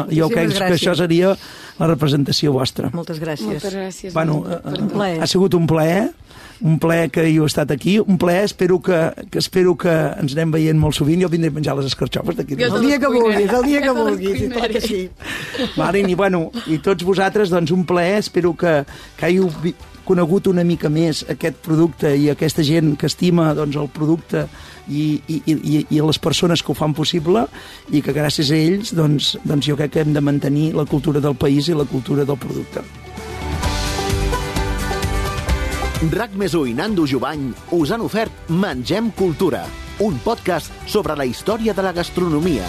Jo 0.09 0.29
crec 0.31 0.51
que 0.51 0.57
gràcies. 0.57 0.75
això 0.79 0.95
seria 0.97 1.35
la 1.79 1.89
representació 1.91 2.53
vostra. 2.55 2.89
Moltes 2.93 3.21
gràcies. 3.21 3.47
Moltes 3.51 3.75
gràcies. 3.75 4.13
Bueno, 4.13 4.41
per 4.43 4.59
eh, 4.59 4.77
tot. 4.79 4.93
plaer. 4.93 5.21
ha 5.21 5.27
sigut 5.29 5.53
un 5.53 5.67
plaer, 5.69 6.09
un 6.61 6.79
plaer 6.79 7.09
que 7.11 7.25
jo 7.29 7.45
he 7.45 7.51
estat 7.51 7.71
aquí, 7.71 7.97
un 7.99 8.17
plaer, 8.17 8.45
espero 8.49 8.79
que, 8.81 8.99
que 9.29 9.39
espero 9.39 9.75
que 9.77 9.93
ens 9.93 10.35
anem 10.37 10.55
veient 10.55 10.79
molt 10.79 10.97
sovint, 10.97 11.21
jo 11.21 11.29
vindré 11.29 11.51
a 11.51 11.55
menjar 11.55 11.75
les 11.77 11.91
escarxofes 11.91 12.37
d'aquí. 12.39 12.57
El 12.57 12.79
dia 12.81 12.99
que 12.99 13.11
vulguis, 13.11 13.51
el 13.51 13.65
dia 13.67 13.81
que 13.83 13.95
vulguis, 14.01 14.41
i 14.41 14.49
clar 14.53 14.69
que 14.71 14.81
sí. 14.81 15.01
Marin, 15.77 16.09
i, 16.09 16.15
bueno, 16.15 16.47
i 16.71 16.79
tots 16.79 17.05
vosaltres, 17.05 17.51
doncs 17.53 17.75
un 17.75 17.85
plaer, 17.85 18.23
espero 18.23 18.55
que, 18.57 18.79
que 19.19 19.29
hàgiu 19.29 19.51
conegut 20.05 20.47
una 20.47 20.63
mica 20.63 20.89
més 20.89 21.23
aquest 21.31 21.57
producte 21.65 22.11
i 22.15 22.29
aquesta 22.31 22.63
gent 22.65 22.93
que 22.99 23.09
estima 23.09 23.49
doncs, 23.57 23.77
el 23.81 23.89
producte 23.93 24.45
i, 24.87 25.21
i, 25.27 25.39
i, 25.45 25.85
i 25.89 26.01
les 26.01 26.19
persones 26.21 26.61
que 26.61 26.71
ho 26.71 26.77
fan 26.77 26.93
possible 26.97 27.47
i 27.91 28.01
que 28.05 28.15
gràcies 28.15 28.51
a 28.51 28.59
ells 28.59 28.93
doncs, 28.95 29.35
doncs 29.43 29.69
jo 29.69 29.77
crec 29.79 29.95
que 29.95 30.05
hem 30.05 30.13
de 30.15 30.23
mantenir 30.23 30.71
la 30.77 30.85
cultura 30.89 31.23
del 31.23 31.35
país 31.35 31.69
i 31.69 31.77
la 31.77 31.87
cultura 31.89 32.25
del 32.25 32.37
producte. 32.37 32.85
RAC 36.11 36.35
més 36.37 36.53
i 36.53 36.73
Nando 36.75 37.05
Jovany 37.07 37.47
us 37.73 37.91
han 37.95 38.03
ofert 38.05 38.51
Mengem 38.51 39.09
Cultura, 39.15 39.63
un 40.03 40.19
podcast 40.21 40.73
sobre 40.85 41.15
la 41.15 41.25
història 41.25 41.73
de 41.73 41.81
la 41.81 41.95
gastronomia. 41.95 42.67